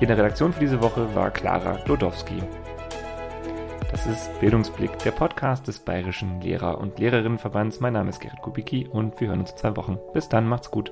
In 0.00 0.08
der 0.08 0.18
Redaktion 0.18 0.52
für 0.52 0.60
diese 0.60 0.82
Woche 0.82 1.14
war 1.14 1.30
Clara 1.30 1.76
Glodowski. 1.84 2.42
Das 3.92 4.06
ist 4.06 4.40
Bildungsblick, 4.40 4.98
der 4.98 5.12
Podcast 5.12 5.68
des 5.68 5.78
Bayerischen 5.78 6.40
Lehrer- 6.40 6.78
und 6.78 6.98
Lehrerinnenverbands. 6.98 7.78
Mein 7.78 7.92
Name 7.92 8.10
ist 8.10 8.20
Gerrit 8.20 8.42
Kubicki 8.42 8.88
und 8.88 9.20
wir 9.20 9.28
hören 9.28 9.40
uns 9.40 9.52
in 9.52 9.56
zwei 9.56 9.76
Wochen. 9.76 9.98
Bis 10.12 10.28
dann, 10.28 10.48
macht's 10.48 10.72
gut. 10.72 10.90